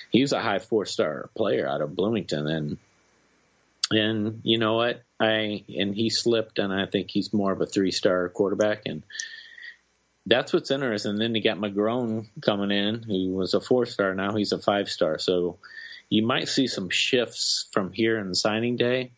he's 0.09 0.33
a 0.33 0.41
high 0.41 0.59
four 0.59 0.85
star 0.85 1.29
player 1.35 1.67
out 1.67 1.81
of 1.81 1.95
Bloomington, 1.95 2.47
and 2.47 2.77
and 3.91 4.41
you 4.43 4.57
know 4.57 4.75
what? 4.75 5.03
I 5.19 5.63
and 5.77 5.95
he 5.95 6.09
slipped, 6.09 6.59
and 6.59 6.73
I 6.73 6.85
think 6.85 7.09
he's 7.09 7.33
more 7.33 7.51
of 7.51 7.61
a 7.61 7.65
three 7.65 7.91
star 7.91 8.27
quarterback, 8.29 8.83
and 8.85 9.03
that's 10.25 10.53
what's 10.53 10.71
interesting. 10.71 11.11
And 11.11 11.21
then 11.21 11.35
you 11.35 11.41
got 11.41 11.57
McGrone 11.57 12.27
coming 12.41 12.71
in, 12.71 13.03
who 13.03 13.31
was 13.33 13.53
a 13.53 13.61
four 13.61 13.85
star. 13.85 14.13
Now 14.13 14.35
he's 14.35 14.51
a 14.51 14.59
five 14.59 14.89
star. 14.89 15.19
So 15.19 15.57
you 16.09 16.25
might 16.25 16.49
see 16.49 16.67
some 16.67 16.89
shifts 16.89 17.67
from 17.71 17.91
here 17.91 18.19
in 18.19 18.35
signing 18.35 18.75
day 18.75 19.11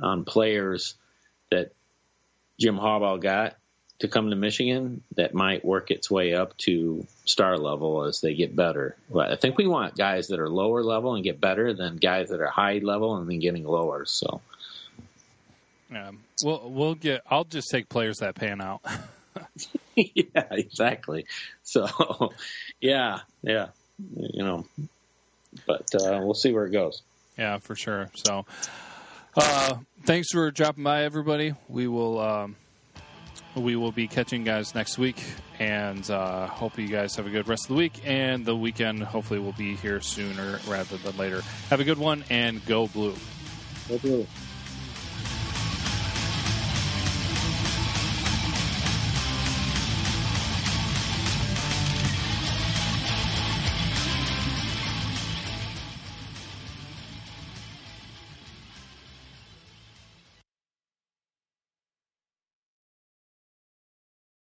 on 0.00 0.24
players 0.24 0.94
that 1.50 1.72
Jim 2.62 2.76
Harbaugh 2.76 3.20
got 3.20 3.56
to 3.98 4.06
come 4.08 4.30
to 4.30 4.36
Michigan 4.36 5.02
that 5.16 5.34
might 5.34 5.64
work 5.64 5.90
its 5.90 6.08
way 6.08 6.32
up 6.34 6.56
to 6.58 7.04
star 7.24 7.58
level 7.58 8.04
as 8.04 8.20
they 8.20 8.34
get 8.34 8.54
better. 8.54 8.96
But 9.10 9.32
I 9.32 9.36
think 9.36 9.58
we 9.58 9.66
want 9.66 9.96
guys 9.96 10.28
that 10.28 10.38
are 10.38 10.48
lower 10.48 10.84
level 10.84 11.16
and 11.16 11.24
get 11.24 11.40
better 11.40 11.74
than 11.74 11.96
guys 11.96 12.28
that 12.28 12.40
are 12.40 12.46
high 12.46 12.78
level 12.78 13.16
and 13.16 13.28
then 13.28 13.40
getting 13.40 13.64
lower. 13.64 14.04
So 14.04 14.40
yeah, 15.90 16.12
we'll 16.44 16.70
we'll 16.70 16.94
get. 16.94 17.22
I'll 17.28 17.44
just 17.44 17.68
take 17.68 17.88
players 17.88 18.20
that 18.20 18.36
pan 18.36 18.60
out. 18.60 18.80
yeah, 19.96 20.46
exactly. 20.52 21.26
So 21.64 22.32
yeah, 22.80 23.20
yeah, 23.42 23.68
you 23.98 24.44
know, 24.44 24.66
but 25.66 25.88
uh, 25.94 26.20
we'll 26.22 26.34
see 26.34 26.52
where 26.52 26.66
it 26.66 26.70
goes. 26.70 27.02
Yeah, 27.36 27.58
for 27.58 27.74
sure. 27.74 28.10
So, 28.14 28.44
uh, 29.36 29.76
thanks 30.04 30.28
for 30.32 30.50
dropping 30.50 30.84
by, 30.84 31.04
everybody. 31.04 31.54
We 31.68 31.88
will 31.88 32.20
um, 32.20 32.56
we 33.56 33.76
will 33.76 33.92
be 33.92 34.08
catching 34.08 34.44
guys 34.44 34.74
next 34.74 34.98
week, 34.98 35.22
and 35.58 36.08
uh, 36.10 36.46
hope 36.46 36.78
you 36.78 36.88
guys 36.88 37.16
have 37.16 37.26
a 37.26 37.30
good 37.30 37.48
rest 37.48 37.64
of 37.64 37.68
the 37.68 37.74
week. 37.74 38.00
And 38.04 38.44
the 38.44 38.56
weekend 38.56 39.02
hopefully 39.02 39.40
we'll 39.40 39.52
be 39.52 39.76
here 39.76 40.00
sooner 40.00 40.60
rather 40.68 40.96
than 40.96 41.16
later. 41.16 41.42
Have 41.70 41.80
a 41.80 41.84
good 41.84 41.98
one, 41.98 42.24
and 42.30 42.64
go 42.66 42.86
blue. 42.86 43.14
Go 43.88 43.98
blue. 43.98 44.26